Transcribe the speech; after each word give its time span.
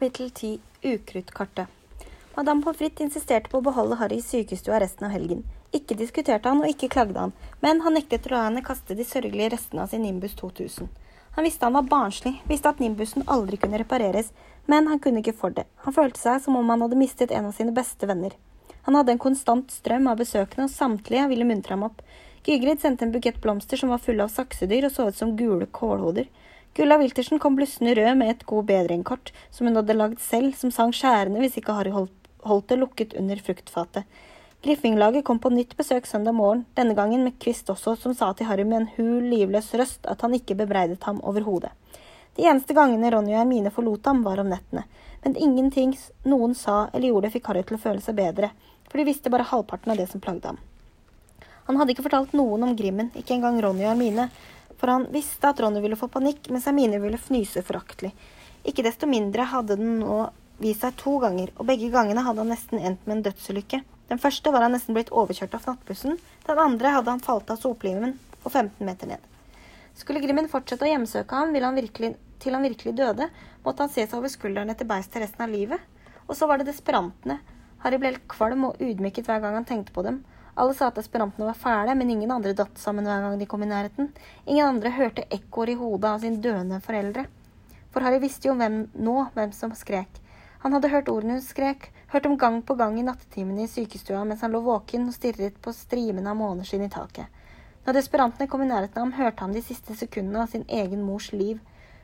Kapittel 0.00 0.30
10 0.30 0.58
Ukruttkartet 0.82 1.66
Madame 2.36 2.62
Pommes 2.62 2.78
frites 2.78 3.04
insisterte 3.04 3.50
på 3.52 3.58
å 3.58 3.64
beholde 3.66 3.98
Harry 4.00 4.16
i 4.16 4.24
sykestua 4.24 4.78
resten 4.80 5.04
av 5.04 5.12
helgen. 5.12 5.42
Ikke 5.76 5.92
diskuterte 5.92 6.48
han, 6.48 6.62
og 6.64 6.72
ikke 6.72 6.88
klagde 6.94 7.20
han, 7.20 7.34
men 7.60 7.82
han 7.84 7.98
nektet 7.98 8.30
å 8.30 8.32
la 8.32 8.46
henne 8.46 8.62
kaste 8.64 8.96
de 8.96 9.04
sørgelige 9.04 9.50
restene 9.52 9.84
av 9.84 9.92
sin 9.92 10.00
Nimbus 10.00 10.38
2000. 10.40 10.88
Han 11.36 11.44
visste 11.44 11.68
han 11.68 11.76
var 11.76 11.90
barnslig, 11.92 12.32
visste 12.48 12.72
at 12.72 12.80
Nimbusen 12.80 13.28
aldri 13.28 13.60
kunne 13.60 13.82
repareres, 13.82 14.32
men 14.64 14.88
han 14.88 15.04
kunne 15.04 15.20
ikke 15.20 15.36
for 15.36 15.52
det. 15.52 15.66
Han 15.84 15.98
følte 15.98 16.22
seg 16.22 16.40
som 16.46 16.56
om 16.56 16.72
han 16.72 16.86
hadde 16.86 17.02
mistet 17.02 17.36
en 17.36 17.52
av 17.52 17.60
sine 17.60 17.76
beste 17.76 18.08
venner. 18.08 18.32
Han 18.88 18.96
hadde 18.96 19.18
en 19.18 19.24
konstant 19.28 19.68
strøm 19.68 20.08
av 20.08 20.24
besøkende, 20.24 20.70
og 20.70 20.72
samtlige 20.72 21.28
ville 21.34 21.44
muntre 21.52 21.76
ham 21.76 21.84
opp. 21.90 22.00
Gygrid 22.48 22.80
sendte 22.80 23.04
en 23.04 23.12
bukett 23.12 23.44
blomster 23.44 23.76
som 23.76 23.92
var 23.92 24.00
fulle 24.00 24.24
av 24.24 24.32
saksedyr 24.32 24.88
og 24.88 24.96
så 24.96 25.10
ut 25.12 25.20
som 25.20 25.36
gule 25.36 25.68
kålhoder. 25.68 26.32
Gulla 26.74 26.98
Wiltersen 26.98 27.38
kom 27.42 27.56
blussende 27.58 27.94
rød 27.98 28.14
med 28.20 28.30
et 28.30 28.42
god 28.46 28.66
bedring-kort 28.68 29.32
som 29.50 29.66
hun 29.66 29.78
hadde 29.80 29.96
lagd 29.96 30.20
selv, 30.22 30.54
som 30.54 30.70
sang 30.70 30.92
skjærende 30.94 31.42
hvis 31.42 31.56
ikke 31.58 31.74
Harry 31.74 31.90
holdt 31.90 32.68
det 32.70 32.78
lukket 32.78 33.16
under 33.18 33.40
fruktfatet. 33.42 34.06
Griffinglaget 34.62 35.24
kom 35.24 35.40
på 35.40 35.50
nytt 35.50 35.72
besøk 35.76 36.06
søndag 36.06 36.36
morgen, 36.36 36.66
denne 36.76 36.94
gangen 36.94 37.24
med 37.24 37.38
Kvist 37.40 37.70
også, 37.72 37.96
som 37.96 38.14
sa 38.14 38.30
til 38.36 38.46
Harry 38.46 38.66
med 38.68 38.82
en 38.82 38.90
hul, 38.96 39.24
livløs 39.32 39.72
røst 39.74 40.06
at 40.06 40.20
han 40.20 40.36
ikke 40.36 40.54
bebreidet 40.58 41.02
ham 41.08 41.18
overhodet. 41.24 41.72
De 42.36 42.44
eneste 42.46 42.76
gangene 42.76 43.10
Ronny 43.10 43.32
og 43.32 43.40
Hermine 43.40 43.72
forlot 43.74 44.06
ham, 44.06 44.22
var 44.22 44.38
om 44.38 44.52
nettene, 44.52 44.84
men 45.24 45.36
ingenting 45.36 45.96
noen 46.28 46.54
sa 46.54 46.84
eller 46.92 47.08
gjorde 47.08 47.32
fikk 47.34 47.50
Harry 47.50 47.64
til 47.66 47.80
å 47.80 47.82
føle 47.82 48.04
seg 48.04 48.20
bedre, 48.20 48.52
for 48.86 49.00
de 49.00 49.08
visste 49.08 49.32
bare 49.32 49.48
halvparten 49.48 49.90
av 49.90 49.98
det 49.98 50.06
som 50.12 50.22
plagde 50.22 50.52
ham. 50.52 50.60
Han 51.66 51.80
hadde 51.80 51.96
ikke 51.96 52.06
fortalt 52.06 52.36
noen 52.36 52.68
om 52.68 52.76
Grimmen, 52.76 53.10
ikke 53.16 53.36
engang 53.38 53.58
Ronny 53.64 53.86
og 53.86 53.94
Hermine, 53.94 54.28
for 54.80 54.88
han 54.88 55.06
visste 55.12 55.50
at 55.50 55.60
Ronny 55.60 55.82
ville 55.84 55.98
få 56.00 56.08
panikk, 56.08 56.48
mens 56.48 56.66
Hermine 56.68 56.98
ville 57.02 57.20
fnyse 57.20 57.62
foraktelig. 57.66 58.14
Ikke 58.64 58.84
desto 58.84 59.08
mindre 59.08 59.44
hadde 59.52 59.76
den 59.76 59.98
nå 60.00 60.22
vist 60.60 60.84
seg 60.84 60.96
to 61.00 61.18
ganger, 61.20 61.52
og 61.56 61.68
begge 61.68 61.90
gangene 61.92 62.24
hadde 62.24 62.42
han 62.42 62.52
nesten 62.52 62.80
endt 62.80 63.04
med 63.06 63.18
en 63.18 63.26
dødsulykke. 63.28 63.82
Den 64.10 64.20
første 64.20 64.52
var 64.52 64.64
han 64.64 64.74
nesten 64.74 64.96
blitt 64.96 65.12
overkjørt 65.12 65.54
av 65.56 65.68
nattbussen, 65.68 66.16
den 66.46 66.62
andre 66.64 66.96
hadde 66.96 67.12
han 67.12 67.22
falt 67.24 67.52
av 67.52 67.60
soplimen 67.60 68.16
og 68.42 68.50
15 68.50 68.82
meter 68.88 69.12
ned. 69.12 69.30
Skulle 70.00 70.22
Grimmen 70.24 70.48
fortsette 70.48 70.86
å 70.86 70.90
hjemsøke 70.90 71.36
ham 71.36 71.54
han 71.54 71.76
virkelig, 71.76 72.14
til 72.40 72.56
han 72.56 72.64
virkelig 72.64 72.96
døde, 72.96 73.28
måtte 73.64 73.84
han 73.84 73.92
se 73.92 74.06
seg 74.06 74.16
over 74.18 74.32
skulderen 74.32 74.72
etter 74.72 74.88
beistet 74.88 75.20
resten 75.22 75.44
av 75.44 75.52
livet. 75.52 75.80
Og 76.26 76.36
så 76.38 76.48
var 76.48 76.60
det 76.60 76.70
desperantene. 76.70 77.40
Harry 77.84 77.98
ble 78.00 78.12
helt 78.12 78.28
kvalm 78.30 78.68
og 78.68 78.80
ydmyket 78.80 79.28
hver 79.28 79.42
gang 79.42 79.56
han 79.58 79.68
tenkte 79.68 79.92
på 79.92 80.04
dem. 80.06 80.22
Alle 80.56 80.74
sa 80.74 80.88
at 80.90 80.98
desperantene 80.98 81.46
var 81.46 81.58
fæle, 81.58 81.94
men 81.94 82.10
ingen 82.10 82.32
andre 82.34 82.54
datt 82.56 82.78
sammen 82.78 83.06
hver 83.06 83.22
gang 83.22 83.38
de 83.38 83.46
kom 83.50 83.62
i 83.62 83.68
nærheten. 83.70 84.10
Ingen 84.46 84.66
andre 84.66 84.90
hørte 84.96 85.26
ekkoer 85.30 85.74
i 85.74 85.78
hodet 85.78 86.10
av 86.10 86.24
sin 86.24 86.40
døende 86.42 86.80
foreldre. 86.84 87.26
For 87.90 88.06
Harry 88.06 88.20
visste 88.22 88.48
jo 88.48 88.56
hvem, 88.58 88.82
nå 88.94 89.16
hvem 89.34 89.52
som 89.56 89.74
skrek. 89.74 90.20
Han 90.62 90.74
hadde 90.76 90.90
hørt 90.92 91.08
ordene 91.08 91.38
hun 91.38 91.44
skrek, 91.44 91.88
hørt 92.12 92.26
dem 92.26 92.36
gang 92.38 92.60
på 92.66 92.74
gang 92.76 92.98
i 93.00 93.04
nattetimene 93.06 93.64
i 93.64 93.70
sykestua 93.70 94.24
mens 94.28 94.42
han 94.44 94.52
lå 94.52 94.60
våken 94.60 95.06
og 95.08 95.16
stirret 95.16 95.56
på 95.64 95.72
strimene 95.72 96.30
av 96.30 96.36
måneskinn 96.36 96.84
i 96.84 96.90
taket. 96.92 97.26
Når 97.86 97.96
desperantene 97.96 98.48
kom 98.50 98.62
i 98.62 98.68
nærheten 98.68 99.00
av 99.00 99.06
ham, 99.06 99.14
hørte 99.16 99.46
han 99.46 99.56
de 99.56 99.62
siste 99.64 99.96
sekundene 99.96 100.42
av 100.44 100.52
sin 100.52 100.66
egen 100.68 101.00
mors 101.06 101.30
liv. 101.32 101.62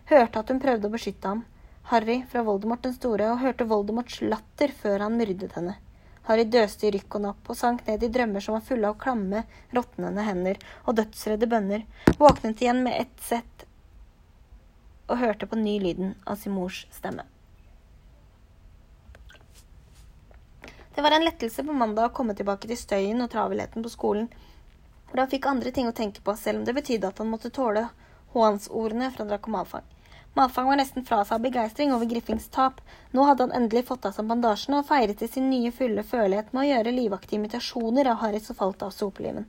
Hørte 0.09 0.41
at 0.41 0.51
hun 0.51 0.63
prøvde 0.63 0.89
å 0.89 0.95
beskytte 0.95 1.35
ham. 1.35 1.45
Harry 1.91 2.23
fra 2.31 2.43
Voldemort 2.47 2.83
den 2.83 2.97
store, 2.97 3.29
og 3.31 3.43
hørte 3.45 3.69
Voldemorts 3.69 4.23
latter 4.25 4.73
før 4.75 5.05
han 5.05 5.21
myrdet 5.21 5.53
henne. 5.55 5.77
Harry 6.27 6.45
døste 6.51 6.89
i 6.89 6.91
rykk 6.95 7.19
og 7.19 7.23
napp 7.23 7.51
og 7.53 7.59
sank 7.59 7.85
ned 7.87 8.03
i 8.03 8.11
drømmer 8.11 8.43
som 8.43 8.57
var 8.57 8.65
fulle 8.67 8.89
av 8.91 8.99
klamme, 9.03 9.45
råtnende 9.75 10.25
hender 10.27 10.59
og 10.85 10.97
dødsredde 10.99 11.47
bønner, 11.51 11.87
våknet 12.19 12.63
igjen 12.63 12.83
med 12.87 12.99
ett 12.99 13.23
sett 13.23 13.67
og 15.07 15.21
hørte 15.21 15.47
på 15.47 15.59
ny 15.61 15.79
lyden 15.83 16.17
av 16.27 16.41
sin 16.41 16.57
mors 16.57 16.83
stemme. 16.91 17.23
Det 20.97 21.05
var 21.05 21.13
en 21.13 21.27
lettelse 21.29 21.63
på 21.63 21.77
mandag 21.77 22.09
å 22.09 22.15
komme 22.17 22.35
tilbake 22.35 22.67
til 22.67 22.79
støyen 22.81 23.21
og 23.23 23.31
travelheten 23.31 23.85
på 23.85 23.93
skolen, 23.93 24.31
for 25.07 25.21
han 25.23 25.31
fikk 25.31 25.47
andre 25.47 25.71
ting 25.71 25.87
å 25.87 25.95
tenke 25.95 26.25
på, 26.25 26.35
selv 26.35 26.63
om 26.63 26.65
det 26.67 26.75
betydde 26.75 27.11
at 27.13 27.21
han 27.23 27.31
måtte 27.31 27.53
tåle 27.55 27.85
hånsordene 28.33 29.13
fra 29.15 29.29
Draco 29.29 29.53
Malfang. 30.37 30.67
Var 30.69 30.77
nesten 30.77 31.05
fra 31.09 31.23
seg 31.25 31.39
av 31.39 31.45
begeistring 31.47 31.93
over 31.97 32.09
Griffings 32.11 32.49
tap. 32.53 32.83
Nå 33.17 33.25
hadde 33.25 33.47
han 33.47 33.55
endelig 33.57 33.87
fått 33.89 34.05
av 34.05 34.13
seg 34.13 34.27
bandasjene 34.29 34.83
og 34.83 34.89
feiret 34.91 35.23
i 35.25 35.29
sin 35.33 35.47
nye 35.49 35.71
fulle 35.73 36.03
følelighet 36.05 36.51
med 36.53 36.61
å 36.61 36.67
gjøre 36.67 36.93
livaktige 36.93 37.39
imitasjoner 37.41 38.11
av 38.13 38.19
Harry 38.21 38.43
som 38.45 38.59
falt 38.59 38.85
av 38.85 38.93
sopelimen. 38.93 39.47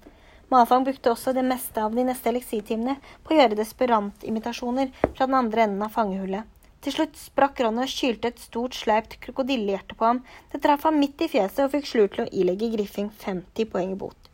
Malfang 0.47 0.85
brukte 0.87 1.11
også 1.11 1.33
det 1.35 1.43
meste 1.43 1.83
av 1.83 1.95
de 1.95 2.05
neste 2.07 2.31
eliksirtimene 2.31 2.95
på 3.23 3.33
å 3.33 3.39
gjøre 3.41 3.57
desperant-imitasjoner 3.59 4.93
fra 5.01 5.27
den 5.27 5.35
andre 5.41 5.65
enden 5.67 5.83
av 5.83 5.91
fangehullet. 5.97 6.47
Til 6.85 6.95
slutt 6.95 7.19
sprakk 7.19 7.59
Ronny 7.65 7.83
og 7.83 7.91
kylte 7.91 8.31
et 8.31 8.39
stort, 8.39 8.77
sleipt 8.79 9.17
krokodillehjerte 9.25 9.97
på 9.99 10.07
ham. 10.07 10.23
Det 10.53 10.61
traff 10.63 10.87
ham 10.87 11.01
midt 11.03 11.19
i 11.25 11.27
fjeset 11.33 11.65
og 11.65 11.73
fikk 11.75 11.91
Slur 11.91 12.07
til 12.15 12.23
å 12.23 12.31
ilegge 12.31 12.71
Griffing 12.77 13.11
50 13.25 13.67
poeng 13.73 13.91
i 13.91 13.99
bot. 14.05 14.26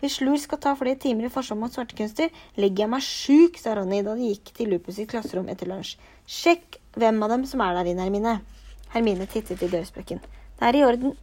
Hvis 0.00 0.16
Slur 0.16 0.38
skal 0.40 0.60
ta 0.62 0.72
flere 0.78 0.96
timer 1.00 1.28
i 1.28 1.32
forsvar 1.32 1.58
mot 1.60 1.74
svartekunster, 1.74 2.30
legger 2.56 2.86
jeg 2.86 2.92
meg 2.94 3.04
sjuk, 3.04 3.58
sa 3.60 3.74
Ronny 3.76 4.00
da 4.06 4.14
de 4.16 4.30
gikk 4.30 4.52
til 4.56 4.72
Lupus 4.72 4.96
sitt 4.96 5.10
klasserom 5.12 5.50
etter 5.52 5.68
lunsj. 5.68 5.98
Sjekk 6.24 6.80
hvem 6.96 7.20
av 7.24 7.34
dem 7.34 7.44
som 7.48 7.60
er 7.64 7.76
der 7.76 7.90
inne, 7.92 8.06
Hermine. 8.06 8.38
Hermine 8.94 9.28
tittet 9.30 9.60
i 9.62 9.68
dørsprekken. 9.70 10.22
Det 10.60 10.70
er 10.70 10.78
i 10.78 10.84
orden. 10.86 11.14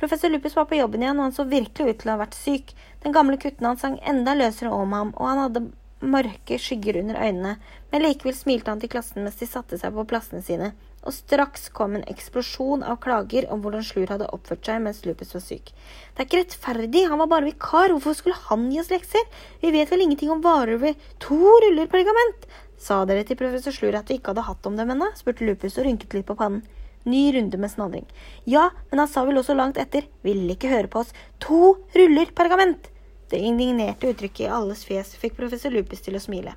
Professor 0.00 0.32
Lupus 0.32 0.56
var 0.56 0.66
på 0.70 0.80
jobben 0.80 1.04
igjen, 1.04 1.20
og 1.20 1.28
han 1.28 1.36
så 1.36 1.44
virkelig 1.48 1.94
ut 1.94 2.00
til 2.02 2.10
å 2.10 2.16
ha 2.16 2.22
vært 2.24 2.38
syk. 2.38 2.74
Den 3.04 3.14
gamle 3.14 3.38
kutten 3.40 3.68
hans 3.68 3.84
sang 3.84 4.00
enda 4.08 4.34
løsere 4.36 4.72
om 4.72 4.96
ham, 4.96 5.12
og 5.14 5.28
han 5.28 5.42
hadde 5.44 5.66
mørke 6.04 6.58
skygger 6.60 6.98
under 7.00 7.20
øynene, 7.20 7.54
men 7.92 8.02
likevel 8.04 8.34
smilte 8.36 8.72
han 8.72 8.80
til 8.82 8.90
klassen 8.92 9.24
mens 9.24 9.38
de 9.40 9.48
satte 9.48 9.78
seg 9.80 9.94
på 9.94 10.04
plassene 10.10 10.42
sine, 10.44 10.72
og 11.04 11.14
straks 11.14 11.68
kom 11.76 11.96
en 11.96 12.06
eksplosjon 12.10 12.84
av 12.84 12.98
klager 13.04 13.46
om 13.52 13.60
hvordan 13.64 13.84
Slur 13.84 14.10
hadde 14.10 14.28
oppført 14.32 14.64
seg 14.66 14.80
mens 14.84 15.02
Lupus 15.04 15.34
var 15.36 15.44
syk. 15.44 15.72
Det 16.14 16.24
er 16.24 16.28
ikke 16.28 16.40
rettferdig, 16.42 17.04
han 17.10 17.20
var 17.20 17.30
bare 17.30 17.48
vikar, 17.50 17.92
hvorfor 17.92 18.16
skulle 18.16 18.40
han 18.48 18.70
gi 18.72 18.80
oss 18.80 18.92
lekser? 18.92 19.26
Vi 19.60 19.72
vet 19.74 19.92
vel 19.92 20.06
ingenting 20.06 20.32
om 20.32 20.44
varer 20.44 20.80
ved 20.80 21.00
to 21.22 21.36
ruller 21.36 21.90
pergament? 21.92 22.48
Sa 22.80 23.02
dere 23.08 23.26
til 23.28 23.38
professor 23.40 23.74
Slur 23.74 23.96
at 23.98 24.10
vi 24.10 24.18
ikke 24.18 24.32
hadde 24.32 24.48
hatt 24.48 24.66
om 24.68 24.80
dem 24.80 24.92
ennå? 24.96 25.10
spurte 25.18 25.46
Lupus 25.46 25.78
og 25.78 25.86
rynket 25.88 26.16
litt 26.16 26.28
på 26.28 26.38
pannen. 26.40 26.64
Ny 27.04 27.26
runde 27.36 27.60
med 27.60 27.68
snadring. 27.68 28.06
Ja, 28.48 28.70
men 28.90 29.02
han 29.02 29.10
sa 29.12 29.26
vel 29.28 29.36
også 29.36 29.56
langt 29.56 29.76
etter, 29.80 30.06
ville 30.24 30.56
ikke 30.56 30.72
høre 30.72 30.88
på 30.88 31.02
oss, 31.04 31.12
to 31.44 31.76
ruller 31.96 32.32
pergament! 32.32 32.88
Det 33.28 33.40
indignerte 33.40 34.08
uttrykket 34.12 34.46
i 34.46 34.52
alles 34.52 34.84
fjes 34.88 35.12
fikk 35.20 35.36
professor 35.36 35.72
Lupus 35.72 36.04
til 36.04 36.16
å 36.16 36.22
smile. 36.22 36.54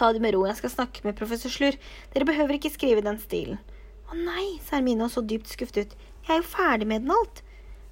Ta 0.00 0.14
det 0.16 0.22
med 0.24 0.32
ro, 0.32 0.46
jeg 0.48 0.56
skal 0.56 0.72
snakke 0.72 1.02
med 1.04 1.16
professor 1.18 1.52
Slur. 1.52 1.76
Dere 2.14 2.24
behøver 2.24 2.56
ikke 2.56 2.72
skrive 2.72 3.02
den 3.04 3.18
stilen. 3.20 3.58
Å 4.08 4.16
nei, 4.16 4.56
sa 4.64 4.78
Hermine 4.78 5.04
og 5.04 5.12
så 5.12 5.20
dypt 5.20 5.50
skuffet 5.52 5.82
ut. 5.82 5.92
Jeg 6.24 6.32
er 6.32 6.40
jo 6.40 6.46
ferdig 6.48 6.88
med 6.88 7.04
den 7.04 7.12
alt. 7.12 7.42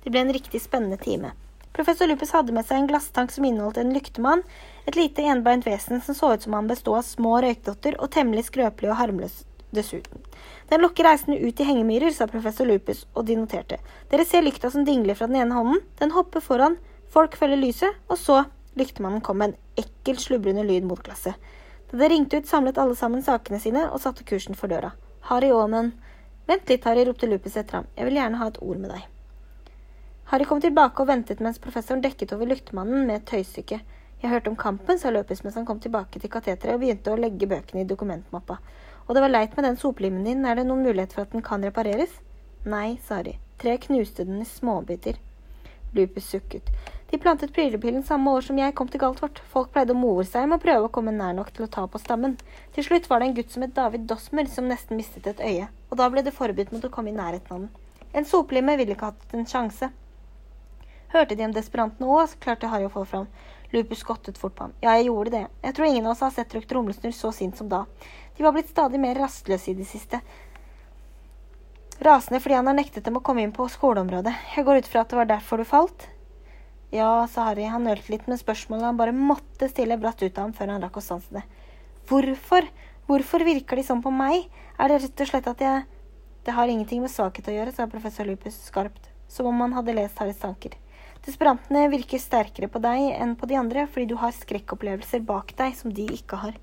Det 0.00 0.14
ble 0.14 0.22
en 0.24 0.32
riktig 0.32 0.62
spennende 0.64 0.96
time. 1.02 1.34
Professor 1.76 2.08
Lupus 2.08 2.32
hadde 2.32 2.54
med 2.56 2.64
seg 2.64 2.80
en 2.80 2.88
glasstank 2.88 3.34
som 3.34 3.44
inneholdt 3.44 3.76
en 3.82 3.92
lyktemann, 3.92 4.40
et 4.88 4.96
lite 4.96 5.26
enbeint 5.28 5.68
vesen 5.68 6.00
som 6.02 6.16
så 6.16 6.32
ut 6.32 6.46
som 6.46 6.56
han 6.56 6.70
bestod 6.70 7.02
av 7.02 7.04
små 7.06 7.36
røykdotter 7.44 8.00
og 8.00 8.10
temmelig 8.16 8.48
skrøpelig 8.48 8.90
og 8.90 8.98
harmløs 9.02 9.42
dessuten. 9.76 10.24
Den 10.72 10.80
lokker 10.80 11.04
reisende 11.06 11.36
ut 11.44 11.60
i 11.60 11.68
hengemyrer, 11.68 12.10
sa 12.16 12.26
professor 12.30 12.66
Lupus, 12.66 13.04
og 13.12 13.28
de 13.28 13.36
noterte. 13.36 13.78
Dere 14.08 14.24
ser 14.24 14.48
lykta 14.48 14.72
som 14.72 14.88
dingler 14.88 15.18
fra 15.18 15.28
den 15.28 15.42
ene 15.42 15.60
hånden, 15.60 15.84
den 16.00 16.16
hopper 16.16 16.40
foran, 16.42 16.80
Folk 17.08 17.38
følger 17.40 17.56
lyset, 17.56 17.94
og 18.12 18.18
så 18.20 18.42
lyktemannen 18.76 19.22
kom 19.24 19.38
med 19.40 19.52
en 19.52 19.84
ekkel, 19.84 20.18
slubrende 20.20 20.64
lyd 20.66 20.84
mot 20.84 21.00
glasset. 21.00 21.36
Da 21.90 21.98
det 21.98 22.08
ringte 22.08 22.36
ut, 22.36 22.46
samlet 22.46 22.78
alle 22.78 22.96
sammen 22.96 23.22
sakene 23.24 23.60
sine 23.60 23.86
og 23.88 24.00
satte 24.02 24.24
kursen 24.28 24.56
for 24.58 24.68
døra. 24.68 24.90
Harry 25.30 25.48
Aamen. 25.52 25.94
Vent 26.48 26.68
litt, 26.68 26.84
Harry, 26.84 27.04
ropte 27.08 27.28
Lupus 27.28 27.56
etter 27.56 27.80
ham. 27.80 27.86
Jeg 27.96 28.08
vil 28.08 28.18
gjerne 28.20 28.40
ha 28.40 28.48
et 28.50 28.58
ord 28.60 28.80
med 28.80 28.92
deg. 28.92 29.06
Harry 30.28 30.44
kom 30.44 30.60
tilbake 30.60 31.00
og 31.00 31.08
ventet 31.08 31.40
mens 31.40 31.60
professoren 31.60 32.02
dekket 32.04 32.34
over 32.36 32.50
lyktemannen 32.50 33.06
med 33.08 33.22
et 33.22 33.26
tøystykke. 33.30 33.78
Jeg 34.20 34.32
hørte 34.32 34.52
om 34.52 34.58
kampen, 34.60 34.98
sa 35.00 35.12
løpes 35.14 35.40
mens 35.44 35.56
han 35.56 35.64
kom 35.68 35.80
tilbake 35.80 36.20
til 36.20 36.32
kateteret 36.32 36.74
og 36.74 36.82
begynte 36.82 37.14
å 37.14 37.20
legge 37.20 37.48
bøkene 37.48 37.84
i 37.84 37.88
dokumentmappa. 37.88 38.58
Og 39.06 39.14
det 39.16 39.22
var 39.24 39.32
leit 39.32 39.56
med 39.56 39.64
den 39.64 39.80
soplimen 39.80 40.26
din, 40.26 40.44
er 40.44 40.58
det 40.58 40.66
noen 40.68 40.84
mulighet 40.84 41.16
for 41.16 41.24
at 41.24 41.32
den 41.32 41.44
kan 41.46 41.64
repareres? 41.64 42.12
Nei, 42.68 42.98
sa 43.06 43.22
Harry. 43.22 43.38
Tre 43.62 43.78
knuste 43.80 44.28
den 44.28 44.42
i 44.44 44.48
småbiter. 44.48 45.16
Lupus 45.96 46.28
sukket. 46.30 46.70
De 47.10 47.18
plantet 47.18 47.52
prylepillen 47.56 48.02
samme 48.04 48.30
år 48.36 48.44
som 48.44 48.58
jeg 48.60 48.74
kom 48.76 48.88
til 48.92 49.00
Galtvort. 49.00 49.40
Folk 49.52 49.70
pleide 49.72 49.94
å 49.94 49.98
more 49.98 50.26
seg 50.28 50.48
med 50.48 50.58
å 50.58 50.64
prøve 50.64 50.88
å 50.88 50.92
komme 50.92 51.14
nær 51.16 51.32
nok 51.38 51.54
til 51.56 51.64
å 51.64 51.70
ta 51.72 51.86
på 51.88 52.00
stammen. 52.02 52.36
Til 52.76 52.84
slutt 52.84 53.08
var 53.08 53.22
det 53.22 53.30
en 53.30 53.36
gutt 53.38 53.54
som 53.54 53.64
het 53.64 53.72
David 53.76 54.04
Dosmer 54.10 54.50
som 54.52 54.68
nesten 54.68 55.00
mistet 55.00 55.30
et 55.30 55.40
øye, 55.40 55.70
og 55.88 56.00
da 56.00 56.10
ble 56.12 56.24
det 56.26 56.36
forbudt 56.36 56.74
mot 56.74 56.84
å 56.84 56.92
komme 56.92 57.12
i 57.12 57.16
nærheten 57.16 57.54
av 57.54 57.64
den. 57.64 57.70
En 58.12 58.28
soplime 58.28 58.76
ville 58.76 58.92
ikke 58.92 59.08
hatt 59.12 59.36
en 59.36 59.48
sjanse. 59.48 59.88
Hørte 61.14 61.36
de 61.36 61.46
om 61.46 61.54
desperantene 61.56 62.08
òg, 62.12 62.36
klarte 62.44 62.68
Harry 62.68 62.84
å 62.84 62.92
få 62.92 63.06
fram. 63.08 63.28
Lupus 63.72 64.00
skottet 64.00 64.38
fort 64.40 64.54
på 64.56 64.66
ham. 64.66 64.74
Ja, 64.80 64.94
jeg 64.96 65.08
gjorde 65.08 65.32
det. 65.32 65.42
Jeg 65.64 65.76
tror 65.76 65.88
ingen 65.88 66.06
av 66.06 66.14
oss 66.14 66.24
har 66.24 66.32
sett 66.32 66.52
Dr. 66.52 66.76
Rumlesnurr 66.76 67.16
så 67.16 67.32
sint 67.32 67.56
som 67.56 67.68
da. 67.68 67.86
De 68.36 68.44
var 68.44 68.52
blitt 68.56 68.68
stadig 68.68 69.00
mer 69.00 69.16
rastløse 69.20 69.72
i 69.72 69.76
det 69.76 69.88
siste. 69.88 70.20
Rasende 71.98 72.38
fordi 72.38 72.54
han 72.54 72.68
har 72.70 72.76
nektet 72.78 73.02
dem 73.08 73.16
å 73.18 73.22
komme 73.26 73.42
inn 73.42 73.52
på 73.54 73.64
skoleområdet. 73.74 74.30
Jeg 74.54 74.66
går 74.66 74.78
ut 74.78 74.88
fra 74.90 75.02
at 75.02 75.10
det 75.10 75.18
var 75.18 75.26
derfor 75.26 75.58
du 75.58 75.66
falt? 75.66 76.04
Ja, 76.94 77.26
sa 77.26 77.48
Harry. 77.48 77.64
Han 77.66 77.88
nølte 77.88 78.12
litt 78.12 78.28
med 78.30 78.38
spørsmålet 78.38 78.86
han 78.86 79.00
bare 79.00 79.14
måtte 79.16 79.66
stille 79.68 79.98
bratt 79.98 80.22
ut 80.22 80.38
av 80.38 80.46
ham 80.46 80.54
før 80.54 80.70
han 80.72 80.84
rakk 80.86 81.00
å 81.00 81.02
stanse 81.02 81.34
det. 81.34 81.42
Hvorfor? 82.08 82.68
Hvorfor 83.08 83.42
virker 83.44 83.80
de 83.80 83.84
sånn 83.84 84.04
på 84.04 84.12
meg? 84.14 84.46
Er 84.78 84.92
det 84.92 85.00
rett 85.02 85.24
og 85.24 85.30
slett 85.32 85.50
at 85.50 85.64
jeg 85.64 85.86
Det 86.46 86.54
har 86.54 86.70
ingenting 86.70 87.02
med 87.02 87.10
svakhet 87.12 87.48
å 87.50 87.52
gjøre, 87.52 87.72
sa 87.74 87.84
professor 87.90 88.24
Lupus 88.24 88.54
skarpt, 88.70 89.10
som 89.28 89.50
om 89.50 89.58
han 89.60 89.74
hadde 89.76 89.92
lest 89.92 90.16
Harrys 90.22 90.38
tanker. 90.40 90.78
Desperantene 91.26 91.90
virker 91.92 92.22
sterkere 92.22 92.70
på 92.72 92.80
deg 92.80 93.10
enn 93.18 93.34
på 93.36 93.44
de 93.50 93.58
andre, 93.58 93.84
fordi 93.90 94.06
du 94.08 94.14
har 94.22 94.32
skrekkopplevelser 94.32 95.26
bak 95.28 95.52
deg 95.58 95.74
som 95.76 95.92
de 95.92 96.06
ikke 96.14 96.38
har. 96.40 96.54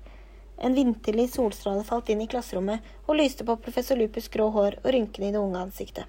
En 0.58 0.74
vinterlig 0.74 1.30
solstråle 1.34 1.84
falt 1.84 2.08
inn 2.12 2.22
i 2.24 2.28
klasserommet 2.30 2.84
og 3.06 3.18
lyste 3.18 3.44
på 3.44 3.58
professor 3.60 3.98
Lupus' 4.00 4.30
grå 4.32 4.48
hår 4.54 4.78
og 4.82 4.92
rynkene 4.94 5.28
i 5.28 5.34
det 5.34 5.42
unge 5.42 5.60
ansiktet. 5.60 6.06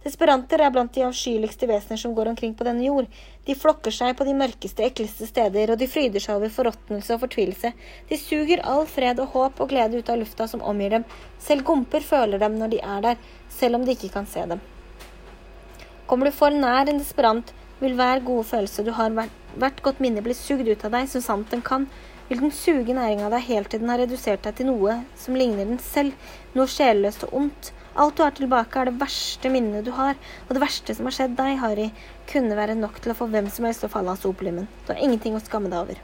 Desperanter 0.00 0.62
er 0.64 0.72
blant 0.72 0.94
de 0.96 1.02
avskyeligste 1.04 1.66
vesener 1.68 1.98
som 2.00 2.14
går 2.16 2.30
omkring 2.30 2.54
på 2.56 2.64
denne 2.64 2.86
jord. 2.86 3.08
De 3.44 3.56
flokker 3.56 3.92
seg 3.92 4.14
på 4.16 4.24
de 4.24 4.32
mørkeste, 4.36 4.86
ekleste 4.86 5.28
steder, 5.28 5.74
og 5.74 5.80
de 5.80 5.88
fryder 5.92 6.24
seg 6.24 6.38
over 6.38 6.52
forråtnelse 6.54 7.16
og 7.16 7.20
fortvilelse. 7.26 7.72
De 8.08 8.16
suger 8.16 8.62
all 8.64 8.86
fred 8.88 9.20
og 9.20 9.34
håp 9.34 9.60
og 9.60 9.68
glede 9.72 10.00
ut 10.00 10.08
av 10.08 10.16
lufta 10.22 10.48
som 10.48 10.64
omgir 10.64 10.96
dem. 10.96 11.04
Selv 11.38 11.66
gomper 11.68 12.04
føler 12.04 12.40
dem 12.40 12.56
når 12.56 12.72
de 12.72 12.80
er 12.80 13.04
der, 13.10 13.20
selv 13.52 13.76
om 13.76 13.84
de 13.84 13.92
ikke 13.96 14.12
kan 14.16 14.28
se 14.28 14.46
dem. 14.54 14.62
Kommer 16.08 16.30
du 16.30 16.34
for 16.34 16.50
nær 16.50 16.88
en 16.88 17.02
desperant, 17.02 17.52
vil 17.80 17.92
hver 17.96 18.24
gode 18.24 18.48
følelse 18.48 18.84
du 18.84 18.94
har, 18.96 19.12
hvert 19.60 19.84
godt 19.84 20.00
minne 20.00 20.24
bli 20.24 20.36
sugd 20.36 20.68
ut 20.68 20.88
av 20.88 20.96
deg 20.96 21.12
så 21.12 21.20
sant 21.24 21.52
den 21.52 21.60
kan. 21.64 21.84
Vil 22.30 22.38
den 22.38 22.52
suge 22.54 22.94
næring 22.94 23.24
av 23.26 23.32
deg 23.34 23.42
helt 23.48 23.72
til 23.72 23.80
den 23.82 23.90
har 23.90 23.98
redusert 23.98 24.44
deg 24.46 24.54
til 24.54 24.68
noe 24.68 25.00
som 25.18 25.34
ligner 25.34 25.66
den 25.66 25.80
selv, 25.82 26.14
noe 26.54 26.70
sjelløst 26.70 27.24
og 27.26 27.32
ondt 27.42 27.72
Alt 27.98 28.16
du 28.16 28.22
har 28.22 28.30
tilbake, 28.30 28.78
er 28.78 28.86
det 28.86 29.00
verste 29.00 29.50
minnet 29.50 29.82
du 29.84 29.90
har, 29.96 30.14
og 30.46 30.52
det 30.54 30.60
verste 30.62 30.94
som 30.94 31.08
har 31.08 31.14
skjedd 31.16 31.32
deg, 31.34 31.56
Harry, 31.58 31.88
kunne 32.30 32.54
være 32.54 32.76
nok 32.78 33.00
til 33.02 33.10
å 33.10 33.16
få 33.18 33.26
hvem 33.32 33.48
som 33.50 33.66
helst 33.66 33.82
til 33.82 33.90
å 33.90 33.92
falle 33.92 34.14
av 34.14 34.20
sopelimmen. 34.22 34.68
Du 34.86 34.92
har 34.92 35.02
ingenting 35.02 35.34
å 35.34 35.42
skamme 35.42 35.72
deg 35.72 35.80
over. 35.80 35.98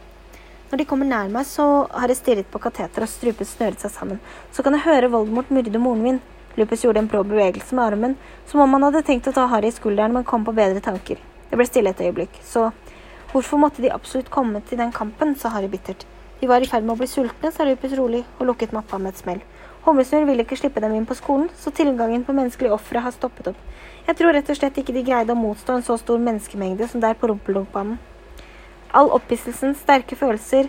Når 0.73 0.83
de 0.83 0.87
kommer 0.91 1.07
nær 1.07 1.31
meg, 1.31 1.47
så 1.47 1.87
har 1.95 2.11
jeg 2.11 2.19
stirret 2.19 2.51
på 2.51 2.61
kateteret 2.65 3.07
og 3.07 3.13
strupet 3.13 3.47
snøret 3.47 3.85
seg 3.85 3.95
sammen. 3.95 4.19
Så 4.51 4.67
kan 4.67 4.75
jeg 4.75 4.83
høre 4.89 5.13
Voldemort 5.15 5.53
myrde 5.55 5.79
moren 5.79 6.03
min. 6.03 6.21
Lupus 6.59 6.83
gjorde 6.83 7.05
en 7.05 7.13
brå 7.13 7.23
bevegelse 7.23 7.79
med 7.79 7.85
armen, 7.85 8.19
som 8.51 8.65
om 8.65 8.75
han 8.75 8.89
hadde 8.89 9.05
tenkt 9.07 9.31
å 9.31 9.37
ta 9.37 9.47
Harry 9.55 9.71
i 9.71 9.79
skulderen, 9.79 10.17
men 10.17 10.27
kom 10.27 10.43
på 10.43 10.57
bedre 10.59 10.83
tanker. 10.83 11.23
Det 11.53 11.61
ble 11.61 11.69
stille 11.71 11.95
et 11.95 12.03
øyeblikk. 12.03 12.43
Så 12.43 12.67
hvorfor 13.31 13.63
måtte 13.63 13.85
de 13.85 13.95
absolutt 13.95 14.33
komme 14.35 14.65
til 14.67 14.83
den 14.83 14.91
kampen, 14.97 15.39
sa 15.39 15.55
Harry 15.55 15.71
bittert. 15.71 16.03
De 16.41 16.49
var 16.49 16.61
i 16.61 16.69
ferd 16.69 16.85
med 16.85 16.97
å 16.97 17.01
bli 17.01 17.09
sultne, 17.09 17.51
sa 17.53 17.65
Lupus 17.65 17.95
rolig, 17.97 18.25
og 18.39 18.51
lukket 18.51 18.75
mappa 18.77 18.99
med 19.01 19.15
et 19.15 19.23
smell. 19.23 19.41
Humlesnurr 19.87 20.27
ville 20.29 20.43
ikke 20.43 20.59
slippe 20.59 20.83
dem 20.83 20.97
inn 20.97 21.07
på 21.09 21.15
skolen, 21.17 21.47
så 21.57 21.71
tilgangen 21.71 22.25
på 22.27 22.35
menneskelige 22.37 22.75
ofre 22.75 23.01
har 23.05 23.15
stoppet 23.15 23.53
opp. 23.53 23.63
Jeg 24.09 24.19
tror 24.19 24.35
rett 24.35 24.51
og 24.51 24.59
slett 24.59 24.77
ikke 24.83 24.95
de 24.97 25.05
greide 25.07 25.33
å 25.33 25.39
motstå 25.39 25.79
en 25.79 25.87
så 25.87 25.97
stor 26.01 26.21
menneskemengde 26.23 26.89
som 26.91 27.01
der 27.01 27.17
på 27.19 27.31
Rumpeldunkbanen. 27.31 27.97
All 28.97 29.11
opphisselsen, 29.15 29.75
sterke 29.75 30.17
følelser 30.17 30.69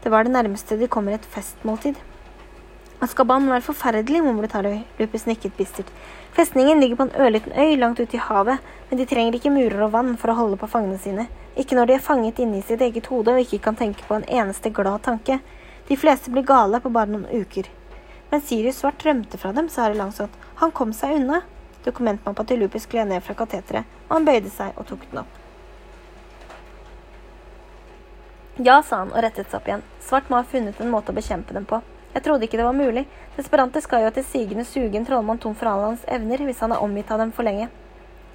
Det 0.00 0.08
var 0.08 0.24
det 0.24 0.32
nærmeste 0.32 0.78
de 0.80 0.88
kommer 0.88 1.12
et 1.12 1.26
festmåltid. 1.28 1.98
Askaban 3.04 3.48
var 3.48 3.60
forferdelig, 3.60 4.22
mumlet 4.24 4.52
Harøy. 4.52 4.78
Lupus 4.98 5.26
nikket 5.28 5.52
bistert. 5.56 5.90
Festningen 6.32 6.80
ligger 6.80 6.96
på 6.96 7.02
en 7.08 7.16
ørliten 7.26 7.52
øy 7.52 7.76
langt 7.76 8.00
ute 8.00 8.16
i 8.16 8.22
havet, 8.22 8.58
men 8.88 8.98
de 8.98 9.06
trenger 9.06 9.36
ikke 9.36 9.50
murer 9.50 9.82
og 9.86 9.92
vann 9.92 10.16
for 10.16 10.30
å 10.30 10.38
holde 10.38 10.58
på 10.60 10.68
fangene 10.70 10.98
sine. 10.98 11.26
Ikke 11.58 11.74
når 11.74 11.90
de 11.90 11.96
er 11.96 12.04
fanget 12.04 12.38
inne 12.38 12.60
i 12.60 12.66
sitt 12.66 12.80
eget 12.80 13.10
hode 13.10 13.34
og 13.34 13.42
ikke 13.42 13.58
kan 13.66 13.78
tenke 13.78 14.06
på 14.06 14.14
en 14.16 14.28
eneste 14.28 14.70
glad 14.70 15.02
tanke. 15.06 15.40
De 15.88 15.98
fleste 15.98 16.30
blir 16.30 16.46
gale 16.46 16.78
på 16.80 16.92
bare 16.94 17.10
noen 17.10 17.26
uker. 17.26 17.66
Men 18.30 18.42
Sirius 18.46 18.78
Svart 18.78 19.02
rømte 19.04 19.38
fra 19.42 19.50
dem, 19.52 19.68
sa 19.68 19.88
Harry 19.88 19.98
langsomt. 19.98 20.36
Han 20.62 20.70
kom 20.70 20.94
seg 20.94 21.18
unna. 21.18 21.42
Dokumentmappa 21.84 22.44
til 22.46 22.60
Lupus 22.62 22.86
gled 22.86 23.08
ned 23.10 23.24
fra 23.26 23.34
kateteret, 23.34 23.88
og 24.08 24.18
han 24.18 24.26
bøyde 24.28 24.50
seg 24.52 24.76
og 24.76 24.86
tok 24.86 25.06
den 25.10 25.22
opp. 25.24 25.38
Ja, 28.60 28.82
sa 28.84 29.00
han 29.02 29.14
og 29.14 29.24
rettet 29.24 29.48
seg 29.48 29.58
opp 29.58 29.70
igjen. 29.70 29.82
Svart 30.04 30.28
må 30.30 30.38
ha 30.38 30.46
funnet 30.46 30.80
en 30.80 30.92
måte 30.92 31.10
å 31.10 31.16
bekjempe 31.16 31.56
dem 31.56 31.66
på. 31.66 31.80
Jeg 32.14 32.24
trodde 32.26 32.46
ikke 32.46 32.58
det 32.58 32.66
var 32.66 32.74
mulig. 32.74 33.04
Desperante 33.36 33.80
skal 33.84 34.04
jo 34.04 34.14
til 34.14 34.26
sigende 34.26 34.66
suge 34.66 34.98
en 34.98 35.06
trollmann 35.06 35.38
tom 35.38 35.54
for 35.54 35.70
alle 35.70 35.92
hans 35.92 36.06
evner 36.10 36.42
hvis 36.46 36.62
han 36.64 36.74
er 36.74 36.82
omgitt 36.82 37.10
av 37.14 37.22
dem 37.22 37.30
for 37.34 37.46
lenge. 37.46 37.68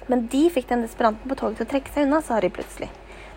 Men 0.08 0.28
de 0.32 0.46
fikk 0.54 0.70
den 0.70 0.84
desperanten 0.86 1.28
på 1.28 1.36
toget 1.38 1.60
til 1.60 1.66
å 1.66 1.70
trekke 1.72 1.92
seg 1.92 2.06
unna, 2.06 2.22
sa 2.22 2.38
Harry 2.38 2.48
plutselig. 2.54 2.88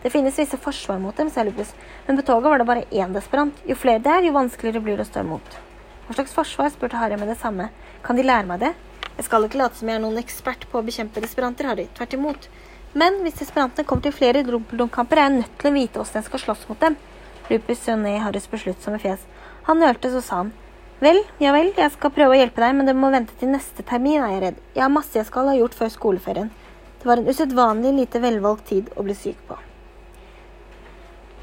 Det 0.04 0.12
finnes 0.14 0.38
visse 0.40 0.58
forsvar 0.62 1.00
mot 1.04 1.18
dem, 1.18 1.28
sa 1.34 1.44
Lupus, 1.44 1.74
men 2.08 2.16
på 2.16 2.24
toget 2.30 2.48
var 2.54 2.62
det 2.62 2.68
bare 2.70 2.86
én 2.88 3.12
desperant. 3.16 3.58
Jo 3.68 3.76
flere 3.76 4.00
det 4.06 4.14
er, 4.14 4.28
jo 4.30 4.38
vanskeligere 4.38 4.84
blir 4.86 5.00
det 5.00 5.08
å 5.08 5.10
stå 5.10 5.26
imot. 5.26 5.58
Hva 6.08 6.16
slags 6.16 6.36
forsvar? 6.38 6.70
spurte 6.72 7.02
Harry 7.02 7.18
med 7.20 7.28
det 7.28 7.40
samme. 7.42 7.68
Kan 8.06 8.16
de 8.16 8.24
lære 8.24 8.48
meg 8.48 8.64
det? 8.64 8.72
Jeg 9.18 9.28
skal 9.28 9.44
ikke 9.44 9.60
late 9.60 9.76
som 9.76 9.90
jeg 9.92 10.00
er 10.00 10.06
noen 10.06 10.22
ekspert 10.22 10.64
på 10.72 10.80
å 10.80 10.86
bekjempe 10.88 11.20
desperanter, 11.20 11.68
Harry. 11.68 11.90
Tvert 11.98 12.16
imot. 12.16 12.48
Men 12.96 13.20
hvis 13.26 13.42
desperantene 13.42 13.86
kommer 13.86 14.08
til 14.08 14.16
flere 14.16 14.46
rumpeldunk-kamper, 14.48 15.20
er 15.20 15.28
jeg 15.28 15.42
nødt 15.42 15.60
til 15.60 15.70
å 15.70 15.76
vite 15.76 16.00
åssen 16.00 16.22
jeg 16.22 16.30
skal 16.30 16.46
slåss 16.46 16.64
mot 16.70 16.80
dem. 16.80 16.96
Lupus 17.50 17.84
så 17.84 17.98
ned 18.00 18.16
i 18.16 18.24
Harrys 18.24 18.48
besluttsomme 18.48 19.02
fjes. 19.04 19.28
Han 19.70 19.78
nølte, 19.78 20.10
så 20.10 20.24
sa 20.26 20.42
han. 20.42 20.48
Vel, 21.00 21.20
ja 21.38 21.54
vel, 21.54 21.70
jeg 21.78 21.94
skal 21.94 22.10
prøve 22.12 22.34
å 22.34 22.38
hjelpe 22.40 22.64
deg, 22.64 22.74
men 22.74 22.90
det 22.90 22.96
må 22.98 23.12
vente 23.14 23.36
til 23.38 23.52
neste 23.54 23.86
termin, 23.86 24.18
er 24.18 24.32
jeg 24.34 24.42
redd. 24.42 24.56
Jeg 24.74 24.82
har 24.82 24.90
masse 24.92 25.14
jeg 25.14 25.28
skal 25.28 25.46
ha 25.48 25.54
gjort 25.60 25.78
før 25.78 25.92
skoleferien. 25.94 26.50
Det 27.00 27.08
var 27.08 27.22
en 27.22 27.30
usedvanlig 27.30 27.92
lite 28.00 28.20
velvalgt 28.24 28.66
tid 28.72 28.90
å 28.98 29.06
bli 29.06 29.14
syk 29.14 29.38
på. 29.46 29.60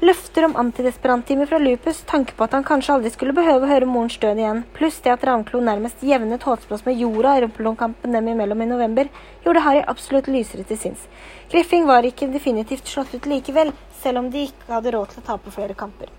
Løfter 0.03 0.45
om 0.45 0.57
antidesperanttimer 0.59 1.47
fra 1.49 1.61
Lupus, 1.63 2.03
tanke 2.11 2.35
på 2.35 2.45
at 2.45 2.53
han 2.53 2.67
kanskje 2.67 2.97
aldri 2.97 3.13
skulle 3.15 3.37
behøve 3.39 3.63
å 3.63 3.71
høre 3.71 3.89
morens 3.89 4.19
død 4.21 4.43
igjen, 4.43 4.61
pluss 4.75 4.99
det 5.07 5.15
at 5.15 5.23
Ravnklo 5.25 5.63
nærmest 5.63 6.03
jevnet 6.05 6.43
Håsblås 6.45 6.83
med 6.85 6.99
jorda 6.99 7.33
i 7.39 7.47
Rumpelonkampen 7.47 8.13
dem 8.19 8.31
imellom 8.35 8.61
i 8.61 8.69
november, 8.75 9.09
gjorde 9.47 9.65
Harry 9.65 9.87
absolutt 9.87 10.27
lysere 10.29 10.67
til 10.67 10.83
sinns. 10.83 11.07
Griffing 11.49 11.87
var 11.87 12.05
ikke 12.05 12.29
definitivt 12.35 12.91
slått 12.91 13.15
ut 13.15 13.31
likevel, 13.31 13.71
selv 14.03 14.25
om 14.25 14.31
de 14.35 14.49
ikke 14.51 14.75
hadde 14.75 14.97
råd 14.99 15.15
til 15.15 15.23
å 15.23 15.29
tape 15.31 15.57
flere 15.57 15.79
kamper. 15.79 16.11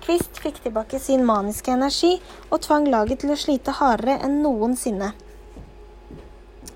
Kvist 0.00 0.38
fikk 0.42 0.62
tilbake 0.64 0.98
sin 0.98 1.26
maniske 1.28 1.72
energi 1.72 2.14
og 2.48 2.62
tvang 2.64 2.88
laget 2.92 3.22
til 3.22 3.34
å 3.34 3.40
slite 3.40 3.74
hardere 3.80 4.16
enn 4.24 4.40
noensinne 4.44 5.12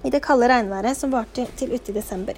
i 0.04 0.10
det 0.12 0.20
kalde 0.20 0.48
regnværet 0.50 0.98
som 0.98 1.12
varte 1.14 1.46
til 1.56 1.72
ute 1.72 1.90
i 1.90 1.96
desember. 1.96 2.36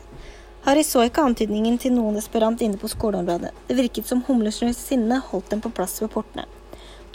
Harry 0.67 0.85
så 0.87 1.05
ikke 1.07 1.25
antydningen 1.27 1.79
til 1.83 1.95
noen 1.95 2.15
desperant 2.19 2.63
inne 2.63 2.79
på 2.79 2.91
skoleområdet. 2.91 3.53
Det 3.67 3.77
virket 3.79 4.07
som 4.07 4.23
Humlesnøs 4.27 4.79
sinne 4.79 5.19
holdt 5.31 5.51
dem 5.51 5.63
på 5.63 5.73
plass 5.75 5.99
ved 6.03 6.13
portene. 6.15 6.47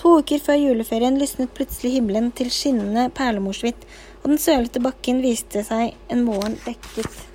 To 0.02 0.18
uker 0.20 0.40
før 0.44 0.60
juleferien 0.60 1.20
lysnet 1.20 1.52
plutselig 1.56 1.94
himmelen 1.98 2.32
til 2.36 2.52
skinnende 2.52 3.10
perlemorshvitt, 3.16 3.84
og 4.24 4.32
den 4.34 4.42
sølete 4.42 4.84
bakken 4.84 5.20
viste 5.24 5.64
seg 5.68 5.96
en 6.12 6.24
morgen 6.28 6.58
dekket 6.66 7.31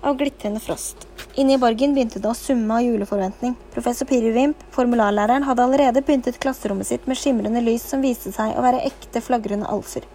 av 0.00 0.16
glitrende 0.16 0.60
frost. 0.60 1.06
Inne 1.34 1.54
i 1.54 1.58
borgen 1.58 1.92
begynte 1.94 2.18
det 2.18 2.28
å 2.30 2.34
summe 2.34 2.74
av 2.74 2.84
juleforventning. 2.84 3.54
Professor 3.74 4.08
Pirrivimp, 4.10 4.64
formularlæreren, 4.74 5.44
hadde 5.46 5.62
allerede 5.62 6.02
pyntet 6.02 6.40
klasserommet 6.42 6.88
sitt 6.88 7.06
med 7.06 7.18
skimrende 7.20 7.62
lys 7.64 7.84
som 7.86 8.02
viste 8.02 8.32
seg 8.34 8.56
å 8.56 8.64
være 8.64 8.82
ekte 8.88 9.22
flagrende 9.22 9.68
alfer. 9.70 10.08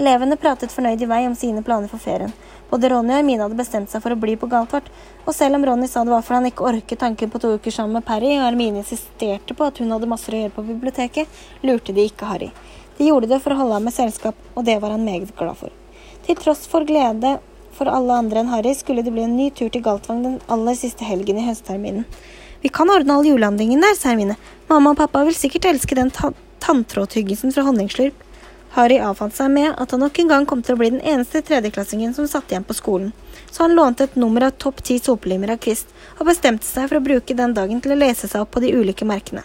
Elevene 0.00 0.38
pratet 0.40 0.72
fornøyd 0.72 1.02
i 1.04 1.08
vei 1.10 1.20
om 1.26 1.34
sine 1.36 1.60
planer 1.66 1.90
for 1.92 2.00
ferien. 2.00 2.32
Både 2.70 2.88
Ronny 2.88 3.12
og 3.12 3.18
Hermine 3.18 3.44
hadde 3.44 3.58
bestemt 3.58 3.92
seg 3.92 4.00
for 4.00 4.14
å 4.14 4.20
bli 4.20 4.38
på 4.40 4.48
Galtvort, 4.48 4.88
og 5.26 5.36
selv 5.36 5.58
om 5.58 5.66
Ronny 5.68 5.90
sa 5.90 6.06
det 6.06 6.14
var 6.14 6.24
fordi 6.24 6.38
han 6.38 6.48
ikke 6.48 6.68
orket 6.70 7.02
tanken 7.02 7.32
på 7.32 7.42
to 7.42 7.52
uker 7.58 7.74
sammen 7.74 7.98
med 7.98 8.06
Perry, 8.08 8.32
og 8.38 8.46
Hermine 8.46 8.80
insisterte 8.80 9.52
på 9.58 9.68
at 9.68 9.82
hun 9.82 9.92
hadde 9.92 10.08
masser 10.08 10.38
å 10.38 10.40
gjøre 10.40 10.56
på 10.56 10.64
biblioteket, 10.70 11.42
lurte 11.60 11.92
de 11.92 12.08
ikke 12.08 12.30
Harry. 12.30 12.48
De 12.96 13.10
gjorde 13.10 13.28
det 13.28 13.42
for 13.44 13.52
å 13.52 13.60
holde 13.60 13.76
ham 13.76 13.88
med 13.90 13.96
selskap, 13.96 14.38
og 14.56 14.64
det 14.64 14.78
var 14.80 14.96
han 14.96 15.04
meget 15.04 15.36
glad 15.36 15.60
for. 15.60 15.74
Til 16.24 16.38
tross 16.40 16.64
for 16.70 16.88
glede 16.88 17.36
for 17.82 17.90
alle 17.90 18.14
andre 18.14 18.42
enn 18.42 18.52
Harry 18.52 18.74
skulle 18.78 19.02
det 19.02 19.10
bli 19.10 19.24
en 19.26 19.34
ny 19.34 19.50
tur 19.50 19.70
til 19.72 19.82
Galtvang 19.82 20.22
den 20.22 20.38
aller 20.54 20.76
siste 20.78 21.02
helgen 21.02 21.40
i 21.40 21.46
høstterminen. 21.48 22.04
Vi 22.62 22.70
kan 22.70 22.90
ordne 22.94 23.16
all 23.16 23.26
julehandlingen 23.26 23.82
der, 23.82 23.96
sa 23.98 24.12
Hermine. 24.12 24.36
Mamma 24.68 24.92
og 24.92 25.00
pappa 25.00 25.24
vil 25.26 25.34
sikkert 25.34 25.66
elske 25.72 25.98
den 25.98 26.12
ta 26.14 26.30
tanntrådtyggelsen 26.62 27.50
fra 27.50 27.64
Honningslurp. 27.66 28.14
Harry 28.76 29.00
avfant 29.02 29.34
seg 29.34 29.50
med 29.50 29.74
at 29.82 29.90
han 29.90 30.00
nok 30.00 30.20
en 30.22 30.30
gang 30.30 30.46
kom 30.48 30.62
til 30.62 30.76
å 30.76 30.80
bli 30.80 30.92
den 30.94 31.02
eneste 31.02 31.42
tredjeklassingen 31.44 32.14
som 32.14 32.28
satt 32.30 32.54
igjen 32.54 32.64
på 32.64 32.76
skolen, 32.78 33.10
så 33.50 33.66
han 33.66 33.74
lånte 33.76 34.06
et 34.06 34.14
nummer 34.16 34.46
av 34.46 34.54
Topp 34.62 34.78
ti 34.86 35.00
sopelimer 35.02 35.56
av 35.56 35.58
Kvist, 35.66 35.90
og 36.20 36.30
bestemte 36.30 36.64
seg 36.64 36.86
for 36.86 37.00
å 37.00 37.04
bruke 37.04 37.36
den 37.36 37.52
dagen 37.58 37.82
til 37.82 37.92
å 37.92 37.98
lese 37.98 38.30
seg 38.30 38.46
opp 38.46 38.54
på 38.54 38.62
de 38.64 38.72
ulike 38.78 39.04
merkene. 39.04 39.42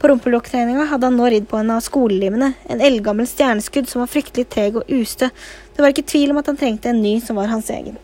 På 0.00 0.08
rumpelokktegninga 0.08 0.86
hadde 0.88 1.06
han 1.06 1.16
nå 1.20 1.26
ridd 1.28 1.48
på 1.48 1.58
en 1.60 1.70
av 1.74 1.82
skolelimene, 1.84 2.54
en 2.72 2.80
eldgammel 2.80 3.26
stjerneskudd 3.28 3.88
som 3.88 4.00
var 4.00 4.08
fryktelig 4.08 4.46
treg 4.48 4.78
og 4.80 4.88
ustø. 4.88 5.28
det 5.76 5.82
var 5.82 5.92
ikke 5.92 6.08
tvil 6.08 6.30
om 6.32 6.38
at 6.40 6.46
han 6.48 6.56
trengte 6.56 6.88
en 6.88 7.02
ny 7.02 7.18
som 7.20 7.36
var 7.36 7.50
hans 7.52 7.68
egen. 7.68 7.98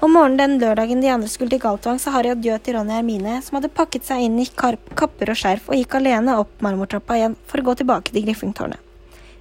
Om 0.00 0.12
morgenen 0.12 0.38
den 0.38 0.56
lørdagen 0.58 1.00
de 1.00 1.08
andre 1.08 1.28
skulle 1.30 1.54
til 1.54 1.60
Galtvang, 1.62 2.00
sa 2.02 2.10
Harry 2.10 2.32
adjø 2.34 2.56
til 2.58 2.74
Ronny 2.74 2.90
og 2.90 2.98
Hermine, 2.98 3.36
som 3.46 3.56
hadde 3.56 3.70
pakket 3.72 4.08
seg 4.08 4.24
inn 4.26 4.40
i 4.42 4.48
kapper 4.50 5.30
og 5.30 5.38
skjerf 5.38 5.70
og 5.70 5.78
gikk 5.78 5.94
alene 6.00 6.34
opp 6.40 6.58
marmortrappa 6.66 7.16
igjen 7.20 7.36
for 7.46 7.62
å 7.62 7.68
gå 7.68 7.76
tilbake 7.78 8.10
til 8.10 8.26
Griffingtårnet. 8.26 8.82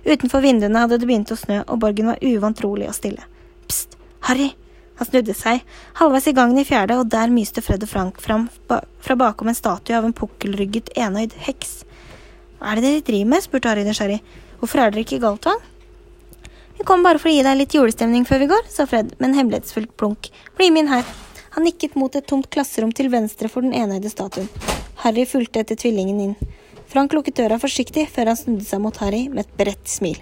Utenfor 0.06 0.46
vinduene 0.46 0.86
hadde 0.86 1.00
det 1.02 1.10
begynt 1.10 1.34
å 1.34 1.40
snø, 1.40 1.64
og 1.66 1.82
borgen 1.82 2.14
var 2.14 2.22
uvant 2.22 2.62
rolig 2.62 2.92
og 2.92 2.96
stille. 3.00 3.26
Pst, 3.66 3.98
Harry! 4.30 4.52
Han 4.96 5.10
snudde 5.10 5.34
seg, 5.36 5.66
halvveis 5.98 6.30
i 6.30 6.36
gangen 6.38 6.62
i 6.62 6.68
fjerde, 6.68 7.00
og 7.02 7.10
der 7.12 7.34
myste 7.34 7.66
Fred 7.66 7.84
og 7.84 7.92
Frank 7.92 8.22
fram 8.24 8.46
fra 8.70 9.18
bakom 9.20 9.50
en 9.52 9.58
statue 9.58 9.98
av 9.98 10.06
en 10.08 10.16
pukkelrygget, 10.16 10.94
enøyd 10.96 11.34
heks. 11.50 11.82
Er 12.66 12.80
det 12.80 12.86
dere 12.88 13.06
driver 13.06 13.30
med? 13.30 13.44
spurte 13.46 13.70
Harry 13.70 13.84
nysgjerrig. 13.86 14.22
Hvorfor 14.58 14.82
er 14.82 14.94
dere 14.94 15.04
ikke 15.06 15.20
i 15.20 15.22
Galtvang? 15.22 15.60
Vi 16.80 16.86
kom 16.88 17.04
bare 17.06 17.20
for 17.22 17.30
å 17.30 17.34
gi 17.36 17.44
deg 17.46 17.60
litt 17.60 17.76
julestemning 17.78 18.26
før 18.26 18.42
vi 18.42 18.48
går, 18.50 18.64
sa 18.74 18.88
Fred 18.90 19.12
med 19.20 19.28
en 19.30 19.36
hemmelighetsfullt 19.38 19.94
plunk. 20.00 20.32
Bli 20.58 20.72
med 20.74 20.86
inn 20.86 20.90
her. 20.92 21.06
Han 21.56 21.68
nikket 21.70 21.94
mot 21.96 22.16
et 22.18 22.26
tomt 22.28 22.50
klasserom 22.52 22.90
til 22.92 23.12
venstre 23.14 23.52
for 23.54 23.62
den 23.64 23.76
enøyde 23.78 24.10
statuen. 24.10 24.50
Harry 25.04 25.28
fulgte 25.30 25.62
etter 25.62 25.78
tvillingen 25.78 26.24
inn. 26.24 26.34
Frank 26.90 27.14
lukket 27.14 27.38
døra 27.38 27.60
forsiktig 27.62 28.08
før 28.12 28.32
han 28.32 28.40
snudde 28.40 28.66
seg 28.66 28.82
mot 28.82 28.98
Harry 29.04 29.28
med 29.30 29.46
et 29.46 29.54
bredt 29.60 29.92
smil. 29.92 30.18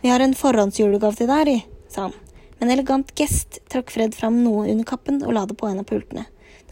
Vi 0.00 0.08
har 0.10 0.24
en 0.24 0.34
forhåndsjulegave 0.38 1.20
til 1.20 1.28
deg, 1.28 1.36
Harry. 1.36 1.58
sa 1.92 2.08
han. 2.08 2.16
Med 2.56 2.70
en 2.70 2.72
elegant 2.78 3.12
gest 3.20 3.60
trakk 3.68 3.92
Fred 3.92 4.16
fram 4.16 4.40
noe 4.40 4.64
under 4.64 4.88
kappen 4.88 5.20
og 5.22 5.36
la 5.36 5.44
det 5.44 5.58
på 5.60 5.68
en 5.68 5.84
av 5.84 5.88
pultene. 5.88 6.24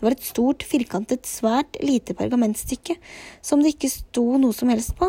Var 0.04 0.16
et 0.16 0.26
stort, 0.26 0.64
firkantet, 0.68 1.24
svært 1.24 1.78
lite 1.80 2.16
pergamentstykke 2.18 2.98
som 3.40 3.62
det 3.64 3.74
ikke 3.74 3.92
sto 3.92 4.24
noe 4.40 4.52
som 4.56 4.72
helst 4.72 4.92
på. 4.98 5.08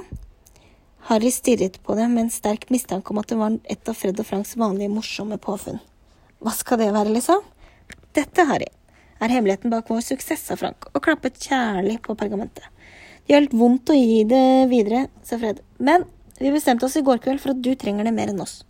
Harry 1.09 1.29
stirret 1.35 1.81
på 1.83 1.97
det 1.99 2.07
med 2.09 2.23
en 2.23 2.31
sterk 2.33 2.69
mistanke 2.73 3.11
om 3.11 3.19
at 3.21 3.29
det 3.29 3.37
var 3.37 3.57
et 3.69 3.91
av 3.91 3.97
Fred 3.97 4.17
og 4.21 4.25
Franks 4.25 4.55
vanlige 4.57 4.93
morsomme 4.93 5.37
påfunn. 5.41 5.81
Hva 6.41 6.53
skal 6.55 6.79
det 6.81 6.93
være, 6.95 7.11
liksom? 7.13 7.43
Dette, 8.15 8.45
Harry, 8.47 8.71
er 9.19 9.33
hemmeligheten 9.35 9.73
bak 9.73 9.91
vår 9.91 10.01
suksess, 10.05 10.47
sa 10.47 10.57
Frank, 10.59 10.87
og 10.93 11.03
klappet 11.05 11.37
kjærlig 11.43 11.99
på 12.05 12.15
pergamentet. 12.17 12.65
Det 13.25 13.35
gjør 13.35 13.45
litt 13.45 13.57
vondt 13.59 13.91
å 13.91 13.97
gi 13.97 14.23
det 14.29 14.45
videre, 14.71 15.05
sa 15.25 15.37
Fred, 15.41 15.59
men 15.77 16.07
vi 16.39 16.53
bestemte 16.55 16.87
oss 16.87 16.97
i 16.99 17.03
går 17.05 17.21
kveld 17.23 17.43
for 17.43 17.53
at 17.53 17.61
du 17.63 17.71
trenger 17.79 18.07
det 18.07 18.15
mer 18.15 18.31
enn 18.31 18.41
oss. 18.43 18.63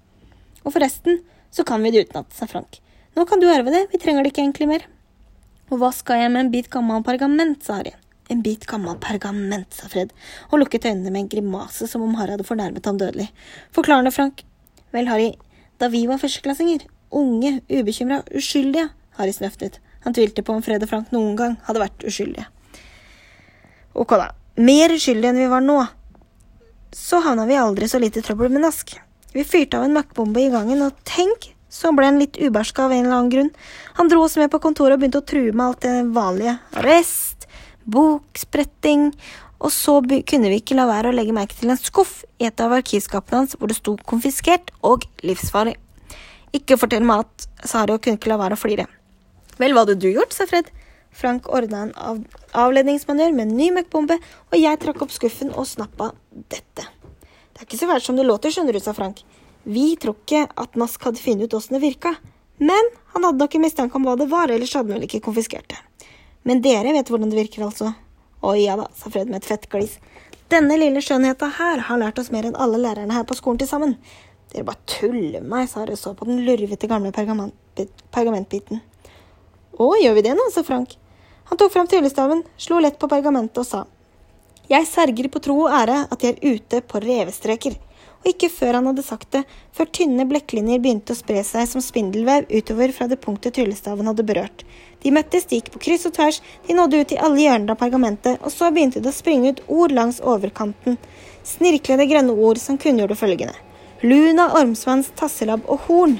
Og 0.65 0.73
forresten 0.73 1.21
så 1.53 1.63
kan 1.67 1.85
vi 1.85 1.93
det 1.93 2.07
utenat, 2.07 2.33
sa 2.33 2.49
Frank. 2.49 2.81
Nå 3.15 3.23
kan 3.29 3.39
du 3.39 3.47
arve 3.47 3.71
det, 3.71 3.85
vi 3.93 4.01
trenger 4.01 4.25
det 4.25 4.33
ikke 4.33 4.43
egentlig 4.43 4.69
mer. 4.73 4.85
Og 5.71 5.79
hva 5.81 5.91
skal 5.95 6.21
jeg 6.21 6.33
med 6.33 6.45
en 6.45 6.51
bit 6.53 6.67
gammel 6.73 7.03
pergament, 7.05 7.63
sa 7.65 7.79
Harry. 7.79 7.95
En 8.29 8.41
bit 8.45 8.65
gammel 8.69 8.97
pergament, 9.01 9.69
sa 9.73 9.89
Fred, 9.89 10.13
og 10.49 10.59
lukket 10.61 10.85
øynene 10.89 11.11
med 11.13 11.23
en 11.23 11.31
grimase 11.31 11.87
som 11.89 12.03
om 12.05 12.15
Harry 12.19 12.33
hadde 12.33 12.47
fornærmet 12.47 12.85
ham 12.85 12.97
dødelig. 13.01 13.27
Forklarende, 13.73 14.13
Frank. 14.13 14.43
Vel, 14.93 15.09
Harry, 15.09 15.33
da 15.81 15.89
vi 15.93 16.05
var 16.09 16.21
førsteklassinger, 16.21 16.85
unge, 17.13 17.59
ubekymra, 17.69 18.21
uskyldige, 18.33 18.89
Harry 19.19 19.33
snøftet. 19.33 19.79
Han 20.05 20.13
tvilte 20.13 20.43
på 20.45 20.53
om 20.53 20.61
Fred 20.65 20.83
og 20.85 20.89
Frank 20.91 21.13
noen 21.13 21.37
gang 21.39 21.57
hadde 21.65 21.81
vært 21.81 22.05
uskyldige. 22.05 22.45
Ok, 23.95 24.17
da. 24.19 24.31
Mer 24.61 24.93
uskyldige 24.95 25.33
enn 25.33 25.41
vi 25.41 25.51
var 25.51 25.63
nå. 25.65 25.79
Så 26.95 27.19
havna 27.25 27.47
vi 27.49 27.57
aldri 27.59 27.89
så 27.91 27.99
lite 27.99 28.23
trøbbel 28.23 28.53
med 28.53 28.65
Nask. 28.65 28.93
Vi 29.35 29.43
fyrte 29.43 29.79
av 29.79 29.87
en 29.87 29.95
makkbombe 29.97 30.45
i 30.45 30.51
gangen, 30.53 30.83
og 30.85 30.95
tenk, 31.07 31.49
så 31.75 31.91
ble 31.95 32.07
han 32.07 32.19
litt 32.21 32.39
uberska 32.39 32.85
av 32.85 32.93
en 32.95 33.03
eller 33.03 33.17
annen 33.17 33.31
grunn. 33.33 33.49
Han 33.99 34.11
dro 34.11 34.21
oss 34.23 34.37
med 34.39 34.51
på 34.53 34.61
kontoret 34.63 34.95
og 34.95 35.01
begynte 35.01 35.19
å 35.19 35.27
true 35.27 35.51
med 35.51 35.65
alt 35.65 35.83
det 35.83 35.95
vanlige. 36.15 36.55
Arrest, 36.79 37.47
bokspretting, 37.83 39.09
og 39.59 39.71
så 39.73 39.97
kunne 40.27 40.51
vi 40.51 40.59
ikke 40.61 40.77
la 40.77 40.87
være 40.87 41.11
å 41.11 41.15
legge 41.15 41.35
merke 41.35 41.57
til 41.57 41.71
en 41.73 41.79
skuff 41.79 42.21
i 42.39 42.47
et 42.47 42.63
av 42.63 42.75
arkivskapene 42.75 43.43
hans 43.43 43.55
hvor 43.59 43.71
det 43.71 43.77
sto 43.79 43.95
konfiskert 44.07 44.71
og 44.85 45.07
livsfarlig. 45.25 45.75
Ikke 46.55 46.79
fortell 46.79 47.03
meg 47.03 47.25
at, 47.25 47.47
Sari 47.67 47.95
og 47.95 48.03
kunne 48.03 48.19
ikke 48.19 48.31
la 48.31 48.39
være 48.39 48.55
å 48.55 48.61
flire. 48.61 48.87
Vel, 49.59 49.73
hva 49.75 49.85
hadde 49.85 49.99
du 49.99 50.09
gjort, 50.11 50.35
sa 50.35 50.47
Fred. 50.47 50.71
Frank 51.15 51.47
ordna 51.47 51.85
en 51.85 51.93
av 51.95 52.19
avledningsmanøver 52.65 53.35
med 53.35 53.47
en 53.47 53.55
ny 53.55 53.69
møkkbombe, 53.77 54.17
og 54.51 54.59
jeg 54.59 54.79
trakk 54.83 55.05
opp 55.05 55.13
skuffen 55.15 55.53
og 55.55 55.67
snappa 55.67 56.11
dette. 56.51 56.87
Det 57.55 57.63
er 57.63 57.67
ikke 57.67 57.79
så 57.79 57.87
verst 57.87 58.11
som 58.11 58.19
det 58.19 58.27
låter, 58.27 58.51
skjønner 58.51 58.75
du, 58.75 58.81
sa 58.83 58.91
Frank. 58.95 59.23
Vi 59.65 59.95
tror 59.97 60.15
ikke 60.19 60.45
at 60.61 60.77
Nask 60.77 61.03
hadde 61.07 61.21
funnet 61.21 61.49
ut 61.49 61.57
åssen 61.57 61.77
det 61.77 61.81
virka, 61.81 62.13
men 62.61 62.91
han 63.13 63.25
hadde 63.25 63.41
nok 63.41 63.55
en 63.57 63.63
mistanke 63.65 63.97
om 63.97 64.05
hva 64.05 64.13
det 64.19 64.29
var, 64.31 64.51
ellers 64.53 64.75
hadde 64.77 64.93
han 64.93 64.99
vel 64.99 65.07
ikke 65.07 65.23
konfiskert 65.25 65.67
det. 65.73 65.79
Men 66.45 66.61
dere 66.61 66.93
vet 66.93 67.09
hvordan 67.09 67.31
det 67.31 67.39
virker, 67.39 67.65
altså. 67.65 67.95
Å 68.45 68.53
ja 68.59 68.75
da, 68.77 68.85
sa 68.93 69.09
Fred 69.09 69.31
med 69.31 69.41
et 69.41 69.47
fett 69.49 69.65
glis. 69.71 69.97
Denne 70.53 70.77
lille 70.77 71.01
skjønnheta 71.01 71.49
her 71.57 71.81
har 71.87 71.97
lært 71.97 72.21
oss 72.21 72.29
mer 72.29 72.45
enn 72.45 72.57
alle 72.61 72.77
lærerne 72.77 73.15
her 73.15 73.25
på 73.25 73.37
skolen 73.37 73.57
til 73.57 73.69
sammen. 73.71 73.95
Dere 74.53 74.67
bare 74.67 74.85
tuller 74.85 75.41
meg, 75.41 75.65
sa 75.71 75.81
Harry 75.81 75.97
så 75.97 76.13
på 76.13 76.27
den 76.29 76.43
lurvete 76.45 76.87
gamle 76.91 77.09
pergamentbiten. 77.15 78.83
Å, 79.75 79.87
gjør 79.99 80.13
vi 80.19 80.25
det 80.27 80.35
nå, 80.37 80.45
sa 80.53 80.61
Frank. 80.63 80.93
Han 81.49 81.57
tok 81.57 81.73
fram 81.73 81.89
tryllestaven, 81.89 82.45
slo 82.61 82.77
lett 82.81 83.01
på 83.01 83.09
pergamentet 83.09 83.63
og 83.63 83.67
sa. 83.67 83.81
Jeg 84.69 84.85
sverger 84.89 85.27
på 85.33 85.41
tro 85.45 85.57
og 85.65 85.73
ære 85.73 86.05
at 86.13 86.23
jeg 86.23 86.37
er 86.37 86.55
ute 86.55 86.85
på 86.85 87.01
revestreker. 87.01 87.75
Og 88.25 88.31
ikke 88.31 88.49
før 88.49 88.79
han 88.79 88.87
hadde 88.89 89.03
sagt 89.05 89.27
det, 89.35 89.43
før 89.77 89.85
tynne 89.93 90.25
blekklinjer 90.25 90.79
begynte 90.81 91.13
å 91.13 91.19
spre 91.19 91.43
seg 91.45 91.67
som 91.69 91.83
spindelvev 91.85 92.47
utover 92.49 92.89
fra 92.95 93.05
det 93.05 93.19
punktet 93.21 93.53
tryllestaven 93.53 94.09
hadde 94.09 94.25
berørt. 94.25 94.63
De 95.05 95.13
møttes, 95.13 95.45
de 95.45 95.59
gikk 95.59 95.69
på 95.75 95.83
kryss 95.85 96.07
og 96.09 96.15
tvers, 96.17 96.41
de 96.65 96.73
nådde 96.73 97.03
ut 97.03 97.13
i 97.13 97.19
alle 97.21 97.43
hjørner 97.43 97.75
av 97.75 97.81
pergamentet, 97.83 98.41
og 98.41 98.49
så 98.49 98.71
begynte 98.73 99.03
det 99.05 99.13
å 99.13 99.15
springe 99.15 99.53
ut 99.53 99.61
ord 99.69 99.93
langs 99.93 100.17
overkanten. 100.25 100.97
Snirklede 101.45 102.09
grønne 102.09 102.33
ord 102.33 102.57
som 102.57 102.81
kunngjorde 102.81 103.19
følgende. 103.19 103.53
Luna, 104.01 104.49
ormsvanns, 104.57 105.13
tasselabb 105.21 105.69
og 105.69 105.85
horn 105.85 106.17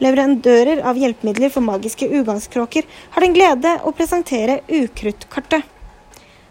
leverandører 0.00 0.80
av 0.86 1.00
hjelpemidler 1.00 1.52
for 1.52 1.64
magiske 1.64 2.08
ugangskråker, 2.08 2.86
har 3.16 3.24
den 3.24 3.36
glede 3.36 3.76
å 3.84 3.92
presentere 3.96 4.60
Ukruttkartet. 4.68 5.79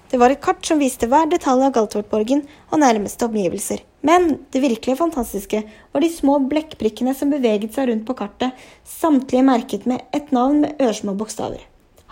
Det 0.10 0.18
var 0.18 0.34
et 0.34 0.42
kart 0.42 0.66
som 0.66 0.80
viste 0.82 1.06
hver 1.06 1.28
detalj 1.30 1.68
av 1.68 1.74
Galtvortborgen 1.76 2.42
og 2.72 2.80
nærmeste 2.82 3.28
omgivelser. 3.28 3.84
Men 4.02 4.40
det 4.50 4.64
virkelig 4.64 4.98
fantastiske 4.98 5.62
var 5.94 6.02
de 6.02 6.10
små 6.10 6.40
blekkprikkene 6.50 7.14
som 7.14 7.30
beveget 7.30 7.76
seg 7.76 7.92
rundt 7.92 8.08
på 8.08 8.16
kartet, 8.18 8.56
samtlige 8.88 9.46
merket 9.46 9.86
med 9.90 10.02
et 10.16 10.32
navn 10.34 10.64
med 10.64 10.82
ørsmå 10.82 11.14
bokstaver. 11.20 11.62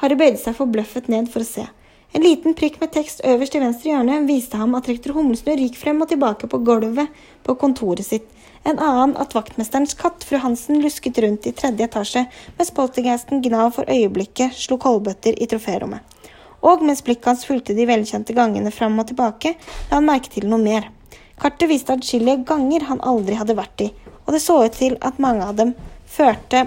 Harry 0.03 0.19
bøyde 0.19 0.37
seg 0.37 0.59
forbløffet 0.59 1.09
ned 1.09 1.31
for 1.33 1.41
å 1.41 1.49
se. 1.49 1.65
En 2.13 2.23
liten 2.23 2.53
prikk 2.55 2.77
med 2.79 2.93
tekst 2.93 3.25
øverst 3.25 3.57
i 3.57 3.63
venstre 3.63 3.89
hjørne 3.89 4.21
viste 4.29 4.61
ham 4.61 4.77
at 4.77 4.87
rektor 4.91 5.17
Humlesnurr 5.17 5.65
gikk 5.65 5.81
frem 5.81 5.99
og 6.05 6.11
tilbake 6.11 6.47
på 6.51 6.61
gulvet 6.69 7.17
på 7.43 7.57
kontoret 7.59 8.05
sitt 8.05 8.29
en 8.67 8.79
annen 8.83 9.15
at 9.21 9.35
vaktmesterens 9.35 9.95
katt, 9.95 10.25
fru 10.27 10.41
Hansen, 10.43 10.81
lusket 10.83 11.19
rundt 11.23 11.47
i 11.47 11.53
tredje 11.55 11.87
etasje, 11.87 12.25
mens 12.57 12.73
poltergeisten 12.75 13.39
Gnav 13.45 13.73
for 13.77 13.87
øyeblikket 13.87 14.57
slo 14.59 14.75
koldbøtter 14.81 15.37
i 15.39 15.47
troférommet. 15.47 16.16
Og 16.65 16.83
mens 16.85 17.03
blikket 17.05 17.29
hans 17.29 17.45
fulgte 17.45 17.75
de 17.77 17.85
velkjente 17.89 18.33
gangene 18.37 18.71
fram 18.73 18.97
og 18.99 19.09
tilbake, 19.09 19.55
la 19.89 19.99
han 19.99 20.07
merke 20.07 20.31
til 20.33 20.47
noe 20.49 20.61
mer. 20.61 20.89
Kartet 21.37 21.69
viste 21.69 21.93
atskillige 21.93 22.45
ganger 22.49 22.87
han 22.89 23.03
aldri 23.05 23.37
hadde 23.37 23.57
vært 23.57 23.85
i, 23.85 23.91
og 24.25 24.33
det 24.33 24.41
så 24.41 24.57
ut 24.65 24.73
til 24.73 24.97
at 25.05 25.21
mange 25.21 25.45
av 25.45 25.59
dem 25.59 25.75
førte 26.09 26.65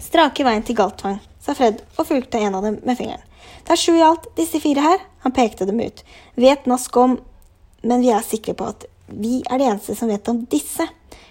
strake 0.00 0.46
veien 0.46 0.62
til 0.64 0.78
Galtvang, 0.78 1.18
sa 1.42 1.56
Fred 1.58 1.82
og 1.96 2.06
fulgte 2.08 2.38
en 2.38 2.56
av 2.56 2.64
dem 2.64 2.78
med 2.86 2.98
fingeren. 3.00 3.26
Det 3.64 3.74
er 3.74 3.80
sju 3.80 3.96
i 3.96 4.04
alt, 4.04 4.28
disse 4.36 4.60
fire 4.62 4.84
her. 4.84 5.02
Han 5.24 5.34
pekte 5.36 5.66
dem 5.68 5.80
ut. 5.80 6.02
Vet 6.40 6.66
nask 6.70 6.96
om 6.96 7.18
Men 7.82 8.02
vi 8.04 8.10
er 8.12 8.20
sikre 8.20 8.52
på 8.52 8.66
at 8.68 8.82
vi 9.08 9.38
er 9.48 9.56
de 9.56 9.64
eneste 9.64 9.94
som 9.96 10.10
vet 10.12 10.26
om 10.28 10.42
disse. 10.52 10.84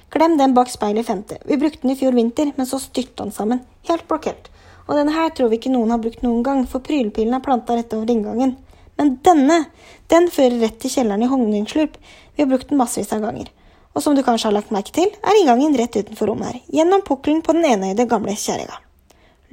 Glem 0.09 0.33
den 0.39 0.55
bak 0.55 0.71
speilet 0.74 1.03
i 1.03 1.05
femte. 1.05 1.38
Vi 1.45 1.57
brukte 1.62 1.83
den 1.83 1.93
i 1.93 1.98
fjor 2.00 2.15
vinter, 2.17 2.50
men 2.57 2.65
så 2.65 2.79
styrte 2.81 3.21
den 3.21 3.31
sammen. 3.31 3.62
Helt 3.86 4.07
blokkert. 4.09 4.50
Og 4.89 4.98
denne 4.98 5.13
her 5.13 5.29
tror 5.38 5.51
vi 5.51 5.60
ikke 5.60 5.72
noen 5.72 5.93
har 5.93 6.01
brukt 6.01 6.24
noen 6.25 6.41
gang, 6.43 6.63
for 6.65 6.81
prylpilen 6.81 7.38
er 7.38 7.46
planta 7.46 7.77
rett 7.77 7.93
over 7.93 8.10
inngangen. 8.10 8.55
Men 8.98 9.13
denne, 9.24 9.62
den 10.10 10.27
fører 10.34 10.58
rett 10.63 10.79
til 10.81 10.91
kjelleren 10.91 11.24
i 11.24 11.29
honningslurp. 11.29 11.96
Vi 12.36 12.43
har 12.43 12.50
brukt 12.50 12.72
den 12.72 12.81
massevis 12.81 13.13
av 13.13 13.22
ganger. 13.24 13.51
Og 13.93 14.03
som 14.03 14.17
du 14.17 14.24
kanskje 14.25 14.50
har 14.50 14.58
lagt 14.58 14.74
merke 14.74 14.93
til, 14.96 15.13
er 15.22 15.39
inngangen 15.39 15.77
rett 15.77 15.96
utenfor 15.96 16.31
rommet 16.31 16.50
her, 16.50 16.62
gjennom 16.81 17.05
pukkelen 17.05 17.43
på 17.46 17.53
den 17.55 17.69
enøyde 17.69 18.10
gamle 18.10 18.34
kjerringa. 18.34 18.81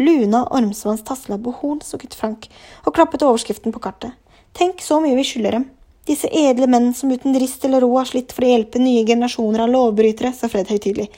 Luna 0.00 0.42
Ormsvanns 0.52 1.04
tasla 1.06 1.38
og 1.38 1.54
horn, 1.60 1.80
sukket 1.84 2.16
Frank 2.16 2.50
og 2.84 2.92
klappet 2.96 3.24
overskriften 3.24 3.72
på 3.72 3.80
kartet. 3.84 4.16
Tenk 4.56 4.82
så 4.84 5.00
mye 5.04 5.16
vi 5.16 5.24
skylder 5.24 5.56
dem. 5.56 5.70
Disse 6.06 6.28
edle 6.30 6.68
menn 6.70 6.92
som 6.94 7.10
uten 7.10 7.34
rist 7.40 7.64
eller 7.66 7.82
ro 7.82 7.90
har 7.96 8.06
slitt 8.06 8.34
for 8.34 8.46
å 8.46 8.50
hjelpe 8.50 8.78
nye 8.78 9.02
generasjoner 9.08 9.64
av 9.64 9.72
lovbrytere, 9.72 10.30
sa 10.36 10.50
Fred 10.52 10.68
høytidelig. 10.70 11.08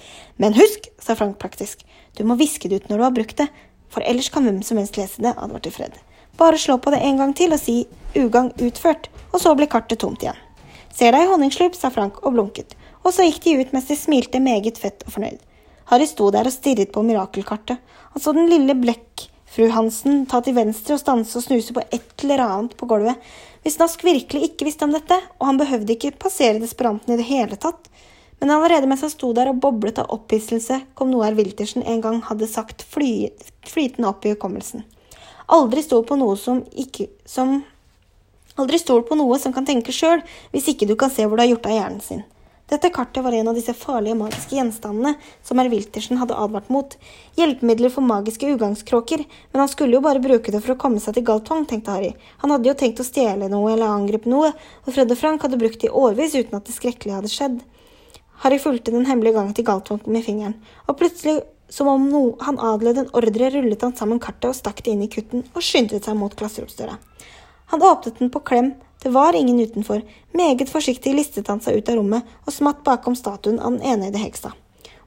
Men 0.41 0.57
husk, 0.57 0.89
sa 1.03 1.17
Frank 1.19 1.37
praktisk, 1.43 1.83
du 2.17 2.23
må 2.25 2.39
viske 2.41 2.71
det 2.71 2.81
ut 2.81 2.89
når 2.89 3.01
du 3.01 3.05
har 3.05 3.17
brukt 3.19 3.37
det, 3.43 3.49
for 3.93 4.05
ellers 4.05 4.29
kan 4.33 4.45
hvem 4.47 4.61
som 4.63 4.81
helst 4.81 4.99
lese 4.99 5.23
det, 5.25 5.35
advarte 5.37 5.73
Fred. 5.75 5.97
Bare 6.39 6.59
slå 6.59 6.79
på 6.79 6.93
det 6.95 7.01
en 7.03 7.19
gang 7.19 7.33
til 7.35 7.55
og 7.55 7.61
si 7.63 7.81
ugagn 8.15 8.53
utført, 8.63 9.09
og 9.33 9.43
så 9.43 9.55
blir 9.59 9.71
kartet 9.71 10.01
tomt 10.05 10.23
igjen. 10.23 10.39
Ser 10.95 11.15
deg 11.15 11.25
i 11.25 11.31
honningslup, 11.31 11.77
sa 11.79 11.91
Frank 11.95 12.21
og 12.25 12.35
blunket, 12.35 12.75
og 13.05 13.15
så 13.15 13.27
gikk 13.27 13.43
de 13.45 13.57
ut 13.61 13.75
mens 13.75 13.89
de 13.91 13.97
smilte 13.99 14.41
meget 14.43 14.79
fett 14.81 15.05
og 15.07 15.15
fornøyd. 15.17 15.41
Harry 15.91 16.07
sto 16.11 16.29
der 16.35 16.49
og 16.49 16.53
stirret 16.53 16.93
på 16.93 17.03
mirakelkartet. 17.07 17.79
Han 18.13 18.23
så 18.23 18.35
den 18.37 18.51
lille 18.51 18.75
blekkfru 18.77 19.71
Hansen 19.73 20.27
ta 20.29 20.43
til 20.45 20.57
venstre 20.59 20.97
og 20.99 21.03
stanse 21.03 21.39
og 21.39 21.47
snuse 21.47 21.77
på 21.77 21.85
et 21.87 22.25
eller 22.25 22.43
annet 22.45 22.77
på 22.77 22.89
gulvet, 22.91 23.17
hvis 23.65 23.79
Nask 23.81 24.05
virkelig 24.07 24.51
ikke 24.51 24.69
visste 24.69 24.87
om 24.87 24.93
dette, 24.95 25.17
og 25.41 25.49
han 25.49 25.59
behøvde 25.61 25.95
ikke 25.97 26.15
passere 26.21 26.61
desperanten 26.63 27.15
i 27.15 27.19
det 27.21 27.27
hele 27.29 27.59
tatt, 27.61 27.89
men 28.41 28.53
allerede 28.55 28.87
mens 28.91 29.03
han 29.05 29.13
sto 29.13 29.33
der 29.35 29.51
og 29.51 29.61
boblet 29.63 29.99
av 30.03 30.13
opphisselse, 30.15 30.81
kom 30.95 31.11
noe 31.11 31.27
herr 31.27 31.39
Wiltersen 31.39 31.83
en 31.83 32.03
gang 32.05 32.21
hadde 32.29 32.49
sagt 32.51 32.85
fly, 32.87 33.31
flytende 33.67 34.11
opp 34.11 34.27
i 34.27 34.35
hukommelsen. 34.35 34.85
Aldri 35.55 35.83
stol 35.83 36.05
på 36.07 36.19
noe 36.21 36.37
som 36.39 36.63
ikke 36.77 37.09
som 37.29 37.61
Aldri 38.59 38.81
stol 38.83 39.05
på 39.07 39.15
noe 39.15 39.37
som 39.39 39.53
kan 39.55 39.63
tenke 39.63 39.93
sjøl, 39.95 40.19
hvis 40.51 40.67
ikke 40.73 40.89
du 40.91 40.97
kan 40.99 41.13
se 41.15 41.23
hvor 41.23 41.39
det 41.39 41.45
har 41.45 41.53
gjort 41.53 41.69
av 41.71 41.75
hjernen 41.77 42.01
sin. 42.03 42.25
Dette 42.69 42.91
kartet 42.93 43.23
var 43.25 43.33
en 43.33 43.49
av 43.49 43.55
disse 43.57 43.73
farlige 43.73 44.19
magiske 44.19 44.57
gjenstandene 44.59 45.15
som 45.47 45.61
herr 45.63 45.71
Wiltersen 45.73 46.19
hadde 46.21 46.37
advart 46.37 46.67
mot. 46.75 46.97
Hjelpemidler 47.39 47.93
for 47.95 48.05
magiske 48.05 48.51
ugangskråker, 48.51 49.23
men 49.25 49.63
han 49.63 49.71
skulle 49.73 49.97
jo 49.97 50.03
bare 50.05 50.21
bruke 50.21 50.53
det 50.53 50.61
for 50.65 50.75
å 50.75 50.81
komme 50.83 51.01
seg 51.01 51.17
til 51.17 51.25
Galtong, 51.31 51.65
tenkte 51.71 51.95
Harry. 51.95 52.11
Han 52.43 52.53
hadde 52.53 52.69
jo 52.69 52.77
tenkt 52.83 53.01
å 53.01 53.07
stjele 53.07 53.49
noe 53.49 53.73
eller 53.73 53.95
angripe 53.95 54.29
noe, 54.29 54.51
og 54.85 54.91
Fred 54.91 55.15
og 55.15 55.23
Frank 55.23 55.47
hadde 55.47 55.61
brukt 55.63 55.81
det 55.81 55.89
i 55.89 55.95
årevis 56.03 56.35
uten 56.37 56.59
at 56.59 56.67
det 56.67 56.77
skrekkelige 56.77 57.23
hadde 57.23 57.33
skjedd. 57.33 57.63
Harry 58.43 58.59
fulgte 58.63 58.95
den 58.95 59.07
hemmelige 59.09 59.35
gangen 59.35 59.55
til 59.55 59.67
Galtvonten 59.67 60.13
med 60.15 60.25
fingeren, 60.27 60.59
og 60.87 60.99
plutselig, 61.01 61.41
som 61.69 61.91
om 61.91 62.05
noe 62.09 62.37
han 62.47 62.61
adlød 62.63 63.03
en 63.03 63.11
ordre, 63.19 63.51
rullet 63.55 63.83
han 63.85 63.97
sammen 63.99 64.21
kartet 64.23 64.51
og 64.53 64.57
stakk 64.57 64.85
det 64.85 64.95
inn 64.95 65.05
i 65.05 65.11
kutten 65.13 65.43
og 65.53 65.65
skyndte 65.65 66.01
seg 66.05 66.17
mot 66.17 66.37
klasseromsdøra. 66.39 66.97
Han 67.73 67.85
åpnet 67.85 68.23
den 68.23 68.31
på 68.33 68.41
klem, 68.41 68.73
det 69.03 69.13
var 69.15 69.37
ingen 69.37 69.61
utenfor. 69.61 70.03
Meget 70.33 70.71
forsiktig 70.71 71.13
listet 71.15 71.51
han 71.51 71.61
seg 71.63 71.79
ut 71.79 71.91
av 71.91 71.99
rommet 72.01 72.39
og 72.47 72.55
smatt 72.55 72.81
bakom 72.87 73.15
statuen 73.19 73.61
av 73.61 73.77
den 73.77 73.85
enøyde 73.87 74.23
heksa. 74.23 74.55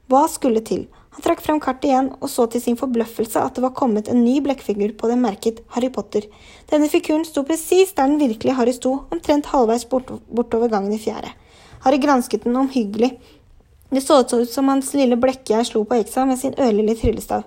Hva 0.08 0.26
skulle 0.30 0.62
til? 0.64 0.86
Han 1.12 1.24
trakk 1.24 1.42
frem 1.44 1.58
kartet 1.60 1.90
igjen 1.90 2.08
og 2.14 2.30
så 2.32 2.46
til 2.48 2.62
sin 2.64 2.78
forbløffelse 2.80 3.40
at 3.42 3.56
det 3.56 3.64
var 3.64 3.74
kommet 3.76 4.08
en 4.08 4.22
ny 4.24 4.38
blekkfigur 4.44 4.94
på 4.96 5.10
den 5.10 5.20
merket 5.24 5.60
Harry 5.74 5.90
Potter. 5.92 6.24
Denne 6.70 6.88
figuren 6.92 7.26
sto 7.28 7.44
presis 7.48 7.92
der 7.92 8.08
den 8.08 8.20
virkelige 8.22 8.56
Harry 8.56 8.72
sto, 8.76 8.94
omtrent 9.12 9.50
halvveis 9.52 9.84
bort, 9.88 10.08
bortover 10.32 10.72
gangen 10.72 10.94
i 10.96 11.00
fjerde. 11.82 11.84
Harry 11.84 11.98
gransket 11.98 12.44
den 12.44 12.56
omhyggelig. 12.56 13.20
Det 13.90 14.00
så 14.00 14.22
ut 14.22 14.50
som 14.50 14.68
hans 14.68 14.94
lille 14.94 15.16
blekkjær 15.16 15.64
slo 15.64 15.84
på 15.84 15.94
heksa 15.94 16.24
med 16.24 16.38
sin 16.38 16.54
ørlille 16.58 16.94
tryllestav. 16.94 17.42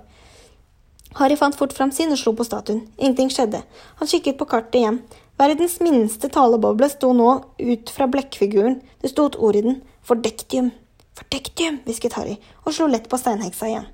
Harry 1.15 1.35
fant 1.35 1.55
fort 1.55 1.73
fram 1.73 1.91
sin 1.91 2.11
og 2.11 2.17
slo 2.17 2.33
på 2.33 2.43
statuen. 2.43 2.87
Ingenting 2.97 3.29
skjedde. 3.29 3.63
Han 3.99 4.07
kikket 4.07 4.37
på 4.37 4.45
kartet 4.45 4.75
igjen. 4.75 5.01
Verdens 5.37 5.79
minste 5.79 6.29
taleboble 6.29 6.89
sto 6.89 7.13
nå 7.13 7.43
ut 7.59 7.89
fra 7.89 8.07
blekkfiguren. 8.07 8.81
Det 9.01 9.09
sto 9.09 9.25
et 9.25 9.39
ord 9.39 9.55
i 9.55 9.61
den. 9.61 9.81
Fordektium. 10.03 10.71
Fordektium, 11.15 11.79
hvisket 11.85 12.13
Harry 12.13 12.35
og 12.65 12.73
slo 12.75 12.87
lett 12.87 13.07
på 13.09 13.17
steinheksa 13.17 13.69
igjen. 13.69 13.87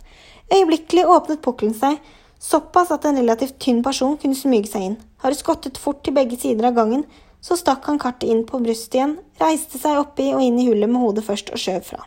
Øyeblikkelig 0.52 1.06
åpnet 1.08 1.42
pukkelen 1.42 1.76
seg, 1.78 2.02
såpass 2.42 2.92
at 2.92 3.06
en 3.06 3.22
relativt 3.22 3.60
tynn 3.62 3.84
person 3.86 4.18
kunne 4.18 4.36
smyge 4.36 4.68
seg 4.68 4.82
inn. 4.90 4.98
Harry 5.22 5.38
skottet 5.38 5.78
fort 5.78 6.02
til 6.04 6.18
begge 6.18 6.36
sider 6.42 6.68
av 6.68 6.76
gangen, 6.76 7.06
så 7.42 7.58
stakk 7.58 7.88
han 7.90 8.00
kartet 8.02 8.30
inn 8.30 8.46
på 8.48 8.62
brystet 8.62 9.00
igjen, 9.00 9.18
reiste 9.42 9.82
seg 9.82 10.00
oppi 10.04 10.30
og 10.36 10.44
inn 10.46 10.60
i 10.62 10.68
hullet 10.70 10.90
med 10.90 11.02
hodet 11.02 11.26
først 11.26 11.50
og 11.54 11.62
skjøv 11.62 11.84
fra. 11.90 12.06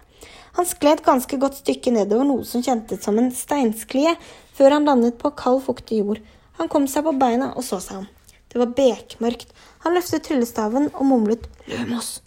Han 0.54 0.68
skled 0.70 1.02
ganske 1.02 1.36
godt 1.42 1.58
stykke 1.58 1.90
nedover 1.90 2.28
noe 2.28 2.46
som 2.46 2.62
kjentes 2.62 3.02
som 3.02 3.18
en 3.18 3.32
steinsklie, 3.34 4.14
før 4.54 4.76
han 4.76 4.86
landet 4.86 5.18
på 5.18 5.32
kald, 5.34 5.64
fuktig 5.66 5.98
jord. 5.98 6.20
Han 6.60 6.70
kom 6.70 6.86
seg 6.90 7.02
på 7.06 7.16
beina 7.18 7.50
og 7.58 7.66
så 7.66 7.80
seg 7.82 8.04
om. 8.04 8.10
Det 8.54 8.60
var 8.62 8.74
bekmørkt. 8.76 9.50
Han 9.82 9.96
løftet 9.98 10.22
tryllestaven 10.28 10.92
og 10.94 11.08
mumlet 11.08 11.48
Lumos, 11.66 12.20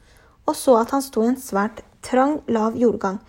og 0.43 0.57
så 0.59 0.75
at 0.81 0.91
han 0.91 1.05
sto 1.05 1.23
i 1.23 1.29
en 1.31 1.39
svært 1.39 1.79
trang, 2.03 2.41
lav 2.51 2.75
jordgang. 2.75 3.21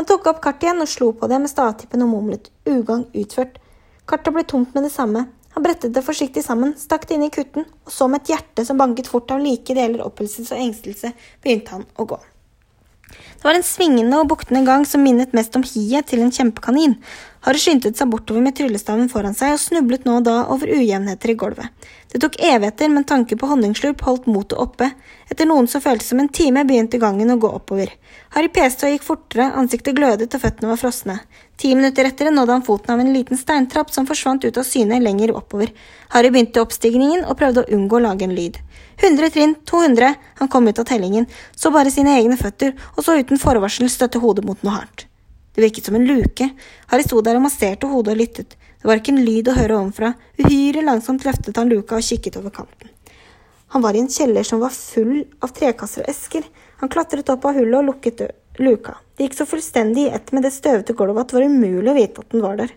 Han 0.00 0.08
tok 0.08 0.30
opp 0.32 0.40
kartet 0.44 0.70
igjen 0.70 0.80
og 0.84 0.88
slo 0.88 1.10
på 1.16 1.28
det 1.28 1.42
med 1.42 1.52
stavtippen 1.52 2.04
og 2.04 2.14
mumlet 2.14 2.48
ugagn 2.64 3.04
utført. 3.12 3.60
Kartet 4.08 4.32
ble 4.32 4.44
tomt 4.48 4.72
med 4.76 4.88
det 4.88 4.92
samme. 4.92 5.26
Han 5.56 5.64
brettet 5.64 5.94
det 5.96 6.02
forsiktig 6.04 6.42
sammen, 6.44 6.74
stakk 6.76 7.06
det 7.08 7.16
inn 7.16 7.22
i 7.24 7.32
kutten, 7.32 7.64
og 7.88 7.92
så 7.92 8.10
med 8.12 8.20
et 8.20 8.34
hjerte 8.34 8.64
som 8.68 8.76
banket 8.76 9.08
fort 9.08 9.32
av 9.32 9.40
like 9.40 9.72
deler 9.72 10.02
opphilselse 10.04 10.52
og 10.52 10.60
engstelse, 10.60 11.14
begynte 11.40 11.72
han 11.72 11.86
å 11.96 12.04
gå. 12.10 12.18
Det 13.46 13.52
var 13.52 13.60
en 13.60 13.62
svingende 13.62 14.18
og 14.18 14.26
buktende 14.26 14.64
gang 14.66 14.82
som 14.90 15.04
minnet 15.06 15.30
mest 15.36 15.54
om 15.54 15.62
hiet 15.62 16.08
til 16.10 16.24
en 16.24 16.32
kjempekanin. 16.34 16.96
Harry 17.46 17.60
skyndte 17.62 17.92
seg 17.94 18.08
bortover 18.10 18.42
med 18.42 18.56
tryllestaven 18.58 19.06
foran 19.06 19.36
seg 19.38 19.52
og 19.54 19.60
snublet 19.62 20.02
nå 20.02 20.16
og 20.18 20.24
da 20.26 20.34
over 20.50 20.72
ujevnheter 20.74 21.30
i 21.30 21.36
gulvet. 21.38 21.86
Det 22.10 22.18
tok 22.24 22.40
evigheter, 22.42 22.90
men 22.90 23.06
tanken 23.06 23.38
på 23.38 23.46
honningslurp 23.46 24.02
holdt 24.02 24.26
motet 24.26 24.58
oppe. 24.58 24.88
Etter 25.30 25.46
noen 25.46 25.70
som 25.70 25.84
føltes 25.84 26.10
som 26.10 26.18
en 26.18 26.32
time, 26.40 26.64
begynte 26.66 26.98
gangen 26.98 27.30
å 27.30 27.38
gå 27.38 27.52
oppover. 27.60 27.92
Harry 28.34 28.50
peste 28.50 28.88
og 28.88 28.96
gikk 28.96 29.06
fortere, 29.06 29.46
ansiktet 29.62 29.94
glødet 29.94 30.34
og 30.34 30.42
føttene 30.42 30.72
var 30.72 30.82
frosne. 30.82 31.20
Ti 31.56 31.70
minutter 31.78 32.10
etter 32.10 32.32
nådde 32.34 32.52
han 32.56 32.66
foten 32.66 32.96
av 32.96 33.04
en 33.04 33.14
liten 33.14 33.38
steintrapp 33.38 33.94
som 33.94 34.10
forsvant 34.10 34.42
ut 34.42 34.58
av 34.58 34.66
syne 34.66 34.98
lenger 35.00 35.36
oppover. 35.38 35.70
Harry 36.16 36.34
begynte 36.34 36.66
oppstigningen 36.66 37.22
og 37.24 37.38
prøvde 37.38 37.62
å 37.62 37.70
unngå 37.78 38.00
å 38.00 38.06
lage 38.08 38.26
en 38.26 38.34
lyd. 38.34 38.58
100 38.96 39.30
trinn, 39.30 39.54
200, 39.68 40.14
han 40.38 40.48
kom 40.48 40.68
ut 40.68 40.78
av 40.78 40.86
tellingen, 40.88 41.26
så 41.56 41.70
bare 41.72 41.92
sine 41.92 42.14
egne 42.16 42.36
føtter, 42.40 42.72
og 42.96 43.04
så 43.04 43.18
uten 43.20 43.35
forvarsel 43.42 43.90
støtte 43.92 44.20
hodet 44.22 44.44
mot 44.46 44.62
noe 44.64 44.74
hardt. 44.78 45.06
Det 45.56 45.64
virket 45.64 45.88
som 45.88 45.96
en 45.96 46.04
luke. 46.04 46.50
Harry 46.92 47.06
sto 47.06 47.22
der 47.24 47.38
og 47.38 47.46
masserte 47.46 47.88
hodet 47.88 48.12
og 48.12 48.20
lyttet. 48.20 48.56
Det 48.56 48.90
var 48.90 49.00
ikke 49.00 49.14
en 49.14 49.24
lyd 49.24 49.48
å 49.48 49.56
høre 49.56 49.78
ovenfra. 49.78 50.12
Uhyre 50.42 50.84
langsomt 50.84 51.24
løftet 51.24 51.56
han 51.56 51.72
luka 51.72 51.96
og 51.96 52.04
kikket 52.04 52.36
over 52.40 52.52
kanten. 52.54 52.92
Han 53.74 53.82
var 53.82 53.96
i 53.96 54.02
en 54.04 54.10
kjeller 54.12 54.44
som 54.46 54.60
var 54.60 54.74
full 54.76 55.24
av 55.42 55.54
trekasser 55.56 56.04
og 56.04 56.10
esker. 56.12 56.44
Han 56.82 56.92
klatret 56.92 57.32
opp 57.32 57.48
av 57.48 57.56
hullet 57.56 57.80
og 57.80 57.88
lukket 57.88 58.22
luka. 58.62 58.98
Det 59.16 59.26
gikk 59.26 59.38
så 59.38 59.48
fullstendig 59.48 60.06
i 60.06 60.12
ett 60.18 60.30
med 60.36 60.44
det 60.44 60.52
støvete 60.54 60.94
gulvet 60.96 61.24
at 61.24 61.32
det 61.32 61.38
var 61.38 61.48
umulig 61.48 61.90
å 61.90 61.96
vite 61.96 62.22
at 62.22 62.36
den 62.36 62.44
var 62.44 62.60
der. 62.60 62.76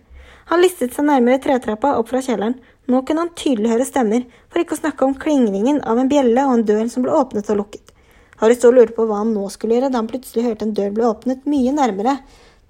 Han 0.50 0.64
listet 0.64 0.96
seg 0.96 1.06
nærmere 1.06 1.38
tretrappa 1.44 1.92
opp 2.00 2.08
fra 2.10 2.24
kjelleren. 2.24 2.56
Nå 2.90 3.04
kunne 3.06 3.26
han 3.26 3.36
tydelig 3.38 3.70
høre 3.70 3.86
stemmer, 3.86 4.24
for 4.50 4.64
ikke 4.64 4.74
å 4.74 4.80
snakke 4.80 5.06
om 5.06 5.14
klingringen 5.14 5.78
av 5.86 6.00
en 6.00 6.08
bjelle 6.10 6.42
og 6.48 6.56
en 6.56 6.64
dør 6.66 6.88
som 6.90 7.04
ble 7.04 7.14
åpnet 7.14 7.52
og 7.52 7.60
lukket. 7.60 7.92
Harry 8.40 8.56
sto 8.56 8.70
og 8.70 8.78
lurte 8.78 8.96
på 8.96 9.04
hva 9.08 9.20
han 9.20 9.34
nå 9.36 9.46
skulle 9.52 9.76
gjøre, 9.76 9.90
da 9.92 10.00
han 10.00 10.08
plutselig 10.08 10.46
hørte 10.46 10.64
en 10.64 10.76
dør 10.76 10.94
bli 10.96 11.04
åpnet 11.04 11.48
mye 11.50 11.74
nærmere. 11.76 12.16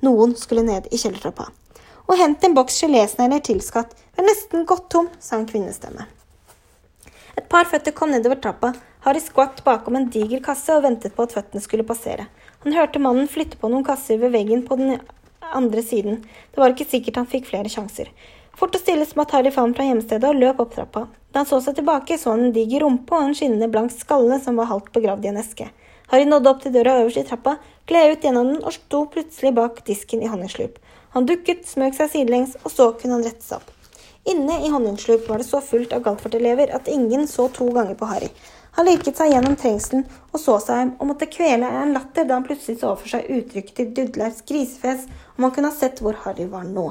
Noen 0.03 0.35
skulle 0.39 0.65
ned 0.67 0.89
i 0.91 0.99
kjellertrappa. 0.99 1.47
Og 2.11 2.19
hent 2.19 2.43
en 2.43 2.57
boks 2.57 2.81
gelésnegler 2.83 3.43
til, 3.47 3.61
skatt. 3.63 3.93
Vi 4.17 4.25
er 4.25 4.27
nesten 4.27 4.67
gått 4.67 4.89
tom, 4.91 5.07
sa 5.23 5.39
en 5.39 5.47
kvinnestemme. 5.47 6.09
Et 7.39 7.47
par 7.53 7.71
føtter 7.71 7.95
kom 7.95 8.11
nedover 8.11 8.41
trappa. 8.43 8.73
Harry 9.07 9.23
skvatt 9.23 9.63
bakom 9.65 9.97
en 9.97 10.11
diger 10.13 10.43
kasse 10.45 10.75
og 10.75 10.83
ventet 10.85 11.15
på 11.15 11.25
at 11.25 11.37
føttene 11.37 11.63
skulle 11.63 11.87
passere. 11.87 12.27
Han 12.65 12.75
hørte 12.77 13.01
mannen 13.01 13.31
flytte 13.31 13.61
på 13.61 13.71
noen 13.71 13.87
kasser 13.87 14.19
ved 14.21 14.35
veggen 14.35 14.67
på 14.67 14.77
den 14.81 14.99
andre 15.55 15.87
siden. 15.87 16.21
Det 16.51 16.61
var 16.61 16.75
ikke 16.75 16.91
sikkert 16.91 17.23
han 17.23 17.31
fikk 17.31 17.47
flere 17.53 17.71
sjanser. 17.71 18.11
Fort 18.59 18.75
og 18.75 18.83
stille 18.83 19.07
smatt 19.09 19.33
Harry 19.37 19.55
fram 19.55 19.73
fra 19.77 19.87
hjemstedet 19.87 20.35
og 20.35 20.43
løp 20.43 20.61
opp 20.67 20.75
trappa. 20.75 21.07
Da 21.31 21.43
han 21.43 21.47
så 21.47 21.61
seg 21.63 21.77
tilbake, 21.79 22.19
så 22.19 22.35
han 22.35 22.49
en 22.49 22.55
diger 22.55 22.83
rumpe 22.85 23.15
og 23.15 23.29
en 23.29 23.37
skinnende 23.39 23.71
blank 23.71 23.93
skalle 23.95 24.41
som 24.43 24.59
var 24.59 24.71
halvt 24.71 24.93
begravd 24.97 25.27
i 25.29 25.31
en 25.31 25.41
eske. 25.43 25.69
Harry 26.11 26.27
nådde 26.27 26.51
opp 26.51 26.63
til 26.65 26.75
døra 26.75 26.97
øverst 27.03 27.21
i 27.21 27.27
trappa, 27.27 27.57
gled 27.87 28.17
ut 28.17 28.25
gjennom 28.27 28.49
den 28.51 28.65
og 28.67 28.75
sto 28.75 29.05
plutselig 29.13 29.53
bak 29.55 29.85
disken 29.87 30.25
i 30.27 30.31
honningslup. 30.31 30.81
Han 31.15 31.27
dukket, 31.27 31.69
smøg 31.71 31.95
seg 31.95 32.11
sidelengs, 32.11 32.57
og 32.65 32.75
så 32.75 32.89
kunne 32.99 33.19
han 33.19 33.27
rette 33.27 33.47
seg 33.47 33.61
opp. 33.61 33.71
Inne 34.31 34.59
i 34.67 34.73
honningslup 34.73 35.29
var 35.31 35.39
det 35.41 35.47
så 35.47 35.63
fullt 35.65 35.95
av 35.97 36.03
Galtvort-elever 36.05 36.75
at 36.77 36.91
ingen 36.91 37.29
så 37.31 37.47
to 37.55 37.71
ganger 37.75 37.95
på 37.99 38.11
Harry. 38.11 38.29
Han 38.77 38.87
lirket 38.87 39.19
seg 39.19 39.33
gjennom 39.33 39.57
trengselen 39.59 40.05
og 40.31 40.43
så 40.43 40.59
seg 40.63 40.83
om 40.83 40.93
og 40.99 41.09
måtte 41.13 41.31
kvele 41.31 41.71
en 41.81 41.95
latter 41.97 42.27
da 42.27 42.37
han 42.37 42.47
plutselig 42.47 42.83
så 42.83 42.93
for 42.99 43.11
seg 43.11 43.31
uttrykket 43.39 43.79
til 43.79 43.95
Dudleirs 43.97 44.45
grisefjes, 44.47 45.09
om 45.39 45.47
han 45.47 45.55
kunne 45.57 45.73
ha 45.73 45.79
sett 45.79 46.03
hvor 46.05 46.19
Harry 46.27 46.47
var 46.51 46.69
nå. 46.69 46.91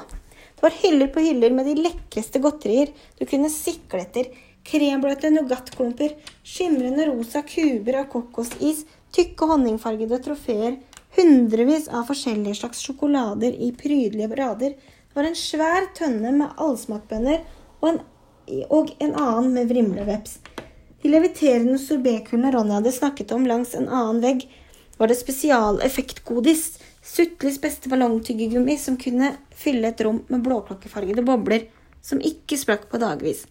Det 0.60 0.66
var 0.66 0.76
hyller 0.82 1.08
på 1.08 1.22
hyller 1.24 1.54
med 1.56 1.70
de 1.70 1.74
lekreste 1.80 2.40
godterier 2.44 2.90
du 3.16 3.22
kunne 3.24 3.48
sikle 3.48 4.02
etter. 4.04 4.26
Krembløte 4.68 5.30
nougatklumper, 5.32 6.18
skimrende 6.44 7.06
rosa 7.08 7.46
kuber 7.48 8.02
av 8.02 8.10
kokosis, 8.12 8.82
tykke 9.16 9.48
honningfargede 9.48 10.20
trofeer, 10.26 10.76
hundrevis 11.16 11.88
av 11.88 12.04
forskjellige 12.12 12.60
slags 12.60 12.84
sjokolader 12.84 13.56
i 13.56 13.72
prydelige 13.72 14.36
rader. 14.36 14.76
Det 14.76 15.16
var 15.16 15.30
en 15.30 15.40
svær 15.40 15.88
tønne 15.96 16.36
med 16.42 16.60
allsmakbønner 16.60 17.40
og 17.80 17.90
en, 17.94 18.04
og 18.68 18.92
en 19.00 19.16
annen 19.16 19.54
med 19.56 19.72
vrimleveps. 19.72 20.42
De 21.00 21.16
leviterende 21.16 21.80
sorbetkulene 21.80 22.52
Ronny 22.52 22.82
hadde 22.82 22.98
snakket 23.00 23.32
om 23.32 23.48
langs 23.48 23.78
en 23.80 23.88
annen 23.88 24.20
vegg, 24.28 24.50
var 25.00 25.08
det 25.08 25.22
spesialeffektgodis 25.22 26.74
Sutlis 27.00 27.62
beste 27.64 27.88
ballongtyggegummi 27.90 28.76
som 28.78 28.98
kunne 29.00 29.32
fylle 29.60 29.92
et 29.92 30.02
rom 30.06 30.22
med 30.32 30.44
blåklokkefargede 30.46 31.24
bobler 31.28 31.62
som 32.06 32.22
ikke 32.24 32.58
sprakk 32.60 32.84
på 32.92 32.98
dagvis. 33.02 33.42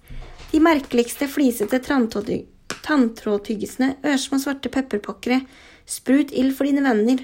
De 0.51 0.61
merkeligste 0.65 1.29
flisete 1.29 1.79
tanntrådtyggisene, 1.85 3.89
ørsmå 4.09 4.39
svarte 4.41 4.69
pepperpokkere, 4.73 5.39
sprut 5.85 6.33
ild 6.33 6.55
for 6.57 6.65
dine 6.69 6.83
venner, 6.87 7.19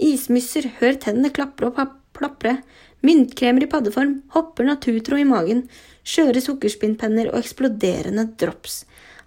ismysser, 0.00 0.64
hør 0.80 0.94
tennene 1.02 1.30
klapre 1.36 1.68
og 1.68 1.74
plapre, 2.16 2.54
myntkremer 3.04 3.62
i 3.66 3.70
paddeform, 3.70 4.14
hopper 4.32 4.64
naturtråd 4.68 5.20
i 5.20 5.28
magen, 5.28 5.60
skjøre 6.08 6.40
sukkerspinnpenner 6.44 7.26
og 7.32 7.38
eksploderende 7.42 8.24
drops. 8.40 8.74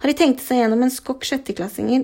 Harry 0.02 0.14
tenkte 0.18 0.44
seg 0.44 0.56
gjennom 0.62 0.82
en 0.84 0.94
skokk 0.94 1.22
sjetteklassinger 1.26 2.02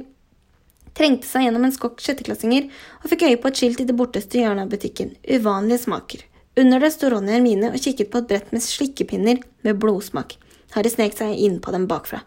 trengte 0.96 1.28
seg 1.28 1.46
gjennom 1.46 1.66
en 1.66 1.74
skokk 1.74 2.02
sjetteklassinger 2.02 2.68
og 3.00 3.08
fikk 3.12 3.26
øye 3.28 3.38
på 3.40 3.50
et 3.50 3.62
skilt 3.62 3.82
i 3.82 3.88
det 3.88 3.96
borteste 3.96 4.40
hjørnet 4.40 4.66
av 4.66 4.74
butikken. 4.74 5.14
Uvanlige 5.24 5.84
smaker. 5.86 6.26
Under 6.60 6.82
det 6.82 6.90
sto 6.92 7.08
Ronny 7.08 7.30
og 7.30 7.38
Hermine 7.38 7.72
og 7.72 7.80
kikket 7.80 8.10
på 8.12 8.20
et 8.20 8.28
brett 8.28 8.50
med 8.52 8.60
slikkepinner 8.60 9.40
med 9.64 9.78
blodsmak. 9.80 10.34
Harry 10.74 10.92
snek 10.92 11.16
seg 11.16 11.38
inn 11.40 11.56
på 11.62 11.72
dem 11.72 11.86
bakfra. 11.88 12.20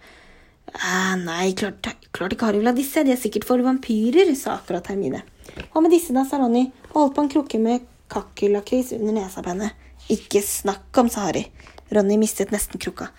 «Eh, 0.73 1.13
nei, 1.21 1.51
klart, 1.59 1.85
klart 2.15 2.33
ikke 2.33 2.47
Harry 2.49 2.61
vil 2.63 2.71
ha 2.71 2.73
disse, 2.73 3.03
de 3.05 3.13
er 3.13 3.19
sikkert 3.19 3.45
for 3.45 3.61
vampyrer, 3.61 4.31
sa 4.39 4.55
akkurat 4.57 4.89
Hermine. 4.89 5.21
Hva 5.69 5.83
med 5.83 5.93
disse 5.93 6.15
da, 6.15 6.23
sa 6.25 6.39
Ronny 6.41 6.65
og 6.93 6.97
holdt 6.97 7.15
på 7.17 7.25
en 7.25 7.31
krukke 7.35 7.61
med 7.61 7.85
kakerlakris 8.13 8.93
under 8.97 9.19
nesa 9.19 9.43
på 9.43 9.53
henne. 9.53 9.69
Ikke 10.13 10.41
snakk 10.43 10.97
om, 10.97 11.11
sa 11.13 11.27
Harry. 11.27 11.45
Ronny 11.93 12.17
mistet 12.17 12.53
nesten 12.55 12.81
krukka. 12.81 13.11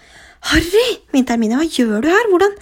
Harry, 0.50 0.86
minte 1.14 1.36
Hermine, 1.36 1.60
hva 1.60 1.68
gjør 1.68 2.02
du 2.02 2.10
her, 2.10 2.30
hvordan, 2.32 2.56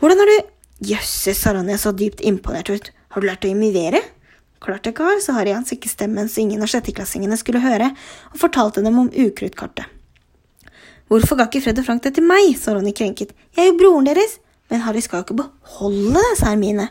hvordan 0.00 0.22
har 0.22 0.32
du 0.32 0.54
Jøsses, 0.88 1.42
sa 1.42 1.52
Ronny, 1.52 1.74
så 1.76 1.92
dypt 1.92 2.22
imponert 2.24 2.70
ut. 2.70 2.92
Har 3.12 3.20
du 3.20 3.26
lært 3.26 3.44
å 3.44 3.50
imivere? 3.50 4.00
Klart 4.64 4.86
jeg 4.86 4.96
ikke 4.96 5.06
har, 5.06 5.20
så 5.22 5.36
Harry 5.36 5.54
hans 5.54 5.70
ikke 5.74 5.90
stemmen 5.90 6.28
så 6.30 6.42
ingen 6.42 6.64
av 6.64 6.70
sjetteklassingene 6.72 7.38
skulle 7.38 7.62
høre, 7.62 7.92
og 8.32 8.40
fortalte 8.40 8.82
dem 8.82 8.98
om 8.98 9.12
ukruttkartet. 9.12 9.86
Hvorfor 11.08 11.38
ga 11.38 11.46
ikke 11.48 11.62
Fred 11.64 11.78
og 11.80 11.86
Frank 11.86 12.02
det 12.04 12.16
til 12.18 12.26
meg, 12.28 12.52
sa 12.60 12.74
Ronny 12.76 12.92
krenket. 12.92 13.30
Jeg 13.56 13.64
er 13.64 13.70
jo 13.70 13.78
broren 13.80 14.08
deres. 14.10 14.36
Men 14.68 14.82
Harry 14.84 15.00
skal 15.00 15.22
jo 15.22 15.24
ikke 15.24 15.38
beholde 15.38 16.12
det, 16.18 16.32
sa 16.36 16.50
Hermine. 16.52 16.90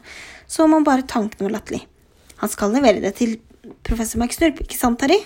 Så 0.49 0.65
om 0.65 0.73
han 0.73 0.85
bare 0.87 1.05
tanken 1.05 1.45
var 1.45 1.53
latterlig. 1.53 1.83
Han 2.41 2.49
skal 2.49 2.73
levere 2.73 3.03
det 3.03 3.13
til 3.19 3.35
professor 3.85 4.21
McSnurp, 4.21 4.63
ikke 4.63 4.77
sant, 4.77 5.03
Harry? 5.05 5.19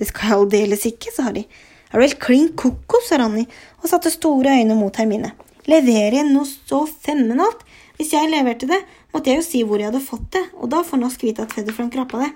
Det 0.00 0.08
skal 0.08 0.30
jeg 0.30 0.38
aldeles 0.38 0.86
ikke, 0.88 1.12
sa 1.12 1.26
Harry. 1.28 1.44
Er 1.90 1.98
du 1.98 2.06
helt 2.06 2.20
klin 2.22 2.48
kokos, 2.56 3.10
sa 3.10 3.18
Ronny 3.20 3.44
og 3.82 3.88
satte 3.90 4.12
store 4.14 4.54
øyne 4.60 4.78
mot 4.78 4.96
Hermine. 4.96 5.34
Leverer 5.68 6.20
jeg 6.22 6.30
noe 6.30 6.48
så 6.48 6.86
femmenalt? 6.88 7.66
Hvis 7.98 8.14
jeg 8.16 8.30
leverte 8.32 8.68
det, 8.70 8.78
måtte 9.12 9.30
jeg 9.30 9.40
jo 9.40 9.46
si 9.46 9.62
hvor 9.66 9.82
jeg 9.82 9.90
hadde 9.90 10.04
fått 10.04 10.28
det, 10.36 10.44
og 10.58 10.70
da 10.72 10.82
får 10.86 11.02
Nask 11.02 11.24
vite 11.26 11.44
at 11.44 11.54
Fedder 11.54 11.76
Frank 11.76 11.96
rappa 11.98 12.22
det. 12.24 12.30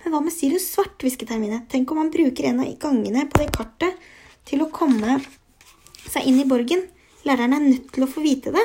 Men 0.00 0.14
hva 0.14 0.22
med 0.24 0.34
Sirius 0.34 0.70
Svart, 0.72 0.96
hvisket 1.02 1.32
Hermine. 1.32 1.62
Tenk 1.68 1.90
om 1.92 2.00
han 2.00 2.12
bruker 2.12 2.48
en 2.48 2.62
av 2.64 2.70
gangene 2.80 3.26
på 3.28 3.42
det 3.42 3.50
kartet 3.52 4.10
til 4.48 4.64
å 4.64 4.70
komme 4.72 5.18
seg 6.06 6.28
inn 6.28 6.40
i 6.40 6.48
borgen. 6.48 6.86
Læreren 7.28 7.56
er 7.56 7.66
nødt 7.66 7.90
til 7.92 8.06
å 8.06 8.10
få 8.10 8.24
vite 8.24 8.52
det. 8.54 8.64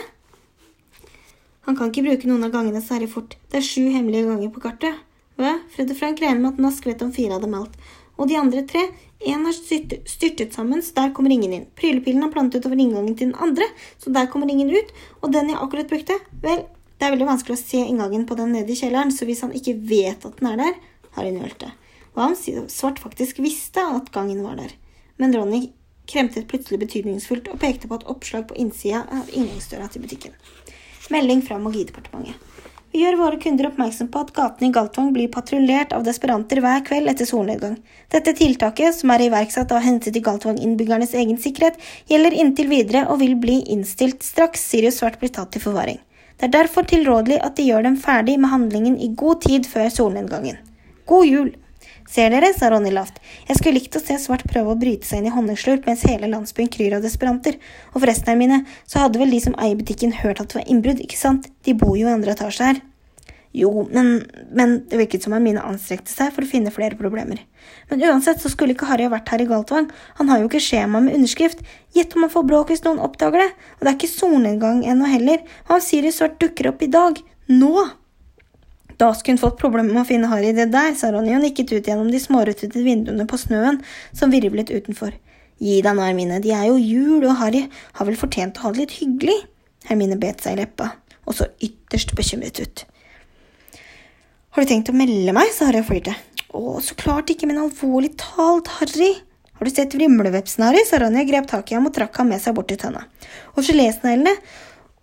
Han 1.66 1.76
kan 1.76 1.90
ikke 1.90 2.06
bruke 2.06 2.30
noen 2.30 2.46
av 2.48 2.54
gangene 2.54 2.80
særlig 2.84 3.10
fort. 3.12 3.36
Det 3.50 3.60
er 3.60 3.68
sju 3.68 3.90
hemmelige 3.90 4.30
ganger 4.30 4.52
på 4.54 4.64
kartet. 4.64 5.04
Hva? 5.36 5.58
Fred 5.74 5.92
og 5.92 6.00
Frank 6.00 6.22
regner 6.24 6.40
med 6.44 6.54
at 6.54 6.62
Nask 6.64 6.86
vet 6.88 7.04
om 7.04 7.12
fire 7.16 7.36
av 7.36 7.44
dem 7.44 7.56
alt. 7.58 7.76
Og 8.16 8.30
de 8.30 8.38
andre 8.40 8.62
tre, 8.64 8.86
én 9.20 9.44
har 9.44 9.56
styrtet 9.56 10.56
sammen, 10.56 10.80
så 10.86 10.94
der 10.96 11.12
kommer 11.16 11.34
ingen 11.34 11.52
inn. 11.58 11.66
Prylepillen 11.76 12.24
har 12.24 12.32
plantet 12.32 12.64
over 12.70 12.80
inngangen 12.80 13.18
til 13.18 13.32
den 13.32 13.42
andre, 13.44 13.68
så 14.00 14.14
der 14.16 14.30
kommer 14.32 14.52
ingen 14.52 14.72
ut. 14.72 14.94
Og 15.22 15.34
den 15.36 15.52
jeg 15.52 15.60
akkurat 15.60 15.92
brukte, 15.92 16.16
vel, 16.46 16.64
det 17.06 17.12
er 17.12 17.20
veldig 17.20 17.28
vanskelig 17.28 17.54
å 17.54 17.62
se 17.62 17.80
inngangen 17.86 18.24
på 18.26 18.34
den 18.34 18.56
nede 18.56 18.72
i 18.74 18.76
kjelleren, 18.80 19.12
så 19.14 19.28
hvis 19.30 19.44
han 19.46 19.52
ikke 19.54 19.76
vet 19.86 20.24
at 20.26 20.40
den 20.40 20.48
er 20.50 20.56
der, 20.58 20.78
har 21.14 21.28
han 21.28 21.36
nølt 21.38 21.60
det. 21.62 21.68
Hva 22.18 22.32
om 22.32 22.64
Svart 22.72 22.98
faktisk 23.04 23.44
visste 23.46 23.84
at 23.94 24.08
gangen 24.16 24.40
var 24.42 24.56
der? 24.58 24.72
Men 25.22 25.36
Ronny 25.38 25.68
kremtet 26.10 26.48
plutselig 26.50 26.80
betydningsfullt 26.82 27.52
og 27.54 27.60
pekte 27.62 27.92
på 27.92 28.00
et 28.00 28.08
oppslag 28.10 28.48
på 28.50 28.58
innsida 28.58 29.04
av 29.06 29.30
inngangsdøra 29.30 29.92
til 29.94 30.02
butikken. 30.02 30.34
Melding 31.14 31.44
fra 31.46 31.60
Magidepartementet. 31.62 32.42
Vi 32.96 33.04
gjør 33.04 33.20
våre 33.20 33.38
kunder 33.44 33.68
oppmerksom 33.70 34.10
på 34.10 34.24
at 34.26 34.34
gatene 34.34 34.72
i 34.72 34.74
Galtvang 34.74 35.14
blir 35.14 35.30
patruljert 35.30 35.94
av 35.94 36.08
desperanter 36.08 36.64
hver 36.64 36.82
kveld 36.88 37.12
etter 37.12 37.30
solnedgang. 37.30 37.78
Dette 38.10 38.34
tiltaket, 38.40 38.98
som 38.98 39.14
er 39.14 39.28
iverksatt 39.28 39.76
av 39.76 39.86
hensyn 39.86 40.16
til 40.16 40.26
Galtvang-innbyggernes 40.26 41.14
egen 41.22 41.38
sikkerhet, 41.38 41.78
gjelder 42.10 42.40
inntil 42.42 42.72
videre 42.72 43.06
og 43.12 43.22
vil 43.22 43.38
bli 43.38 43.62
innstilt 43.76 44.26
straks 44.26 44.66
Sirius 44.72 45.04
Svart 45.04 45.22
blir 45.22 45.36
tatt 45.38 45.54
til 45.54 45.68
forvaring. 45.68 46.02
Det 46.36 46.50
er 46.50 46.56
derfor 46.58 46.88
tilrådelig 46.88 47.38
at 47.44 47.56
de 47.58 47.68
gjør 47.70 47.86
dem 47.88 48.00
ferdig 48.00 48.36
med 48.40 48.52
handlingen 48.52 48.98
i 49.00 49.14
god 49.16 49.44
tid 49.46 49.70
før 49.72 49.88
solnedgangen. 49.94 50.58
God 51.08 51.30
jul! 51.30 51.54
Ser 52.12 52.30
dere, 52.30 52.52
sa 52.54 52.70
Ronny 52.70 52.92
lavt, 52.94 53.18
jeg 53.48 53.58
skulle 53.58 53.80
likt 53.80 53.96
å 53.98 54.02
se 54.04 54.18
Svart 54.22 54.44
prøve 54.46 54.76
å 54.76 54.78
bryte 54.78 55.08
seg 55.08 55.24
inn 55.24 55.30
i 55.32 55.34
honningslurp 55.34 55.88
mens 55.90 56.04
hele 56.06 56.30
landsbyen 56.30 56.70
kryr 56.72 56.94
av 56.98 57.06
desperanter, 57.06 57.58
og 57.94 58.04
forresten, 58.04 58.30
Hermine, 58.30 58.60
så 58.86 59.02
hadde 59.02 59.22
vel 59.22 59.34
de 59.34 59.40
som 59.42 59.56
eier 59.58 59.80
butikken 59.80 60.14
hørt 60.20 60.42
at 60.44 60.52
det 60.52 60.60
var 60.60 60.70
innbrudd, 60.70 61.02
ikke 61.02 61.18
sant, 61.18 61.50
de 61.66 61.74
bor 61.74 61.98
jo 61.98 62.06
i 62.06 62.14
andre 62.14 62.36
etasje 62.38 62.70
her. 62.70 62.84
Jo, 63.56 63.86
men, 63.92 64.26
men 64.52 64.82
det 64.90 64.98
virket 65.00 65.24
som 65.24 65.34
Hermine 65.36 65.64
anstrekte 65.64 66.12
seg 66.12 66.34
for 66.36 66.44
å 66.44 66.50
finne 66.50 66.74
flere 66.76 66.98
problemer. 67.00 67.40
Men 67.90 68.02
uansett 68.04 68.42
så 68.44 68.50
skulle 68.52 68.76
ikke 68.76 68.90
Harry 68.90 69.06
ha 69.08 69.14
vært 69.14 69.30
her 69.32 69.44
i 69.44 69.48
Galtvang, 69.48 69.88
han 70.18 70.32
har 70.32 70.42
jo 70.42 70.50
ikke 70.50 70.64
skjema 70.64 71.00
med 71.04 71.16
underskrift, 71.16 71.62
gjett 71.96 72.16
om 72.18 72.26
han 72.26 72.34
får 72.34 72.48
bråk 72.50 72.74
hvis 72.74 72.84
noen 72.84 73.00
oppdager 73.06 73.46
det, 73.46 73.52
og 73.78 73.86
det 73.86 73.92
er 73.92 73.96
ikke 73.96 74.12
solnedgang 74.12 74.82
ennå 74.92 75.08
heller, 75.08 75.46
og 75.68 75.78
han 75.78 75.86
Sirius 75.86 76.20
Svart 76.20 76.36
dukker 76.42 76.68
opp 76.74 76.84
i 76.84 76.92
dag, 76.92 77.22
nå. 77.52 77.86
Da 79.00 79.14
skulle 79.16 79.38
hun 79.38 79.44
fått 79.46 79.62
problemer 79.62 79.92
med 79.94 80.04
å 80.04 80.10
finne 80.10 80.32
Harry 80.32 80.52
det 80.56 80.68
der, 80.76 80.92
sa 81.00 81.14
Ronny 81.16 81.32
og 81.38 81.46
nikket 81.46 81.72
ut 81.78 81.88
gjennom 81.88 82.12
de 82.12 82.20
smårutete 82.22 82.84
vinduene 82.84 83.28
på 83.30 83.40
snøen 83.40 83.80
som 84.16 84.36
virvlet 84.36 84.74
utenfor. 84.74 85.16
Gi 85.64 85.80
deg 85.80 85.96
nå, 85.96 86.04
Hermine, 86.04 86.42
de 86.44 86.52
er 86.52 86.68
jo 86.68 86.76
jul, 86.80 87.24
og 87.24 87.40
Harry 87.40 87.64
har 87.96 88.12
vel 88.12 88.20
fortjent 88.20 88.60
å 88.60 88.68
ha 88.68 88.76
det 88.76 88.84
litt 88.84 89.00
hyggelig? 89.00 89.40
Hermine 89.88 90.20
bet 90.20 90.44
seg 90.44 90.58
i 90.58 90.64
leppa 90.66 90.92
og 91.26 91.38
så 91.38 91.48
ytterst 91.64 92.14
bekymret 92.18 92.60
ut. 92.62 92.86
Har 94.56 94.64
du 94.64 94.70
tenkt 94.70 94.88
å 94.88 94.94
melde 94.96 95.34
meg? 95.36 95.50
sa 95.52 95.66
Harry 95.68 95.82
og 95.82 95.90
flirte. 95.90 96.14
Å, 96.56 96.78
så 96.80 96.96
klart 96.96 97.28
ikke, 97.28 97.44
men 97.50 97.58
alvorlig 97.60 98.14
talt, 98.16 98.70
Harry. 98.78 99.10
Har 99.60 99.68
du 99.68 99.72
sett 99.74 99.92
vrimlevepsen, 99.98 100.64
Harry? 100.64 100.86
sa 100.88 101.02
Ronny 101.02 101.26
og 101.26 101.28
grep 101.28 101.50
tak 101.50 101.74
i 101.74 101.76
ham 101.76 101.90
og 101.90 101.92
trakk 101.98 102.16
ham 102.22 102.30
med 102.32 102.40
seg 102.40 102.56
bort 102.56 102.70
til 102.72 102.80
tønna. 102.80 103.02
Og 103.60 103.68
gelésneglene 103.68 104.32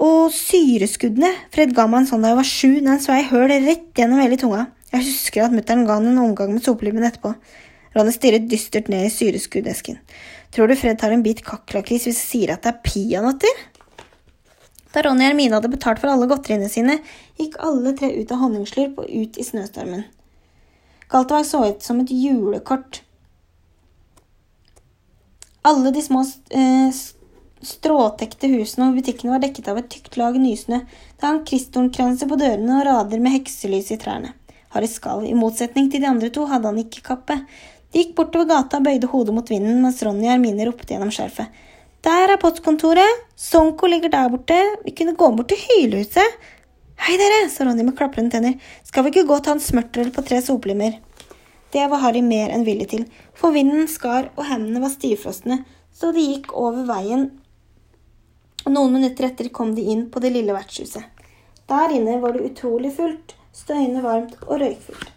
og 0.01 0.33
syreskuddene 0.33 1.35
Fred 1.53 1.75
ga 1.77 1.85
meg 1.85 2.01
en 2.01 2.09
sånn 2.09 2.25
da 2.25 2.31
jeg 2.33 2.39
var 2.39 2.49
sju, 2.49 2.71
den 2.81 3.05
svei 3.05 3.19
høl 3.29 3.45
rett 3.53 4.01
gjennom 4.01 4.25
hele 4.25 4.41
tunga. 4.41 4.71
Jeg 4.89 5.05
husker 5.11 5.45
at 5.45 5.53
mutter'n 5.53 5.85
ga 5.85 5.99
han 6.01 6.09
en 6.15 6.25
omgang 6.25 6.57
med 6.57 6.65
sopelimen 6.65 7.05
etterpå. 7.11 7.35
Ronny 7.93 8.17
stirret 8.17 8.49
dystert 8.49 8.89
ned 8.89 9.05
i 9.05 9.13
syreskuddesken. 9.13 10.01
Tror 10.57 10.73
du 10.73 10.79
Fred 10.81 10.97
tar 11.01 11.13
en 11.13 11.27
bit 11.29 11.45
kakkelakris 11.45 12.09
hvis 12.09 12.17
jeg 12.17 12.25
sier 12.25 12.57
at 12.57 12.65
det 12.65 12.73
er 12.73 12.81
peanøtter? 12.89 13.61
Da 14.93 15.03
Ronny 15.05 15.25
og 15.25 15.31
Hermine 15.31 15.57
hadde 15.57 15.71
betalt 15.73 16.03
for 16.03 16.13
alle 16.13 16.29
godteriene 16.29 16.69
sine, 16.69 16.99
gikk 17.41 17.57
alle 17.65 17.95
tre 17.97 18.11
ut 18.13 18.35
av 18.35 18.43
honningslurp 18.43 19.01
og 19.01 19.09
ut 19.09 19.39
i 19.41 19.47
snøstormen. 19.47 20.05
Galtvang 21.13 21.47
så 21.49 21.65
ut 21.71 21.85
som 21.85 22.01
et 22.03 22.13
julekort. 22.13 23.01
Alle 25.69 25.93
de 25.95 26.03
små 26.03 26.25
eh, 26.51 26.93
stråtekte 27.63 28.51
husene 28.51 28.89
og 28.89 28.99
butikkene 28.99 29.35
var 29.35 29.43
dekket 29.45 29.69
av 29.71 29.81
et 29.81 29.91
tykt 29.93 30.17
lag 30.21 30.37
nysnø. 30.41 30.83
Det 31.17 31.29
hang 31.29 31.43
kristtornkranser 31.49 32.29
på 32.29 32.39
dørene 32.41 32.81
og 32.81 32.87
rader 32.89 33.23
med 33.23 33.37
hekselys 33.37 33.93
i 33.95 34.01
trærne. 34.03 34.35
Harry 34.73 34.89
skalv. 34.89 35.29
I 35.29 35.37
motsetning 35.37 35.91
til 35.93 36.03
de 36.03 36.09
andre 36.09 36.33
to 36.33 36.47
hadde 36.51 36.69
han 36.69 36.81
ikke 36.81 37.05
kappe. 37.13 37.39
De 37.93 38.01
gikk 38.01 38.17
bortover 38.19 38.49
gata 38.49 38.81
og 38.81 38.89
bøyde 38.89 39.11
hodet 39.13 39.37
mot 39.37 39.53
vinden 39.53 39.83
mens 39.85 40.01
Ronny 40.05 40.27
og 40.27 40.35
Hermine 40.35 40.67
ropte 40.69 40.95
gjennom 40.95 41.13
skjerfet. 41.13 41.53
Der 42.03 42.33
er 42.33 42.39
postkontoret! 42.43 43.21
Sonko 43.39 43.87
ligger 43.87 44.11
der 44.11 44.29
borte. 44.29 44.57
Vi 44.85 44.91
kunne 44.91 45.15
gå 45.15 45.29
bort 45.37 45.53
til 45.53 45.61
hylehuset. 45.63 46.39
Hei, 46.99 47.15
dere, 47.21 47.45
sa 47.51 47.63
Ronny 47.63 47.85
med 47.87 47.95
klaprende 47.99 48.35
tenner. 48.35 48.57
Skal 48.83 49.05
vi 49.05 49.13
ikke 49.13 49.29
gå 49.29 49.37
og 49.37 49.45
ta 49.47 49.55
en 49.55 49.63
smørtrøll 49.63 50.11
på 50.15 50.25
tre 50.27 50.41
soplimer? 50.43 50.97
Det 51.71 51.85
var 51.93 52.03
Harry 52.03 52.25
mer 52.27 52.51
enn 52.51 52.67
villig 52.67 52.89
til, 52.91 53.05
for 53.39 53.55
vinden 53.55 53.87
skar 53.87 54.33
og 54.35 54.49
hendene 54.49 54.83
var 54.83 54.91
stivfrosne, 54.91 55.61
så 55.95 56.11
de 56.13 56.27
gikk 56.27 56.51
over 56.59 56.83
veien 56.91 57.31
og 58.65 58.75
noen 58.75 58.99
minutter 58.99 59.29
etter 59.29 59.49
kom 59.55 59.73
de 59.79 59.87
inn 59.95 60.09
på 60.11 60.21
det 60.23 60.33
lille 60.35 60.55
vertshuset. 60.55 61.07
Der 61.71 61.95
inne 61.95 62.19
var 62.23 62.35
det 62.35 62.45
utrolig 62.51 62.93
fullt, 62.99 63.37
støyende 63.55 64.03
varmt 64.03 64.37
og 64.49 64.59
røykfullt. 64.59 65.09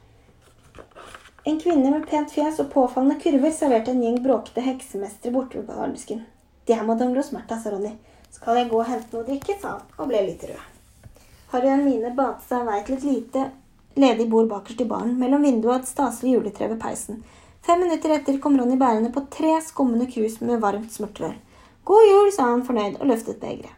En 1.45 1.59
kvinne 1.61 1.91
med 1.93 2.07
pent 2.09 2.31
fjes 2.33 2.61
og 2.61 2.71
påfallende 2.73 3.19
kurver 3.21 3.53
serverte 3.53 3.93
en 3.93 4.01
gjeng 4.05 4.21
bråkete 4.23 4.63
heksemestere 4.65 5.33
borte 5.33 5.59
ved 5.59 5.69
bardisken. 5.69 6.23
Det 6.65 6.73
er 6.73 6.85
madame 6.85 7.13
Rosmerta, 7.13 7.59
sa 7.61 7.69
Ronny. 7.69 7.91
Skal 8.33 8.57
jeg 8.57 8.69
gå 8.71 8.79
og 8.79 8.87
hente 8.89 9.13
noe 9.13 9.21
å 9.21 9.27
drikke, 9.27 9.53
sa 9.61 9.75
han, 9.75 9.85
og 9.99 10.09
ble 10.09 10.23
litt 10.25 10.43
rød. 10.49 10.63
Harry 11.51 11.69
og 11.69 11.75
Hermine 11.75 12.09
badet 12.17 12.47
seg 12.49 12.65
vei 12.65 12.79
til 12.83 12.95
et 12.95 13.05
lite, 13.05 13.43
ledig 14.01 14.25
bord 14.31 14.49
bakerst 14.49 14.81
i 14.81 14.87
baren, 14.89 15.13
mellom 15.19 15.45
vinduet 15.45 15.71
og 15.71 15.75
et 15.77 15.91
staselig 15.91 16.33
juletre 16.33 16.71
ved 16.71 16.81
peisen. 16.81 17.21
Fem 17.65 17.83
minutter 17.85 18.15
etter 18.15 18.39
kom 18.41 18.57
Ronny 18.57 18.79
bærende 18.81 19.11
på 19.13 19.23
tre 19.33 19.53
skummende 19.65 20.07
krus 20.09 20.39
med 20.41 20.63
varmt 20.63 20.89
smørtevær. 20.93 21.37
God 21.85 22.07
jul, 22.09 22.31
sa 22.33 22.47
han 22.49 22.65
fornøyd 22.65 22.97
og 22.97 23.11
løftet 23.11 23.37
begeret. 23.41 23.73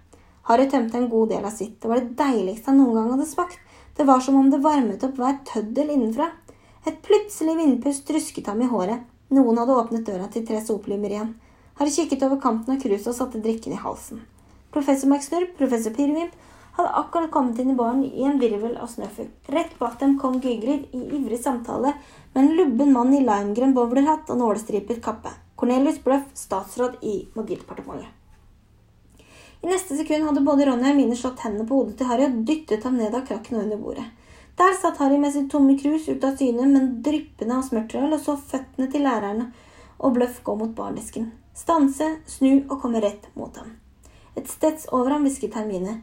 Harry 0.47 0.69
tømte 0.71 0.95
en 0.95 1.10
god 1.12 1.34
del 1.34 1.43
av 1.43 1.52
sitt. 1.52 1.76
Det 1.82 1.91
var 1.91 2.00
det 2.00 2.15
deiligste 2.15 2.71
han 2.71 2.80
noen 2.80 2.95
gang 2.95 3.10
hadde 3.13 3.28
smakt. 3.28 3.60
Det 4.00 4.06
var 4.08 4.21
som 4.23 4.38
om 4.39 4.47
det 4.52 4.62
varmet 4.63 5.04
opp 5.04 5.19
hver 5.19 5.41
tøddel 5.50 5.91
innenfra. 5.91 6.30
Et 6.88 7.02
plutselig 7.04 7.58
vindpust 7.58 8.08
rusket 8.15 8.47
ham 8.47 8.63
i 8.63 8.69
håret. 8.71 9.04
Noen 9.36 9.60
hadde 9.60 9.76
åpnet 9.76 10.08
døra 10.08 10.30
til 10.32 10.45
tre 10.47 10.62
soplimer 10.63 11.12
igjen. 11.12 11.34
Harry 11.77 11.93
kikket 11.93 12.23
over 12.25 12.41
kanten 12.41 12.75
av 12.75 12.81
kruset 12.81 13.11
og 13.11 13.17
satte 13.17 13.41
drikken 13.43 13.75
i 13.75 13.79
halsen. 13.81 14.23
Professor 14.73 15.09
McSnurr, 15.09 15.49
professor 15.57 15.93
Pirvimp, 15.93 16.33
hadde 16.77 16.93
akkurat 16.99 17.31
kommet 17.33 17.59
inn 17.59 17.71
i 17.73 17.77
baren 17.77 18.03
i 18.05 18.25
en 18.25 18.37
virvel 18.41 18.75
av 18.77 18.89
snøfugl. 18.91 19.31
Rett 19.53 19.77
bak 19.79 19.97
dem 20.01 20.17
kom 20.21 20.37
Gygrid 20.41 20.91
i 20.93 21.03
ivrig 21.17 21.39
samtale 21.41 21.95
med 22.33 22.43
en 22.43 22.53
lubben 22.59 22.93
mann 22.93 23.15
i 23.17 23.23
limegrønn 23.25 23.73
bowlerhatt 23.77 24.29
og 24.29 24.41
nålestripet 24.41 25.01
kappe. 25.05 25.33
Cornelius 25.57 25.97
Bløff, 26.05 26.27
statsråd 26.37 26.99
i 27.01 27.15
Magidepartementet. 27.33 28.13
I 29.61 29.71
neste 29.71 29.97
sekund 29.97 30.27
hadde 30.27 30.45
både 30.45 30.67
Ronny 30.67 30.85
og 30.85 30.91
Hermine 30.91 31.17
slått 31.17 31.41
hendene 31.41 31.65
på 31.65 31.79
hodet 31.79 31.97
til 31.97 32.09
Harry 32.11 32.27
og 32.27 32.43
dyttet 32.45 32.85
ham 32.85 32.99
ned 33.01 33.15
av 33.17 33.25
krakken 33.25 33.57
og 33.57 33.65
under 33.65 33.81
bordet. 33.81 34.05
Der 34.57 34.77
satt 34.77 35.01
Harry 35.01 35.17
med 35.21 35.33
sitt 35.33 35.49
tomme 35.53 35.73
krus 35.77 36.05
ut 36.09 36.23
av 36.25 36.37
syne, 36.37 36.65
men 36.69 37.01
dryppende 37.05 37.57
av 37.57 37.65
smørtrøl, 37.65 38.13
og 38.13 38.21
så 38.21 38.37
føttene 38.37 38.85
til 38.93 39.05
lærerne 39.05 39.51
og 39.97 40.13
Bløff 40.13 40.43
gå 40.45 40.55
mot 40.57 40.77
bardisken. 40.77 41.31
Stanse, 41.58 42.12
snu 42.30 42.52
og 42.67 42.78
komme 42.84 43.02
rett 43.02 43.26
mot 43.34 43.58
ham. 43.58 43.74
Et 44.38 44.48
steds 44.48 44.86
over 44.93 45.15
ham 45.15 45.26
hvisket 45.26 45.58
Hermine. 45.58 46.00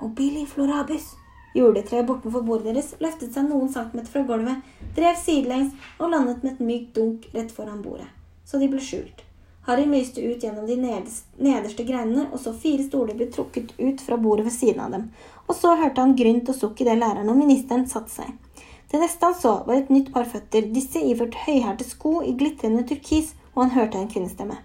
Mobili 0.00 0.46
florabus. 0.46 1.10
Juletreet 1.58 2.06
bortenfor 2.08 2.46
bordet 2.46 2.70
deres 2.70 2.94
løftet 3.02 3.34
seg 3.34 3.50
noen 3.50 3.68
centimeter 3.68 4.14
fra 4.14 4.24
gulvet, 4.30 4.64
drev 4.96 5.18
sidelengs 5.20 5.76
og 5.98 6.14
landet 6.14 6.40
med 6.40 6.54
et 6.54 6.66
mykt 6.70 6.96
dunk 6.96 7.28
rett 7.34 7.52
foran 7.52 7.84
bordet 7.84 8.08
så 8.52 8.58
de 8.58 8.68
ble 8.68 8.80
skjult. 8.84 9.22
Harry 9.66 9.86
myste 9.86 10.20
ut 10.20 10.42
gjennom 10.42 10.66
de 10.66 10.74
nederste 10.76 11.84
greinene 11.86 12.26
og 12.32 12.40
så 12.42 12.52
fire 12.64 12.82
stoler 12.84 13.16
bli 13.16 13.28
trukket 13.30 13.70
ut 13.78 14.02
fra 14.02 14.18
bordet 14.20 14.48
ved 14.48 14.54
siden 14.56 14.82
av 14.82 14.96
dem. 14.96 15.06
Og 15.46 15.54
så 15.56 15.76
hørte 15.78 16.02
han 16.02 16.16
grynt 16.18 16.50
og 16.50 16.58
sukk 16.58 16.82
idet 16.82 16.98
læreren 16.98 17.30
og 17.30 17.38
ministeren 17.38 17.86
satte 17.88 18.12
seg. 18.12 18.32
Det 18.90 19.00
neste 19.00 19.24
han 19.24 19.38
så, 19.38 19.54
var 19.64 19.78
et 19.78 19.92
nytt 19.94 20.10
par 20.12 20.26
føtter, 20.28 20.66
disse 20.74 21.00
iført 21.00 21.38
høyhælte 21.46 21.86
sko 21.88 22.18
i 22.26 22.34
glitrende 22.36 22.82
turkis, 22.90 23.32
og 23.54 23.62
han 23.64 23.74
hørte 23.78 24.02
en 24.02 24.10
kvinnestemme. 24.12 24.58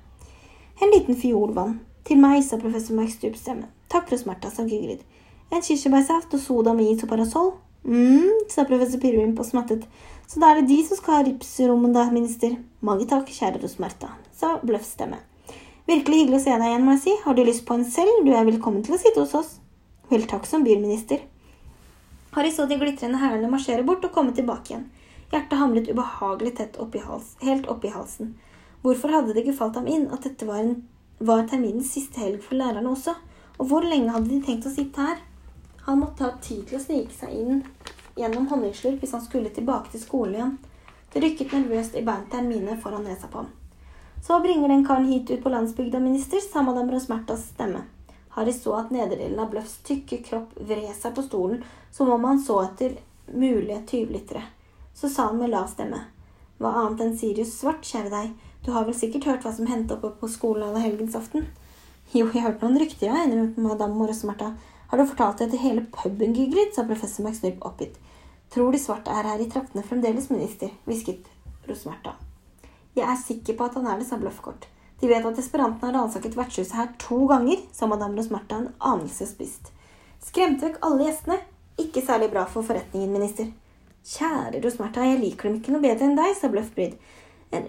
En 0.81 0.91
liten 0.93 1.15
fiolvann. 1.17 1.79
Til 2.05 2.19
meg, 2.21 2.43
sa 2.45 2.59
professor 2.61 2.95
Max 2.95 3.17
stemme. 3.17 3.67
Takk 3.89 4.09
for 4.09 4.17
smerta, 4.17 4.51
sa 4.51 4.63
Gygrid. 4.63 4.99
En 5.51 5.61
kirsebærsaft 5.61 6.33
og 6.33 6.39
soda 6.39 6.73
med 6.73 6.91
is 6.91 7.03
og 7.03 7.09
parasoll. 7.09 7.53
mm, 7.83 8.49
sa 8.49 8.63
professor 8.63 8.99
Pirvim 8.99 9.33
og 9.39 9.45
smattet. 9.45 9.87
Så 10.27 10.39
da 10.39 10.51
er 10.51 10.61
det 10.61 10.69
de 10.69 10.85
som 10.85 10.97
skal 10.97 11.13
ha 11.13 11.23
ripsrommet, 11.23 11.93
da, 11.93 12.09
minister. 12.11 12.57
Mange 12.81 13.07
takk, 13.07 13.27
kjære 13.27 13.61
Rosmerta, 13.63 14.09
sa 14.33 14.59
bløffstemme. 14.63 15.17
Virkelig 15.87 16.19
hyggelig 16.19 16.41
å 16.41 16.43
se 16.43 16.51
deg 16.51 16.67
igjen, 16.67 16.85
må 16.85 16.91
jeg 16.91 17.03
si. 17.05 17.13
Har 17.23 17.33
du 17.33 17.43
lyst 17.47 17.65
på 17.65 17.73
en 17.73 17.85
selv? 17.85 18.25
Du 18.25 18.31
er 18.35 18.45
velkommen 18.45 18.83
til 18.83 18.93
å 18.93 18.99
sitte 18.99 19.23
hos 19.23 19.33
oss. 19.33 19.59
Vel, 20.11 20.27
takk 20.27 20.45
som 20.45 20.63
byrminister. 20.67 21.23
Harry 22.35 22.51
så 22.51 22.67
de 22.67 22.75
glitrende 22.77 23.17
hælene 23.17 23.49
marsjere 23.49 23.87
bort 23.87 24.03
og 24.05 24.11
komme 24.13 24.35
tilbake 24.35 24.73
igjen. 24.73 24.89
Hjertet 25.31 25.57
hamlet 25.59 25.87
ubehagelig 25.89 26.53
tett 26.59 26.77
oppi 26.79 26.99
hals, 27.03 27.33
helt 27.41 27.65
oppi 27.71 27.89
halsen. 27.91 28.35
Hvorfor 28.87 29.11
hadde 29.11 29.33
det 29.35 29.41
ikke 29.43 29.57
falt 29.57 29.75
ham 29.75 29.87
inn 29.91 30.05
at 30.15 30.23
dette 30.23 30.45
var, 30.47 30.61
en, 30.63 30.77
var 31.19 31.41
terminens 31.49 31.89
siste 31.91 32.21
helg 32.23 32.39
for 32.39 32.55
lærerne 32.55 32.87
også? 32.93 33.17
Og 33.57 33.67
hvor 33.67 33.83
lenge 33.83 34.13
hadde 34.13 34.29
de 34.31 34.37
tenkt 34.45 34.69
å 34.69 34.71
sitte 34.71 35.03
her? 35.03 35.17
Han 35.89 35.99
måtte 35.99 36.23
ha 36.23 36.37
tid 36.39 36.61
til 36.69 36.77
å 36.77 36.83
snike 36.85 37.11
seg 37.11 37.33
inn 37.35 37.65
gjennom 38.15 38.47
honningslurp 38.47 39.03
hvis 39.03 39.11
han 39.17 39.25
skulle 39.25 39.51
tilbake 39.51 39.91
til 39.91 40.05
skolen 40.05 40.37
igjen. 40.37 40.55
Det 41.11 41.23
rykket 41.23 41.51
nervøst 41.57 41.99
i 41.99 42.05
beint 42.07 42.31
terminet 42.31 42.63
Hermine 42.63 42.79
foran 42.85 43.03
nesa 43.03 43.27
på 43.27 43.41
ham. 43.41 43.51
Så 44.23 44.39
bringer 44.39 44.71
den 44.71 44.87
karen 44.87 45.11
hit 45.11 45.31
ut 45.31 45.43
på 45.43 45.51
landsbygda, 45.51 45.99
minister, 45.99 46.39
sa 46.39 46.63
madam 46.63 46.87
Rosmertas 46.91 47.49
stemme. 47.51 47.83
Harry 48.39 48.55
så 48.55 48.79
at 48.79 48.95
nederdelen 48.95 49.39
av 49.43 49.51
Bløffs 49.51 49.81
tykke 49.83 50.23
kropp 50.23 50.55
vred 50.63 50.95
seg 50.95 51.15
på 51.17 51.27
stolen 51.27 51.63
som 51.91 52.11
om 52.15 52.23
han 52.23 52.39
så 52.39 52.61
etter 52.69 53.01
mulige 53.35 53.83
tyvlyttere. 53.91 54.47
Så 54.95 55.11
sa 55.11 55.27
han 55.27 55.43
med 55.43 55.51
lav 55.51 55.67
stemme. 55.75 56.05
Hva 56.57 56.71
annet 56.85 57.03
enn 57.03 57.17
Sirius 57.19 57.51
Svart, 57.59 57.83
kjære 57.83 58.13
deg, 58.15 58.35
du 58.65 58.71
har 58.75 58.87
vel 58.87 58.95
sikkert 58.97 59.27
hørt 59.29 59.45
hva 59.45 59.53
som 59.55 59.67
hendte 59.69 59.95
oppe 59.95 60.11
på 60.19 60.29
skolen 60.31 60.67
alle 60.67 60.83
helgensaften? 60.83 61.47
Jo, 62.13 62.29
jeg 62.31 62.43
hørte 62.43 62.63
noen 62.63 62.79
rykter, 62.81 63.09
ja, 63.09 63.23
innrømmet 63.23 63.59
madame 63.59 64.07
Rosmerta. 64.07 64.53
Har 64.87 64.99
du 64.99 65.05
fortalt 65.07 65.41
det 65.41 65.49
til 65.51 65.63
hele 65.63 65.83
puben, 65.91 66.33
Gygrid? 66.35 66.71
sa 66.75 66.85
professor 66.87 67.25
McSnurp 67.25 67.65
oppgitt. 67.67 67.97
Tror 68.53 68.71
de 68.71 68.79
svarte 68.79 69.11
er 69.11 69.27
her 69.27 69.43
i 69.43 69.49
traktene 69.51 69.83
fremdeles, 69.83 70.29
minister, 70.31 70.71
hvisket 70.87 71.27
Rosmerta. 71.67 72.15
Jeg 72.95 73.03
er 73.03 73.19
sikker 73.19 73.57
på 73.57 73.67
at 73.67 73.75
han 73.75 73.87
er 73.91 73.99
det, 73.99 74.07
sa 74.07 74.17
Bløffkort. 74.19 74.69
De 75.01 75.09
vet 75.11 75.25
at 75.27 75.35
desperanten 75.37 75.83
har 75.83 75.93
ransaket 75.93 76.37
vertshuset 76.37 76.77
her 76.79 76.87
to 77.03 77.25
ganger, 77.29 77.59
sa 77.75 77.85
madame 77.91 78.17
Rosmerta 78.17 78.61
en 78.61 78.71
anelse 78.79 79.27
spist. 79.29 79.73
Skremte 80.23 80.65
vekk 80.65 80.79
alle 80.87 81.09
gjestene. 81.09 81.37
Ikke 81.77 82.01
særlig 82.01 82.31
bra 82.31 82.47
for 82.49 82.65
forretningen, 82.65 83.11
minister. 83.13 83.51
Kjære 84.07 84.63
Rosmerta, 84.63 85.03
jeg 85.05 85.19
liker 85.21 85.49
dem 85.49 85.59
ikke 85.59 85.75
noe 85.75 85.83
bedre 85.83 86.07
enn 86.07 86.17
deg, 86.17 86.31
sa 86.39 86.49
Bløffbryd. 86.49 86.95
En, 87.49 87.67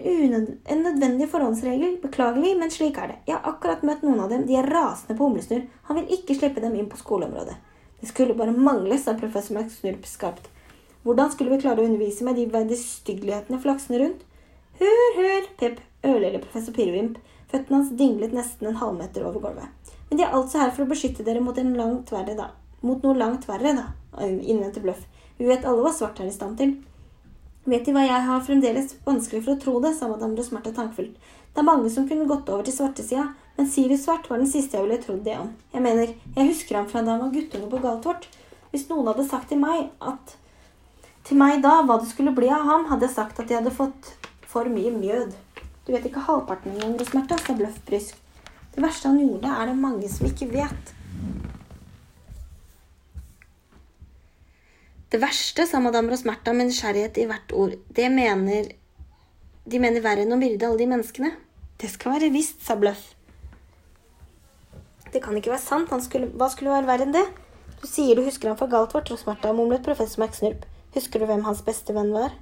en, 0.65 0.83
nødvendig 0.83 1.29
forhåndsregel. 1.31 1.97
Beklagelig, 2.01 2.57
men 2.59 2.71
slik 2.71 2.97
er 2.99 3.13
det. 3.13 3.17
Jeg 3.29 3.37
har 3.37 3.53
akkurat 3.53 3.83
møtt 3.87 4.03
noen 4.03 4.19
av 4.25 4.31
dem. 4.33 4.45
De 4.47 4.57
er 4.59 4.67
rasende 4.67 5.15
på 5.15 5.29
humlesnurr. 5.29 5.67
Han 5.87 5.99
vil 5.99 6.15
ikke 6.17 6.35
slippe 6.35 6.63
dem 6.63 6.75
inn 6.75 6.89
på 6.91 6.99
skoleområdet. 6.99 7.55
Det 7.99 8.07
skulle 8.11 8.35
bare 8.35 8.55
mangle, 8.55 8.97
sa 8.99 9.15
professor 9.19 9.55
McSnurp 9.55 10.05
skarpt. 10.07 10.49
Hvordan 11.03 11.31
skulle 11.31 11.55
vi 11.55 11.61
klare 11.63 11.83
å 11.83 11.87
undervise 11.87 12.27
med 12.27 12.35
de 12.35 12.47
vederstyggelighetene 12.51 13.59
flaksende 13.63 14.01
rundt? 14.03 14.25
Hør, 14.79 15.05
hør, 15.15 15.47
pep, 15.59 15.79
ørlille 16.07 16.41
professor 16.43 16.75
Pirvimp. 16.75 17.19
Føttene 17.49 17.79
hans 17.79 17.93
dinglet 17.97 18.35
nesten 18.35 18.69
en 18.69 18.79
halvmeter 18.79 19.25
over 19.27 19.43
gulvet. 19.47 19.95
Men 20.09 20.19
de 20.19 20.25
er 20.25 20.35
altså 20.35 20.61
her 20.61 20.73
for 20.75 20.85
å 20.85 20.91
beskytte 20.91 21.25
dere 21.25 21.41
mot, 21.43 21.57
langt 21.57 22.11
verre, 22.13 22.51
mot 22.81 23.03
noe 23.03 23.17
langt 23.17 23.47
verre, 23.49 23.73
da, 23.77 23.87
innvendte 24.25 24.83
Bløff. 24.83 25.01
Vi 25.39 25.47
vet 25.47 25.65
alle 25.67 25.83
hva 25.85 25.91
svart 25.95 26.19
er 26.19 26.29
i 26.29 26.35
stand 26.35 26.59
til. 26.59 26.75
Vet 27.67 27.85
De 27.85 27.91
hva, 27.93 28.05
jeg 28.07 28.25
har 28.25 28.45
fremdeles 28.45 28.93
vanskelig 29.05 29.43
for 29.43 29.55
å 29.55 29.59
tro 29.59 29.73
det, 29.83 29.91
sa 29.97 30.07
madame 30.07 30.37
Rosmarte 30.37 30.71
tankfullt. 30.75 31.17
Det 31.53 31.59
er 31.59 31.67
mange 31.67 31.89
som 31.91 32.05
kunne 32.07 32.27
gått 32.29 32.49
over 32.49 32.63
til 32.63 32.75
svartesida, 32.75 33.25
men 33.57 33.67
Sirius 33.67 34.05
Svart 34.05 34.29
var 34.29 34.39
den 34.39 34.47
siste 34.47 34.77
jeg 34.77 34.85
ville 34.85 35.01
trodd 35.03 35.25
det 35.25 35.35
om. 35.35 35.49
Jeg 35.73 35.83
mener, 35.83 36.13
jeg 36.37 36.51
husker 36.53 36.79
ham 36.79 36.87
fra 36.87 37.03
da 37.03 37.17
han 37.17 37.25
var 37.25 37.33
guttunge 37.33 37.67
på 37.71 37.81
Galtvort. 37.83 38.29
Hvis 38.71 38.87
noen 38.87 39.09
hadde 39.09 39.25
sagt 39.27 39.49
til 39.51 39.59
meg 39.59 39.89
at 39.99 40.35
til 41.27 41.37
meg 41.37 41.59
da 41.65 41.81
hva 41.83 41.99
det 41.99 42.07
skulle 42.09 42.33
bli 42.37 42.47
av 42.53 42.63
ham, 42.65 42.87
hadde 42.89 43.09
jeg 43.09 43.17
sagt 43.17 43.41
at 43.41 43.49
de 43.49 43.57
hadde 43.57 43.75
fått 43.75 44.13
for 44.49 44.69
mye 44.71 44.93
mjød. 44.95 45.35
Du 45.85 45.91
vet 45.93 46.05
ikke 46.07 46.23
halvparten 46.25 46.73
engang, 46.73 46.95
Rosmarte, 47.01 47.37
sa 47.43 47.57
Bløff 47.57 47.81
brysk. 47.89 48.15
Det 48.73 48.81
verste 48.85 49.11
han 49.11 49.19
gjorde, 49.19 49.51
er 49.51 49.69
det 49.69 49.75
mange 49.77 50.09
som 50.09 50.29
ikke 50.29 50.47
vet. 50.53 50.93
Det 55.09 55.17
verste, 55.17 55.65
sa 55.65 55.79
madame 55.81 56.11
Rosmerta 56.11 56.53
med 56.53 56.67
nysgjerrighet 56.69 57.15
i 57.17 57.23
hvert 57.29 57.53
ord, 57.57 57.71
det 57.97 58.09
mener 58.13 58.67
De 59.65 59.79
mener 59.81 60.03
verre 60.05 60.21
enn 60.21 60.33
å 60.33 60.37
myrde 60.37 60.67
alle 60.67 60.77
de 60.77 60.85
menneskene. 60.89 61.31
Det 61.81 61.89
skal 61.89 62.15
være 62.15 62.29
visst, 62.33 62.59
sa 62.65 62.75
Bløff. 62.77 63.01
Det 65.09 65.21
kan 65.23 65.37
ikke 65.37 65.51
være 65.53 65.61
sant. 65.61 65.91
Skulle, 66.05 66.29
hva 66.37 66.49
skulle 66.53 66.73
være 66.73 66.89
verre 66.89 67.07
enn 67.07 67.13
det? 67.13 67.25
Du 67.81 67.87
sier 67.89 68.17
du 68.17 68.25
husker 68.25 68.51
han 68.51 68.57
for 68.59 68.69
galt, 68.69 68.93
vårt 68.93 69.09
Rosmerta, 69.09 69.53
mumlet 69.53 69.85
professor 69.85 70.21
McSnurp. 70.21 70.65
Husker 70.93 71.21
du 71.21 71.29
hvem 71.29 71.45
hans 71.45 71.61
beste 71.65 71.93
venn 71.97 72.13
var? 72.13 72.33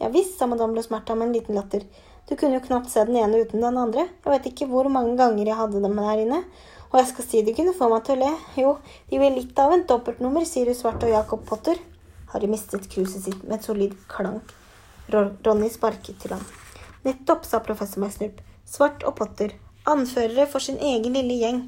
Ja 0.00 0.08
visst, 0.12 0.38
sa 0.38 0.48
madame 0.48 0.76
Rosmerta 0.76 1.16
med 1.16 1.28
en 1.28 1.36
liten 1.36 1.60
latter. 1.60 1.84
Du 2.28 2.36
kunne 2.36 2.56
jo 2.56 2.64
knapt 2.64 2.92
se 2.92 3.04
den 3.04 3.20
ene 3.20 3.44
uten 3.44 3.64
den 3.64 3.80
andre. 3.80 4.08
Jeg 4.24 4.32
vet 4.32 4.52
ikke 4.52 4.68
hvor 4.72 4.88
mange 4.92 5.16
ganger 5.20 5.44
jeg 5.44 5.60
hadde 5.60 5.84
dem 5.84 6.00
her 6.00 6.24
inne. 6.24 6.44
Og 6.90 7.00
jeg 7.00 7.10
skal 7.12 7.28
si 7.28 7.42
de 7.44 7.56
kunne 7.56 7.76
få 7.76 7.92
meg 7.92 8.04
til 8.06 8.16
å 8.16 8.22
le. 8.24 8.36
Jo, 8.60 8.76
de 9.10 9.20
vil 9.20 9.40
litt 9.40 9.58
av 9.60 9.76
en 9.76 9.84
dobbeltnummer, 9.88 10.48
sier 10.48 10.68
du 10.68 10.76
Svart 10.78 11.04
og 11.04 11.12
Jacob 11.12 11.44
Potter. 11.48 11.80
Harry 12.34 12.50
mistet 12.50 12.90
kruset 12.90 13.22
sitt 13.24 13.42
med 13.46 13.60
et 13.60 13.66
solid 13.66 13.94
klank. 14.10 14.52
Ronny 15.14 15.70
sparket 15.70 16.18
til 16.20 16.34
ham. 16.34 16.44
Nettopp, 17.06 17.46
sa 17.46 17.60
professor 17.62 18.02
McSnurp. 18.02 18.40
Svart 18.66 19.04
og 19.06 19.14
Potter. 19.20 19.54
Anførere 19.86 20.48
for 20.50 20.64
sin 20.64 20.80
egen 20.82 21.14
lille 21.14 21.36
gjeng. 21.40 21.60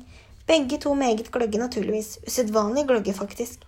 Begge 0.48 0.78
to 0.82 0.94
meget 0.94 1.30
gløgge, 1.30 1.60
naturligvis. 1.60 2.16
Usedvanlig 2.26 2.86
gløgge, 2.88 3.14
faktisk. 3.14 3.62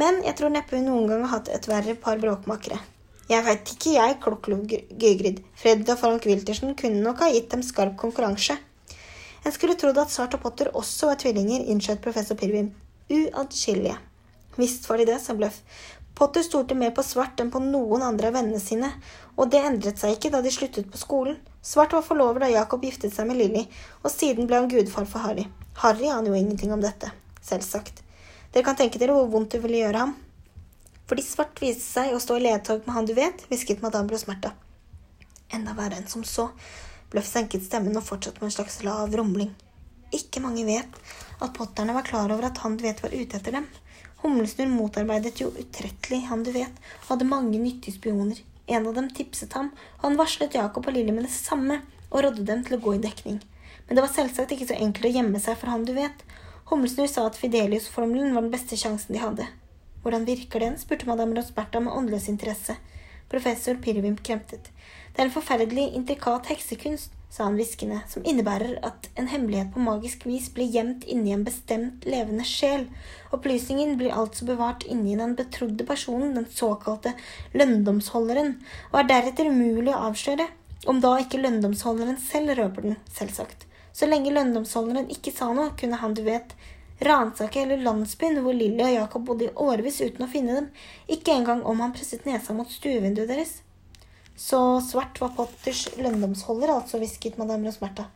Men 0.00 0.22
jeg 0.24 0.36
tror 0.38 0.52
neppe 0.54 0.78
hun 0.78 0.88
noen 0.88 1.06
gang 1.10 1.22
har 1.26 1.36
hatt 1.36 1.52
et 1.52 1.68
verre 1.70 1.94
par 1.98 2.18
bråkmakere. 2.22 2.80
Jeg 3.30 3.46
veit 3.46 3.72
ikke, 3.76 3.94
jeg, 3.94 4.18
klokklo 4.24 4.56
Gygrid. 4.66 5.44
Fred 5.54 5.86
og 5.86 5.98
Frank 6.00 6.26
Wiltersen 6.26 6.74
kunne 6.78 7.02
nok 7.04 7.22
ha 7.22 7.30
gitt 7.30 7.50
dem 7.52 7.62
skarp 7.62 7.94
konkurranse. 8.00 8.56
En 9.46 9.54
skulle 9.54 9.76
trodd 9.78 9.98
at 10.02 10.10
Svart 10.10 10.34
og 10.34 10.42
Potter 10.42 10.72
også 10.76 11.12
var 11.12 11.20
tvillinger, 11.20 11.62
innskjøt 11.70 12.02
professor 12.02 12.38
Pirvin. 12.40 12.72
Uatskillelige. 13.10 14.00
Visst 14.58 14.88
var 14.90 14.98
de 14.98 15.06
det, 15.12 15.20
sa 15.22 15.36
Bløff. 15.38 15.62
Potter 16.14 16.44
stolte 16.44 16.76
mer 16.76 16.90
på 16.96 17.02
Svart 17.06 17.40
enn 17.40 17.52
på 17.52 17.62
noen 17.64 18.02
andre 18.04 18.28
av 18.28 18.36
vennene 18.36 18.60
sine, 18.60 18.90
og 19.36 19.50
det 19.52 19.62
endret 19.64 20.00
seg 20.00 20.16
ikke 20.16 20.32
da 20.34 20.42
de 20.44 20.52
sluttet 20.52 20.90
på 20.92 21.00
skolen. 21.00 21.38
Svart 21.64 21.94
var 21.96 22.04
forlover 22.04 22.44
da 22.44 22.50
Jacob 22.52 22.84
giftet 22.84 23.14
seg 23.14 23.28
med 23.28 23.40
Lilly, 23.40 23.66
og 24.02 24.12
siden 24.12 24.48
ble 24.48 24.60
han 24.60 24.68
gudfar 24.72 25.08
for 25.08 25.24
Harry. 25.24 25.46
Harry 25.80 26.10
aner 26.12 26.32
jo 26.32 26.40
ingenting 26.40 26.74
om 26.76 26.82
dette, 26.84 27.12
selvsagt. 27.44 28.02
Dere 28.52 28.66
kan 28.66 28.76
tenke 28.76 29.00
dere 29.00 29.14
hvor 29.16 29.30
vondt 29.32 29.54
det 29.54 29.62
ville 29.64 29.80
gjøre 29.80 30.04
ham. 30.04 30.16
Fordi 31.10 31.24
Svart 31.26 31.58
viste 31.62 31.86
seg 31.86 32.12
å 32.14 32.20
stå 32.22 32.36
i 32.38 32.44
ledtog 32.44 32.84
med 32.86 32.94
han 32.96 33.08
du 33.08 33.14
vet, 33.16 33.46
hvisket 33.48 33.82
madame 33.82 34.10
Brosmerta. 34.10 34.52
Enda 35.50 35.74
verre 35.74 35.98
enn 35.98 36.10
som 36.10 36.22
så. 36.26 36.50
Bløff 37.10 37.26
senket 37.26 37.64
stemmen 37.66 37.96
og 37.98 38.06
fortsatte 38.06 38.38
med 38.38 38.50
en 38.50 38.56
slags 38.60 38.82
lav 38.86 39.14
rumling. 39.18 39.50
Ikke 40.14 40.42
mange 40.42 40.62
vet 40.66 40.98
at 41.40 41.54
potterne 41.56 41.94
var 41.96 42.06
klar 42.06 42.30
over 42.30 42.50
at 42.50 42.60
han 42.62 42.76
du 42.78 42.84
vet 42.86 43.02
var 43.02 43.14
ute 43.14 43.38
etter 43.38 43.56
dem. 43.58 43.66
Humlesnurr 44.22 44.68
motarbeidet 44.68 45.40
jo 45.40 45.48
utrettelig, 45.56 46.26
han 46.28 46.42
du 46.44 46.50
vet, 46.52 46.80
og 47.02 47.14
hadde 47.14 47.28
mange 47.28 47.58
nyttige 47.58 47.96
spioner. 47.96 48.42
En 48.68 48.86
av 48.86 48.94
dem 48.98 49.08
tipset 49.16 49.54
ham, 49.56 49.70
og 49.98 50.04
han 50.04 50.18
varslet 50.20 50.56
Jakob 50.58 50.86
og 50.86 50.94
Lilly 50.94 51.14
med 51.16 51.24
det 51.24 51.32
samme 51.32 51.80
og 52.10 52.26
rådde 52.26 52.44
dem 52.46 52.64
til 52.66 52.76
å 52.76 52.82
gå 52.84 52.94
i 52.98 53.02
dekning. 53.02 53.38
Men 53.86 53.96
det 53.96 54.04
var 54.04 54.12
selvsagt 54.12 54.52
ikke 54.54 54.68
så 54.68 54.76
enkelt 54.76 55.08
å 55.08 55.14
gjemme 55.14 55.40
seg 55.42 55.56
for 55.58 55.72
han 55.72 55.86
du 55.88 55.94
vet. 55.96 56.24
Humlesnurr 56.70 57.08
sa 57.10 57.24
at 57.26 57.38
Fidelius-formelen 57.40 58.36
var 58.36 58.44
den 58.44 58.52
beste 58.52 58.76
sjansen 58.78 59.16
de 59.16 59.22
hadde. 59.22 59.48
Hvordan 60.04 60.28
virker 60.28 60.62
den? 60.62 60.76
spurte 60.78 61.08
madame 61.08 61.34
Rosberta 61.38 61.80
med 61.80 61.96
åndeløs 61.96 62.28
interesse. 62.28 62.76
Professor 63.32 63.80
Pirvim 63.80 64.20
kremtet. 64.20 64.68
Det 65.14 65.22
er 65.22 65.28
en 65.28 65.34
forferdelig 65.34 65.90
intrikat 65.96 66.52
heksekunst 66.52 67.16
sa 67.30 67.44
han 67.46 67.56
hviskende, 67.58 68.00
som 68.10 68.24
innebærer 68.26 68.80
at 68.86 69.06
en 69.14 69.28
hemmelighet 69.30 69.70
på 69.74 69.82
magisk 69.84 70.24
vis 70.26 70.48
blir 70.54 70.70
gjemt 70.74 71.04
inni 71.06 71.30
en 71.34 71.44
bestemt 71.46 72.04
levende 72.10 72.44
sjel. 72.46 72.88
Opplysningen 73.30 73.94
blir 74.00 74.16
altså 74.18 74.48
bevart 74.48 74.82
inni 74.82 75.14
den 75.18 75.36
betrodde 75.38 75.86
personen, 75.86 76.34
den 76.34 76.48
såkalte 76.50 77.14
lønndomsholderen, 77.54 78.56
og 78.90 78.98
er 79.00 79.08
deretter 79.12 79.52
umulig 79.52 79.94
å 79.94 80.02
avsløre, 80.10 80.48
om 80.90 80.98
da 81.04 81.14
ikke 81.22 81.42
lønndomsholderen 81.44 82.18
selv 82.18 82.56
røper 82.58 82.88
den, 82.88 82.98
selvsagt. 83.14 83.66
Så 83.94 84.10
lenge 84.10 84.34
lønndomsholderen 84.34 85.10
ikke 85.14 85.32
sa 85.34 85.52
noe, 85.54 85.70
kunne 85.78 86.02
han, 86.02 86.18
du 86.18 86.24
vet, 86.26 86.54
ransake 87.00 87.62
hele 87.62 87.78
landsbyen 87.84 88.42
hvor 88.44 88.56
Lilly 88.56 88.82
og 88.84 88.94
Jacob 88.96 89.26
bodde 89.30 89.46
i 89.48 89.54
årevis 89.54 90.02
uten 90.02 90.26
å 90.26 90.30
finne 90.30 90.58
dem, 90.58 90.70
ikke 91.06 91.38
engang 91.38 91.62
om 91.62 91.82
han 91.84 91.94
presset 91.94 92.26
nesa 92.26 92.56
mot 92.56 92.70
stuevinduet 92.70 93.30
deres. 93.30 93.60
Så 94.40 94.58
svart 94.80 95.20
var 95.20 95.34
Potters 95.36 95.84
lønndomsholder, 96.00 96.72
altså, 96.72 96.96
hvisket 97.02 97.36
madame 97.36 97.68
Rosmerta. 97.68 98.06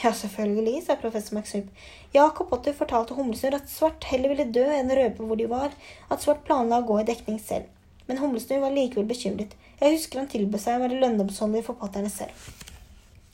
Ja, 0.00 0.12
selvfølgelig, 0.14 0.84
sa 0.86 0.94
professor 0.96 1.36
McSup. 1.36 1.66
Jacob 2.14 2.48
Potter 2.50 2.72
fortalte 2.72 3.16
Humlesnurr 3.18 3.58
at 3.58 3.68
Svart 3.70 4.06
heller 4.08 4.32
ville 4.32 4.46
dø 4.54 4.62
enn 4.76 4.94
røpe 4.94 5.26
hvor 5.26 5.40
de 5.40 5.48
var, 5.50 5.74
at 6.08 6.22
Svart 6.22 6.46
planla 6.46 6.78
å 6.80 6.86
gå 6.86 7.00
i 7.02 7.08
dekning 7.10 7.42
selv. 7.42 7.66
Men 8.06 8.22
Humlesnurr 8.22 8.62
var 8.62 8.76
likevel 8.76 9.10
bekymret. 9.10 9.58
Jeg 9.82 9.98
husker 9.98 10.22
han 10.22 10.30
tilbød 10.30 10.62
seg 10.62 10.78
å 10.78 10.84
være 10.84 11.02
lønndomsholder 11.02 11.66
for 11.66 11.82
potterne 11.82 12.14
selv. 12.14 12.48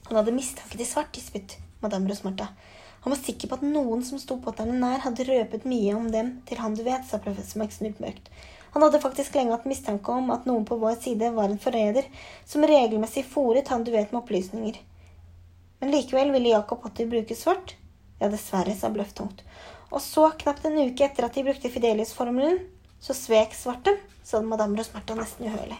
Han 0.08 0.18
hadde 0.18 0.34
mistanke 0.34 0.80
til 0.80 0.88
Svart, 0.88 1.12
gispet 1.14 1.58
madame 1.84 2.08
Rosmerta. 2.08 2.48
Han 3.04 3.12
var 3.12 3.20
sikker 3.20 3.52
på 3.52 3.61
at 3.61 3.68
noen 3.76 4.00
som 4.08 4.18
sto 4.20 4.40
potterne 4.42 4.80
nær, 4.80 5.04
hadde 5.04 5.28
røpet 5.28 5.68
mye 5.68 5.94
om 6.00 6.08
dem 6.16 6.38
til 6.48 6.64
han 6.64 6.74
du 6.74 6.82
vet, 6.88 7.04
sa 7.04 7.20
professor 7.22 7.61
McSnup 7.61 8.00
mørkt. 8.02 8.32
Han 8.74 8.85
hadde 8.85 9.00
faktisk 9.00 9.35
lenge 9.35 9.54
hatt 9.54 9.66
mistanke 9.68 10.12
om 10.12 10.31
at 10.35 10.46
noen 10.48 10.66
på 10.68 10.76
vår 10.81 10.98
side 11.02 11.31
var 11.37 11.50
en 11.50 11.61
forræder 11.62 12.07
som 12.46 12.66
regelmessig 12.68 13.24
fòret 13.26 13.72
han 13.72 13.85
du 13.85 13.92
vet 13.94 14.12
med 14.12 14.20
opplysninger. 14.22 14.78
Men 15.81 15.94
likevel 15.94 16.33
ville 16.35 16.52
Jacob 16.52 16.83
Potter 16.83 17.07
bruke 17.11 17.37
svart. 17.38 17.76
Ja, 18.18 18.28
dessverre, 18.28 18.74
sa 18.74 18.90
Bløff 18.90 19.14
tungt. 19.14 19.44
Og 19.88 20.02
så, 20.04 20.26
knapt 20.42 20.66
en 20.68 20.81
uke 20.83 21.07
etter 21.07 21.28
at 21.28 21.38
de 21.38 21.46
brukte 21.46 21.70
Fidelius-formelen, 21.72 22.59
så 23.00 23.14
svek 23.16 23.54
Svart 23.57 23.87
dem, 23.87 24.00
sa 24.26 24.42
madame 24.42 24.76
Rosmerta 24.76 25.14
nesten 25.16 25.48
uhørlig. 25.48 25.78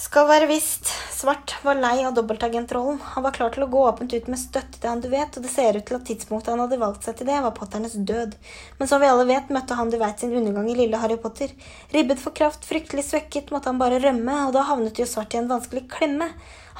Skal 0.00 0.24
være 0.30 0.46
visst, 0.48 0.88
Svart 1.12 1.52
var 1.60 1.76
lei 1.76 1.98
av 2.08 2.14
dobbeltagentrollen. 2.16 3.02
Han 3.12 3.24
var 3.26 3.34
klar 3.36 3.50
til 3.52 3.66
å 3.66 3.68
gå 3.68 3.82
åpent 3.84 4.14
ut 4.14 4.30
med 4.32 4.40
støtte 4.40 4.78
til 4.80 4.88
han 4.88 5.02
du 5.04 5.10
vet, 5.12 5.34
og 5.36 5.44
det 5.44 5.50
ser 5.52 5.76
ut 5.76 5.84
til 5.84 5.98
at 5.98 6.06
tidspunktet 6.08 6.54
han 6.54 6.62
hadde 6.62 6.78
valgt 6.80 7.04
seg 7.04 7.18
til 7.18 7.28
det, 7.28 7.36
var 7.44 7.52
Potternes 7.52 7.98
død. 8.08 8.32
Men 8.78 8.88
som 8.88 9.02
vi 9.02 9.10
alle 9.10 9.26
vet, 9.28 9.50
møtte 9.52 9.76
han 9.76 9.92
du 9.92 9.98
vet 10.00 10.22
sin 10.22 10.32
undergang 10.32 10.70
i 10.72 10.76
lille 10.78 11.00
Harry 11.02 11.18
Potter. 11.20 11.52
Ribbet 11.92 12.22
for 12.22 12.32
kraft, 12.38 12.64
fryktelig 12.64 13.04
svekket, 13.10 13.52
måtte 13.52 13.68
han 13.68 13.82
bare 13.82 13.98
rømme, 14.00 14.38
og 14.46 14.54
da 14.56 14.62
havnet 14.70 15.02
jo 15.02 15.08
Svart 15.10 15.36
i 15.36 15.42
en 15.42 15.50
vanskelig 15.52 15.84
klemme. 15.92 16.30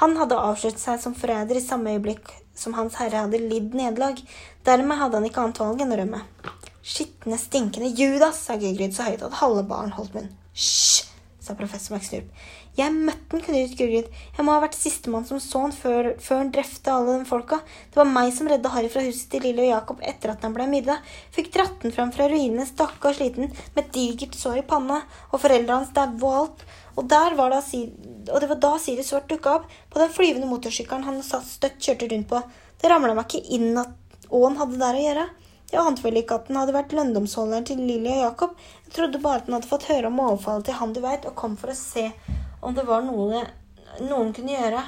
Han 0.00 0.16
hadde 0.16 0.40
avslørt 0.40 0.80
seg 0.80 1.04
som 1.04 1.18
forræder 1.18 1.60
i 1.60 1.64
samme 1.66 1.92
øyeblikk 1.98 2.32
som 2.56 2.78
Hans 2.78 2.96
Herre 3.02 3.26
hadde 3.26 3.42
lidd 3.42 3.76
nederlag. 3.76 4.24
Dermed 4.64 4.96
hadde 4.96 5.20
han 5.20 5.28
ikke 5.28 5.44
annet 5.44 5.60
valg 5.60 5.84
enn 5.84 5.92
å 5.92 6.00
rømme. 6.00 6.22
Skitne, 6.80 7.36
stinkende 7.36 7.92
Judas, 8.00 8.40
sa 8.48 8.56
Gygrid 8.56 8.96
så 8.96 9.10
høyt 9.10 9.28
at 9.28 9.42
halve 9.42 9.68
baren 9.68 9.92
holdt 9.98 10.16
munn. 10.16 10.32
Hysj, 10.56 11.04
sa 11.44 11.56
professor 11.58 11.98
McSnurp. 11.98 12.32
Jeg 12.78 12.94
møtte 12.94 13.34
han, 13.34 13.42
kunne 13.42 13.60
ut 13.66 13.80
Jeg 13.80 14.44
må 14.46 14.52
ha 14.54 14.60
vært 14.62 14.76
sistemann 14.78 15.24
som 15.26 15.40
så 15.42 15.64
han 15.64 15.72
før, 15.74 16.12
før 16.22 16.42
han 16.42 16.52
drepte 16.54 16.92
alle 16.92 17.16
de 17.18 17.26
folka. 17.28 17.58
Det 17.90 17.98
var 17.98 18.08
meg 18.08 18.30
som 18.36 18.48
redda 18.48 18.70
Harry 18.72 18.90
fra 18.92 19.02
huset 19.04 19.26
til 19.32 19.42
Lille 19.44 19.64
og 19.66 19.72
Jakob 19.72 20.04
etter 20.06 20.32
at 20.32 20.46
han 20.46 20.54
ble 20.54 20.68
myrda. 20.70 21.00
Fikk 21.34 21.50
dratt 21.56 21.82
den 21.82 21.94
fram 21.96 22.12
fra 22.14 22.28
ruinene, 22.30 22.66
stakkars 22.68 23.20
liten, 23.20 23.50
med 23.74 23.90
digert 23.94 24.38
sår 24.38 24.62
i 24.62 24.66
panna, 24.70 25.00
og 25.30 25.42
foreldrene 25.42 25.82
hans 25.82 25.94
daue 25.96 26.20
og 26.30 26.38
alt. 26.44 26.64
Og, 26.96 27.06
da, 27.10 27.24
og 27.30 28.40
det 28.42 28.50
var 28.50 28.62
da 28.62 28.72
Siri 28.82 29.04
Svart 29.06 29.28
dukka 29.30 29.58
opp, 29.60 29.70
på 29.90 30.02
den 30.02 30.14
flyvende 30.14 30.50
motorsykkelen 30.50 31.06
han 31.08 31.22
satt 31.26 31.48
støtt 31.48 31.80
kjørte 31.82 32.10
rundt 32.12 32.30
på. 32.30 32.42
Det 32.80 32.90
ramla 32.90 33.16
meg 33.16 33.28
ikke 33.28 33.58
inn 33.58 33.74
at 33.80 33.96
Åen 34.30 34.58
hadde 34.60 34.78
der 34.78 34.94
å 34.94 35.02
gjøre. 35.02 35.22
Jeg 35.70 35.82
ante 35.82 36.02
vel 36.04 36.18
ikke 36.20 36.36
at 36.38 36.46
den 36.46 36.58
hadde 36.58 36.74
vært 36.74 36.92
lønndomsholderen 36.94 37.66
til 37.66 37.82
Lilly 37.82 38.12
og 38.14 38.22
Jakob. 38.24 38.54
Jeg 38.86 38.94
trodde 38.94 39.22
bare 39.22 39.42
at 39.42 39.48
den 39.48 39.56
hadde 39.56 39.70
fått 39.70 39.88
høre 39.90 40.10
om 40.10 40.22
overfallet 40.22 40.68
til 40.68 40.78
han 40.78 40.94
du 40.94 41.00
veit, 41.02 41.26
og 41.26 41.36
kom 41.38 41.56
for 41.58 41.72
å 41.72 41.78
se 41.78 42.08
om 42.60 42.74
det 42.76 42.86
var 42.88 43.04
noe 43.06 43.44
noen 44.04 44.32
kunne 44.36 44.54
gjøre. 44.54 44.82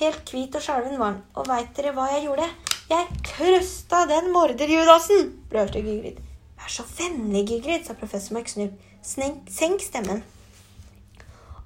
Helt 0.00 0.30
hvit 0.32 0.54
og 0.58 0.64
skjelven 0.64 0.98
var 0.98 1.12
han, 1.12 1.20
og 1.38 1.48
veit 1.50 1.74
dere 1.76 1.92
hva 1.94 2.08
jeg 2.14 2.24
gjorde? 2.26 2.48
Jeg 2.90 3.18
krøsta 3.24 4.04
den 4.10 4.30
morder-Judasen! 4.34 5.28
brølte 5.50 5.82
Gygrid. 5.84 6.18
Vær 6.58 6.72
så 6.72 6.84
vennlig, 6.98 7.44
Gygrid, 7.48 7.86
sa 7.86 7.94
professor 7.98 8.36
McSnurp. 8.36 8.74
Senk 9.04 9.84
stemmen. 9.84 10.24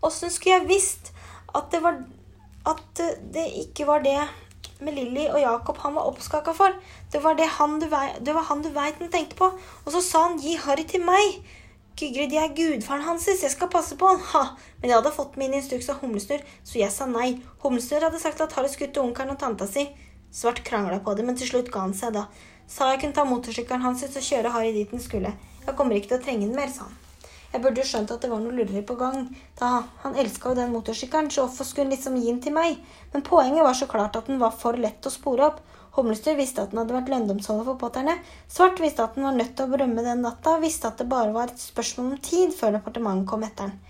Åssen 0.04 0.30
skulle 0.30 0.58
jeg 0.58 0.68
visst 0.68 1.12
at 1.54 1.72
det 1.72 1.82
var 1.82 1.98
At 2.68 3.00
det 3.34 3.46
ikke 3.62 3.86
var 3.88 4.02
det 4.04 4.18
med 4.84 4.94
Lilly 4.94 5.24
og 5.30 5.38
Jakob 5.40 5.78
han 5.80 5.94
var 5.96 6.08
oppskaka 6.10 6.52
for? 6.52 6.74
Det 7.12 7.22
var, 7.24 7.34
det 7.38 7.46
han 7.56 7.78
du 7.80 7.86
veit, 7.88 8.18
det 8.26 8.34
han 8.34 8.64
han 8.74 9.10
tenkte 9.10 9.38
på. 9.38 9.48
Og 9.84 9.92
så 9.92 10.02
sa 10.02 10.22
han 10.26 10.38
'gi 10.38 10.56
Harry 10.56 10.84
til 10.84 11.00
meg'. 11.00 11.40
Gygrid, 11.98 12.30
jeg 12.30 12.44
er 12.46 12.52
gudfaren 12.54 13.02
hans, 13.02 13.24
jeg 13.26 13.50
skal 13.50 13.70
passe 13.72 13.96
på 13.98 14.06
han. 14.06 14.20
Ha! 14.30 14.42
Men 14.78 14.92
jeg 14.92 14.98
hadde 15.00 15.10
fått 15.16 15.38
min 15.40 15.56
instruks 15.58 15.88
av 15.90 15.98
Humlesnurr, 15.98 16.44
så 16.62 16.78
jeg 16.78 16.94
sa 16.94 17.08
nei. 17.10 17.40
Humlesnurr 17.64 18.06
hadde 18.06 18.20
sagt 18.22 18.42
at 18.44 18.54
Harry 18.54 18.70
skutte 18.70 19.02
onkelen 19.02 19.34
og 19.34 19.40
tanta 19.40 19.66
si. 19.66 19.88
Svart 20.30 20.62
krangla 20.62 21.00
på 21.02 21.16
det, 21.18 21.24
men 21.26 21.40
til 21.40 21.50
slutt 21.50 21.72
ga 21.74 21.82
han 21.82 21.96
seg 21.98 22.14
da. 22.14 22.28
Sa 22.70 22.92
jeg 22.92 23.02
kunne 23.02 23.16
ta 23.16 23.24
motorsykkelen 23.26 23.82
hans 23.82 24.04
ut 24.04 24.14
og 24.14 24.26
kjøre 24.28 24.54
Harry 24.54 24.70
dit 24.76 24.94
den 24.94 25.02
skulle. 25.02 25.34
Jeg 25.64 25.74
kommer 25.74 25.98
ikke 25.98 26.12
til 26.12 26.20
å 26.20 26.24
trenge 26.28 26.46
den 26.46 26.54
mer, 26.54 26.70
sa 26.70 26.86
han. 26.86 26.94
Jeg 27.48 27.64
burde 27.64 27.80
jo 27.80 27.88
skjønt 27.88 28.10
at 28.14 28.22
det 28.22 28.30
var 28.30 28.44
noe 28.44 28.54
lureri 28.54 28.84
på 28.86 28.94
gang. 29.00 29.24
Da 29.58 29.82
Han 30.04 30.18
elska 30.22 30.52
jo 30.52 30.58
den 30.60 30.74
motorsykkelen, 30.76 31.32
så 31.34 31.46
hvorfor 31.48 31.66
skulle 31.66 31.88
han 31.88 31.96
liksom 31.96 32.20
gi 32.20 32.28
den 32.28 32.42
til 32.44 32.54
meg? 32.54 32.78
Men 33.10 33.26
poenget 33.26 33.66
var 33.66 33.74
så 33.74 33.88
klart 33.90 34.20
at 34.20 34.30
den 34.30 34.38
var 34.38 34.54
for 34.54 34.78
lett 34.78 35.08
å 35.08 35.10
spore 35.10 35.48
opp. 35.48 35.64
Humlestøv 35.96 36.36
visste 36.38 36.62
at 36.62 36.72
den 36.72 36.82
hadde 36.82 36.94
vært 36.94 37.08
lønndomsholder 37.12 37.66
for 37.70 37.80
potterne. 37.80 38.18
Svart 38.52 38.82
visste 38.82 39.06
at 39.06 39.16
den 39.16 39.26
var 39.26 39.36
nødt 39.38 39.54
til 39.58 39.66
å 39.66 39.80
rømme 39.80 40.04
den 40.04 40.22
natta, 40.26 40.58
visste 40.62 40.90
at 40.90 41.00
det 41.00 41.08
bare 41.10 41.32
var 41.34 41.52
et 41.52 41.62
spørsmål 41.62 42.12
om 42.12 42.20
tid 42.22 42.54
før 42.56 42.76
departementet 42.76 43.30
kom 43.30 43.46
etter 43.46 43.70
den. 43.70 43.80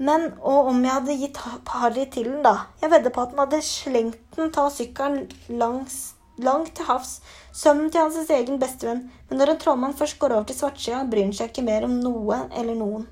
Men 0.00 0.30
og 0.38 0.70
om 0.70 0.78
jeg 0.80 0.96
hadde 0.96 1.18
gitt 1.20 1.42
Harry 1.74 2.06
til 2.08 2.30
den, 2.30 2.40
da? 2.46 2.54
Jeg 2.80 2.92
vedder 2.94 3.12
på 3.12 3.20
at 3.20 3.34
den 3.34 3.42
hadde 3.42 3.60
slengt 3.66 4.36
den 4.38 4.52
ta 4.54 4.64
sykkelen 4.72 5.26
langs, 5.60 5.98
langt 6.40 6.72
til 6.78 6.88
havs. 6.88 7.18
Sønnen 7.52 7.90
til 7.92 8.06
hans 8.06 8.32
egen 8.32 8.60
bestevenn. 8.62 9.10
Men 9.28 9.42
når 9.42 9.52
en 9.52 9.60
trollmann 9.60 9.96
først 9.98 10.16
går 10.22 10.38
over 10.38 10.48
til 10.48 10.56
svartsida, 10.56 11.02
bryr 11.04 11.28
han 11.28 11.36
seg 11.36 11.52
ikke 11.52 11.66
mer 11.66 11.84
om 11.84 11.98
noe 12.00 12.46
eller 12.56 12.78
noen. 12.78 13.04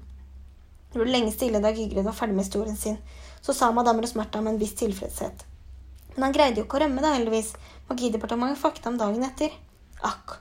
Det 0.88 1.02
ble 1.02 1.12
lenge 1.12 1.34
stille 1.34 1.60
da 1.60 1.74
Gygrid 1.76 2.06
var 2.08 2.16
ferdig 2.16 2.38
med 2.38 2.46
historien 2.46 2.80
sin. 2.80 2.96
Så 3.44 3.52
sa 3.52 3.68
madame 3.76 4.00
og 4.00 4.08
Smerta 4.08 4.40
med 4.40 4.54
en 4.54 4.62
viss 4.62 4.72
tilfredshet. 4.80 5.44
Men 6.14 6.30
han 6.30 6.34
greide 6.34 6.62
jo 6.62 6.64
ikke 6.64 6.80
å 6.80 6.82
rømme, 6.86 7.04
da, 7.04 7.12
heldigvis. 7.14 7.52
Magidepartementet 7.88 8.60
fakta 8.60 8.88
om 8.88 8.98
dagen 9.00 9.24
etter. 9.24 9.52
Akk, 10.04 10.34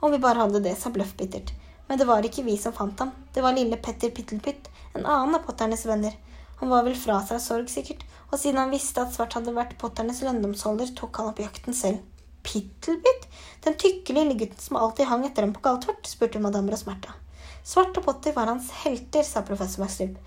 om 0.00 0.12
vi 0.12 0.18
bare 0.20 0.42
hadde 0.42 0.60
det, 0.60 0.74
sa 0.76 0.90
Bløff 0.92 1.14
bittert. 1.16 1.54
Men 1.88 1.98
det 1.98 2.06
var 2.06 2.26
ikke 2.26 2.44
vi 2.44 2.58
som 2.60 2.74
fant 2.76 3.00
ham. 3.00 3.14
Det 3.32 3.40
var 3.40 3.56
lille 3.56 3.78
Petter 3.80 4.12
Pittelpytt, 4.14 4.68
en 4.92 5.06
annen 5.06 5.38
av 5.38 5.46
Potternes 5.46 5.86
venner. 5.88 6.12
Han 6.60 6.68
var 6.68 6.84
vel 6.84 6.98
fra 7.00 7.22
seg 7.24 7.40
sorg, 7.40 7.72
sikkert, 7.72 8.04
og 8.28 8.36
siden 8.38 8.60
han 8.60 8.74
visste 8.74 9.00
at 9.00 9.14
Svart 9.16 9.38
hadde 9.38 9.56
vært 9.56 9.78
Potternes 9.80 10.20
lønndomsholder, 10.26 10.92
tok 10.98 11.22
han 11.22 11.32
opp 11.32 11.40
jakten 11.40 11.76
selv. 11.76 12.04
Pittelpytt? 12.44 13.26
Den 13.64 13.80
tykke 13.80 14.14
lille 14.20 14.36
gutten 14.36 14.60
som 14.60 14.76
alltid 14.76 15.08
hang 15.08 15.24
etter 15.24 15.48
dem 15.48 15.56
på 15.56 15.64
Galtvort? 15.64 16.04
spurte 16.04 16.44
madammer 16.44 16.76
og 16.76 16.84
Smerta. 16.84 17.16
Svart 17.64 17.96
og 17.96 18.04
Potter 18.04 18.36
var 18.36 18.52
hans 18.52 18.68
helter, 18.84 19.24
sa 19.24 19.40
professor 19.48 19.86
McStubb. 19.86 20.20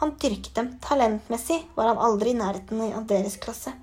Han 0.00 0.14
dyrket 0.22 0.54
dem. 0.54 0.76
Talentmessig 0.82 1.64
var 1.74 1.90
han 1.90 2.00
aldri 2.00 2.32
i 2.32 2.38
nærheten 2.38 2.86
av 2.94 3.10
deres 3.10 3.36
klasse. 3.42 3.74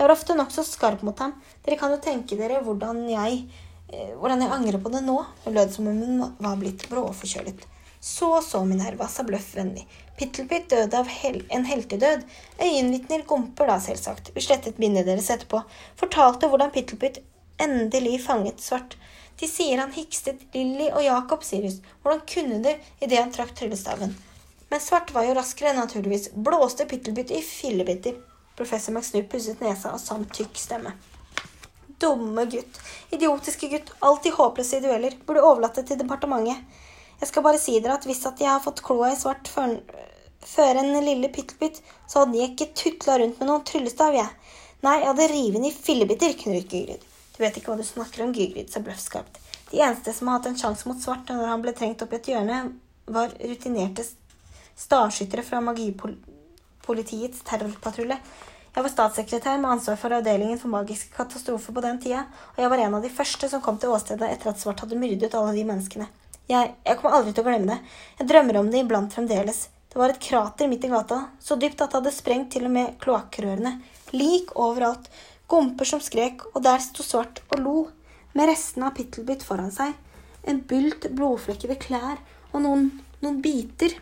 Jeg 0.00 0.06
var 0.06 0.14
ofte 0.14 0.32
nokså 0.32 0.62
skarp 0.64 1.02
mot 1.04 1.18
ham. 1.20 1.34
Dere 1.60 1.76
kan 1.76 1.92
jo 1.92 1.98
tenke 2.00 2.36
dere 2.38 2.62
hvordan 2.64 3.02
jeg, 3.10 3.42
eh, 3.92 4.14
hvordan 4.16 4.40
jeg 4.40 4.52
angrer 4.54 4.80
på 4.80 4.88
det 4.94 5.02
nå. 5.04 5.16
Hun 5.44 5.52
lød 5.52 5.74
som 5.74 5.90
om 5.90 5.98
hun 6.00 6.22
var 6.40 6.54
blitt 6.56 6.86
bråforkjølet. 6.88 7.66
Så 8.00 8.30
så, 8.40 8.62
Minerva, 8.64 9.10
sa 9.12 9.26
Bløff 9.28 9.50
vennlig. 9.58 9.84
Pittelpitt 10.16 10.70
døde 10.72 10.96
av 10.96 11.10
hel 11.12 11.42
en 11.52 11.68
heltedød. 11.68 12.24
Øyenvitner 12.56 13.26
gomper 13.28 13.68
da, 13.68 13.76
selvsagt. 13.76 14.32
Vi 14.32 14.40
slettet 14.40 14.80
bindet 14.80 15.04
deres 15.04 15.28
etterpå. 15.36 15.60
Fortalte 16.00 16.48
hvordan 16.48 16.72
Pittelpitt 16.72 17.20
endelig 17.60 18.22
fanget 18.24 18.64
Svart. 18.64 18.96
De 19.36 19.52
sier 19.52 19.84
han 19.84 19.92
hikstet 19.92 20.48
Lilly 20.56 20.88
og 20.94 21.04
Jakob, 21.04 21.44
Sirius. 21.44 21.82
Hvordan 22.00 22.24
kunne 22.24 22.62
du 22.64 22.72
idet 23.04 23.20
han 23.20 23.36
trakk 23.36 23.52
tryllestaven? 23.52 24.16
Men 24.72 24.80
Svart 24.80 25.12
var 25.12 25.28
jo 25.28 25.36
raskere, 25.36 25.76
naturligvis. 25.76 26.30
Blåste 26.32 26.88
Pittelpitt 26.88 27.36
i 27.36 27.44
fillebiter. 27.44 28.16
Professor 28.60 28.92
McSnoop 28.92 29.30
pusset 29.32 29.62
nesa 29.64 29.94
og 29.96 30.02
sa 30.02 30.18
med 30.20 30.28
tykk 30.36 30.58
stemme. 30.60 30.92
Dumme 32.00 32.44
gutt. 32.52 32.80
Idiotiske 33.10 33.70
gutt. 33.72 33.92
Alltid 34.04 34.36
håpløse 34.36 34.76
i 34.76 34.84
dueller. 34.84 35.16
Burde 35.26 35.44
overlatt 35.48 35.80
det 35.80 35.86
til 35.88 36.00
departementet. 36.00 36.60
Jeg 37.20 37.28
skal 37.28 37.44
bare 37.44 37.60
si 37.60 37.78
dere 37.80 37.96
at 37.96 38.04
hvis 38.08 38.20
at 38.28 38.40
jeg 38.40 38.48
har 38.48 38.60
fått 38.64 38.82
kloa 38.84 39.10
i 39.12 39.16
svart 39.20 39.48
før, 39.48 39.78
før 40.44 40.80
en 40.80 40.92
lille 41.04 41.28
pittelpytt, 41.32 41.80
så 42.08 42.22
hadde 42.22 42.36
jeg 42.36 42.52
ikke 42.52 42.70
tutla 42.82 43.18
rundt 43.20 43.40
med 43.40 43.48
noen 43.48 43.64
tryllestav, 43.68 44.16
jeg. 44.16 44.56
Nei, 44.84 44.96
jeg 45.02 45.08
hadde 45.10 45.28
revet 45.32 45.56
den 45.58 45.68
i 45.68 45.74
fillebiter, 45.76 46.36
knurret 46.40 46.72
Gygrid. 46.72 47.04
Du 47.36 47.42
vet 47.44 47.60
ikke 47.60 47.72
hva 47.72 47.80
du 47.80 47.84
snakker 47.84 48.24
om, 48.24 48.32
Gygrid, 48.36 48.72
sa 48.72 48.80
Bløff 48.84 49.00
skarpt. 49.04 49.40
De 49.70 49.80
eneste 49.80 50.12
som 50.16 50.28
har 50.28 50.40
hatt 50.40 50.48
en 50.52 50.60
sjanse 50.60 50.88
mot 50.88 51.00
svart 51.00 51.28
når 51.32 51.52
han 51.52 51.64
ble 51.64 51.76
trengt 51.76 52.04
opp 52.04 52.12
i 52.16 52.20
et 52.20 52.32
hjørne, 52.32 52.62
var 53.08 53.32
rutinerte 53.40 54.04
starskyttere 54.80 55.44
fra 55.44 55.60
magipolitiets 56.90 57.42
terrorpatrulje. 57.46 58.18
Jeg 58.74 58.84
var 58.84 58.90
statssekretær 58.90 59.58
med 59.58 59.70
ansvar 59.70 59.96
for 59.98 60.14
avdelingen 60.14 60.58
for 60.58 60.70
magiske 60.70 61.14
katastrofer 61.14 61.74
på 61.74 61.82
den 61.82 61.98
tida, 62.00 62.26
og 62.54 62.58
jeg 62.58 62.70
var 62.70 62.78
en 62.78 62.94
av 62.94 63.02
de 63.02 63.10
første 63.10 63.48
som 63.48 63.60
kom 63.62 63.78
til 63.78 63.90
åstedet 63.90 64.28
etter 64.28 64.50
at 64.50 64.58
Svart 64.58 64.80
hadde 64.80 64.98
myrdet 64.98 65.34
alle 65.34 65.54
de 65.54 65.64
menneskene. 65.64 66.06
Jeg, 66.48 66.74
jeg 66.84 66.98
kommer 66.98 67.16
aldri 67.16 67.32
til 67.34 67.44
å 67.44 67.48
glemme 67.48 67.70
det. 67.70 67.78
Jeg 68.18 68.28
drømmer 68.30 68.58
om 68.58 68.70
det 68.70 68.82
iblant 68.82 69.14
fremdeles. 69.14 69.68
Det 69.90 69.98
var 69.98 70.10
et 70.10 70.22
krater 70.22 70.70
midt 70.70 70.86
i 70.86 70.90
gata, 70.90 71.24
så 71.42 71.58
dypt 71.58 71.82
at 71.82 71.90
det 71.90 71.98
hadde 72.00 72.14
sprengt 72.14 72.52
til 72.54 72.66
og 72.66 72.74
med 72.74 72.96
kloakkrørene. 73.02 73.76
Lik 74.14 74.54
overalt. 74.58 75.10
Gomper 75.50 75.86
som 75.86 76.02
skrek, 76.02 76.44
og 76.54 76.62
der 76.62 76.78
sto 76.82 77.02
Svart 77.02 77.42
og 77.50 77.58
lo, 77.58 77.76
med 78.38 78.50
restene 78.50 78.86
av 78.86 78.94
Pittelbytt 78.94 79.42
foran 79.42 79.74
seg. 79.74 79.96
En 80.46 80.62
bylt, 80.62 81.08
blodflekkede 81.10 81.78
klær 81.82 82.22
og 82.52 82.62
noen, 82.62 82.90
noen 83.22 83.42
biter. 83.42 83.96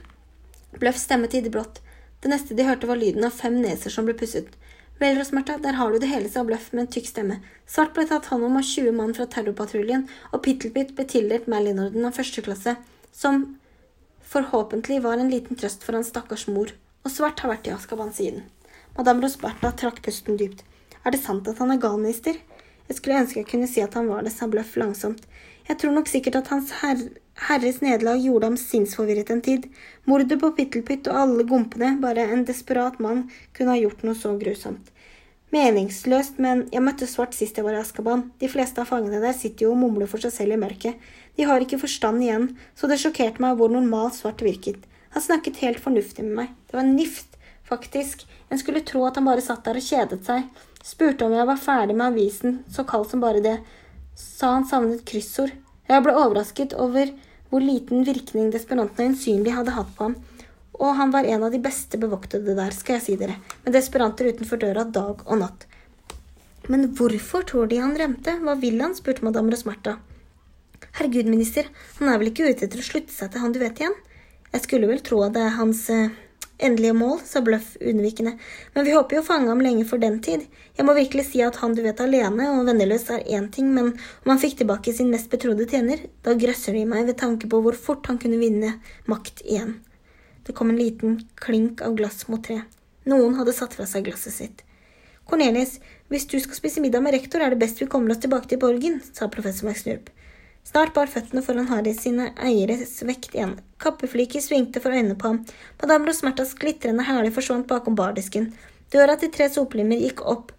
Bløff 0.76 1.01
stemme 1.01 1.28
til 1.32 1.49
brått. 1.53 1.80
Det 2.23 2.31
neste 2.33 2.55
de 2.59 2.66
hørte, 2.66 2.89
var 2.91 2.99
lyden 2.99 3.27
av 3.27 3.37
fem 3.39 3.61
neser 3.62 3.95
som 3.95 4.09
ble 4.09 4.16
pusset. 4.19 4.51
Vel, 4.99 5.14
Rosmarta, 5.14 5.55
der 5.62 5.77
har 5.79 5.93
du 5.93 6.01
det 6.03 6.11
hele, 6.11 6.27
sa 6.27 6.43
Bløff 6.43 6.73
med 6.73 6.83
en 6.83 6.91
tykk 6.91 7.07
stemme. 7.07 7.37
Svart 7.71 7.93
ble 7.95 8.03
tatt 8.11 8.27
hånd 8.33 8.49
om 8.49 8.57
av 8.59 8.66
20 8.66 8.97
mann 8.97 9.14
fra 9.14 9.29
terrorpatruljen, 9.31 10.09
og 10.33 10.43
Pittelpit 10.43 10.91
ble 10.97 11.07
tildelt 11.07 11.47
Merlin-orden 11.47 12.09
av 12.09 12.19
første 12.19 12.43
klasse, 12.43 12.75
som 13.14 13.45
forhåpentlig 14.27 14.99
var 15.05 15.23
en 15.23 15.31
liten 15.31 15.59
trøst 15.61 15.87
for 15.87 15.95
hans 15.95 16.11
stakkars 16.11 16.49
mor, 16.51 16.75
og 17.07 17.14
Svart 17.14 17.45
har 17.45 17.53
vært 17.55 17.71
i 17.71 17.75
Askaban 17.77 18.11
siden. 18.16 18.49
Madame 18.99 19.23
Rosberta 19.23 19.71
trakk 19.79 20.03
pusten 20.03 20.41
dypt. 20.41 20.64
Er 21.07 21.14
det 21.14 21.23
sant 21.23 21.47
at 21.47 21.62
han 21.62 21.71
er 21.71 21.79
galminister? 21.85 22.35
Jeg 22.89 22.99
skulle 22.99 23.23
ønske 23.23 23.45
jeg 23.45 23.51
kunne 23.53 23.71
si 23.71 23.85
at 23.85 23.95
han 23.95 24.11
var 24.11 24.27
det, 24.27 24.35
sa 24.35 24.51
Bløff 24.51 24.75
langsomt. 24.81 25.23
Jeg 25.69 25.81
tror 25.81 25.93
nok 25.95 26.09
sikkert 26.09 26.39
at 26.41 26.53
Hans 26.53 26.73
herre 26.81 27.11
Herres 27.49 27.77
nederlag 27.85 28.19
gjorde 28.19 28.49
ham 28.49 28.57
sinnsforvirret 28.59 29.29
en 29.31 29.43
tid. 29.45 29.69
Mordet 30.11 30.41
på 30.41 30.51
Pittelpytt 30.57 31.07
og 31.07 31.21
alle 31.21 31.45
gompene, 31.47 31.93
bare 32.03 32.25
en 32.27 32.43
desperat 32.49 32.99
mann 32.99 33.29
kunne 33.55 33.77
ha 33.77 33.79
gjort 33.79 34.03
noe 34.03 34.19
så 34.19 34.33
grusomt. 34.41 34.91
Meningsløst, 35.55 36.41
men 36.43 36.64
jeg 36.75 36.83
møtte 36.83 37.07
Svart 37.07 37.37
sist 37.39 37.57
jeg 37.57 37.64
var 37.64 37.79
i 37.79 37.81
Askaban. 37.81 38.27
De 38.43 38.51
fleste 38.51 38.83
av 38.83 38.91
fangene 38.91 39.23
der 39.23 39.37
sitter 39.39 39.69
jo 39.69 39.77
og 39.77 39.81
mumler 39.85 40.11
for 40.11 40.25
seg 40.25 40.35
selv 40.35 40.57
i 40.57 40.61
mørket. 40.61 40.99
De 41.39 41.47
har 41.47 41.62
ikke 41.62 41.79
forstand 41.85 42.27
igjen, 42.27 42.51
så 42.75 42.91
det 42.91 42.99
sjokkerte 43.05 43.45
meg 43.45 43.55
hvor 43.61 43.71
normalt 43.73 44.19
Svart 44.19 44.43
virket. 44.45 44.83
Han 45.14 45.25
snakket 45.25 45.62
helt 45.62 45.81
fornuftig 45.81 46.27
med 46.27 46.41
meg. 46.43 46.55
Det 46.66 46.81
var 46.81 46.91
nift 46.91 47.39
Faktisk, 47.69 48.27
en 48.49 48.59
skulle 48.59 48.81
tro 48.81 49.03
at 49.05 49.19
han 49.19 49.27
bare 49.29 49.45
satt 49.45 49.66
der 49.66 49.77
og 49.77 49.85
kjedet 49.85 50.23
seg. 50.25 50.47
Spurte 50.81 51.27
om 51.27 51.35
jeg 51.37 51.49
var 51.51 51.61
ferdig 51.61 51.97
med 51.99 52.14
avisen, 52.14 52.62
så 52.73 52.85
kald 52.89 53.05
som 53.11 53.21
bare 53.21 53.43
det. 53.45 53.59
Sa 54.19 54.51
han 54.57 54.66
savnet 54.66 55.05
kryssord. 55.07 55.55
Jeg 55.89 56.05
ble 56.05 56.14
overrasket 56.19 56.75
over 56.77 57.12
hvor 57.49 57.64
liten 57.64 58.03
virkning 58.05 58.51
desperanten 58.53 59.07
øyensynlig 59.07 59.55
hadde 59.55 59.77
hatt 59.77 59.95
på 59.97 60.09
ham. 60.09 60.16
Og 60.79 60.95
han 60.99 61.14
var 61.14 61.27
en 61.27 61.47
av 61.47 61.55
de 61.55 61.61
beste 61.62 61.99
bevoktede 61.99 62.55
der, 62.59 62.75
skal 62.75 62.99
jeg 62.99 63.05
si 63.05 63.16
dere, 63.19 63.39
med 63.64 63.75
desperanter 63.75 64.29
utenfor 64.31 64.61
døra 64.62 64.85
dag 64.85 65.25
og 65.25 65.41
natt. 65.41 65.64
Men 66.69 66.91
hvorfor 66.99 67.47
tror 67.49 67.71
de 67.71 67.81
han 67.81 67.97
rømte? 67.99 68.37
Hva 68.43 68.59
vil 68.61 68.83
han? 68.83 68.95
spurte 68.99 69.25
madame 69.27 69.55
Rosmerta. 69.55 69.97
Herregud, 70.99 71.31
minister, 71.31 71.71
han 71.99 72.11
er 72.11 72.21
vel 72.21 72.31
ikke 72.33 72.51
ute 72.51 72.66
etter 72.66 72.83
å 72.83 72.87
slutte 72.87 73.14
seg 73.14 73.33
til 73.33 73.43
han 73.43 73.55
du 73.55 73.62
vet 73.62 73.81
igjen? 73.81 73.97
Jeg 74.53 74.64
skulle 74.64 74.91
vel 74.91 75.03
tro 75.05 75.23
at 75.25 75.35
det 75.37 75.45
er 75.47 75.57
hans 75.57 75.87
endelige 76.59 76.94
mål, 76.98 77.20
sa 77.24 77.40
Bløff 77.44 77.76
unnvikende, 77.80 78.34
men 78.74 78.86
vi 78.86 78.94
håper 78.94 79.18
jo 79.18 79.22
å 79.22 79.26
fange 79.26 79.50
ham 79.50 79.62
lenge 79.62 79.86
for 79.88 80.02
den 80.02 80.18
tid. 80.24 80.44
Jeg 80.76 80.86
må 80.86 80.94
virkelig 80.96 81.28
si 81.30 81.42
at 81.44 81.61
han 81.62 81.74
du 81.76 81.82
vet 81.84 82.00
alene 82.02 82.50
og 82.54 82.66
venneløs 82.68 83.09
er 83.14 83.26
én 83.38 83.48
ting, 83.54 83.70
men 83.74 83.92
om 83.94 84.32
han 84.32 84.42
fikk 84.42 84.59
tilbake 84.61 84.94
sin 84.94 85.12
mest 85.14 85.30
betrodde 85.32 85.68
tjener, 85.70 86.02
da 86.26 86.36
grøsser 86.38 86.74
det 86.74 86.84
i 86.84 86.90
meg 86.90 87.06
ved 87.09 87.20
tanke 87.22 87.50
på 87.50 87.62
hvor 87.64 87.78
fort 87.78 88.11
han 88.11 88.20
kunne 88.22 88.40
vinne 88.42 88.76
makt 89.11 89.44
igjen. 89.46 89.78
Det 90.46 90.56
kom 90.56 90.72
en 90.72 90.80
liten 90.80 91.20
klink 91.36 91.82
av 91.84 91.94
glass 91.98 92.26
mot 92.28 92.42
tre. 92.44 92.62
Noen 93.09 93.38
hadde 93.38 93.54
satt 93.56 93.76
fra 93.76 93.86
seg 93.88 94.06
glasset 94.09 94.34
sitt. 94.34 94.64
Cornelius, 95.28 95.76
hvis 96.09 96.24
du 96.24 96.38
skal 96.40 96.56
spise 96.56 96.80
middag 96.80 97.02
med 97.04 97.12
rektor, 97.12 97.42
er 97.44 97.52
det 97.52 97.61
best 97.61 97.82
vi 97.82 97.88
kommer 97.90 98.14
oss 98.14 98.22
tilbake 98.22 98.48
til 98.48 98.61
borgen, 98.62 99.02
sa 99.12 99.28
professor 99.28 99.68
McSnurp. 99.68 100.09
Snart 100.69 100.93
bar 100.93 101.09
føttene 101.09 101.41
foran 101.41 101.71
Harry 101.71 101.95
sine 101.97 102.27
eieres 102.45 102.99
vekt 103.09 103.33
igjen. 103.33 103.55
Kappefliket 103.81 104.45
svingte 104.45 104.83
for 104.85 104.93
øynene 104.93 105.16
på 105.16 105.31
ham. 105.31 105.39
Madame 105.81 106.11
Rosmertas 106.11 106.53
glitrende 106.61 107.07
hæler 107.09 107.33
forsvant 107.33 107.64
bakom 107.71 107.97
bardisken. 107.97 108.51
Døra 108.93 109.16
til 109.16 109.33
tre 109.33 109.49
sopelimmer 109.55 109.97
gikk 110.03 110.21
opp. 110.29 110.53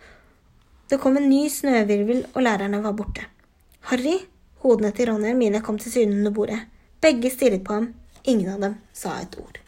Det 0.90 0.98
kom 1.04 1.20
en 1.20 1.30
ny 1.30 1.44
snøvirvel, 1.54 2.24
og 2.34 2.42
lærerne 2.42 2.82
var 2.82 2.98
borte. 2.98 3.28
Harry? 3.92 4.18
Hodene 4.64 4.90
til 4.92 5.12
Ronny 5.12 5.30
og 5.30 5.36
Hermine 5.36 5.62
kom 5.64 5.78
til 5.78 5.94
syne 5.94 6.18
under 6.18 6.34
bordet. 6.34 6.60
Begge 7.06 7.30
stirret 7.30 7.62
på 7.68 7.78
ham. 7.78 7.92
Ingen 8.26 8.50
av 8.56 8.64
dem 8.66 8.80
sa 8.94 9.20
et 9.22 9.38
ord. 9.38 9.62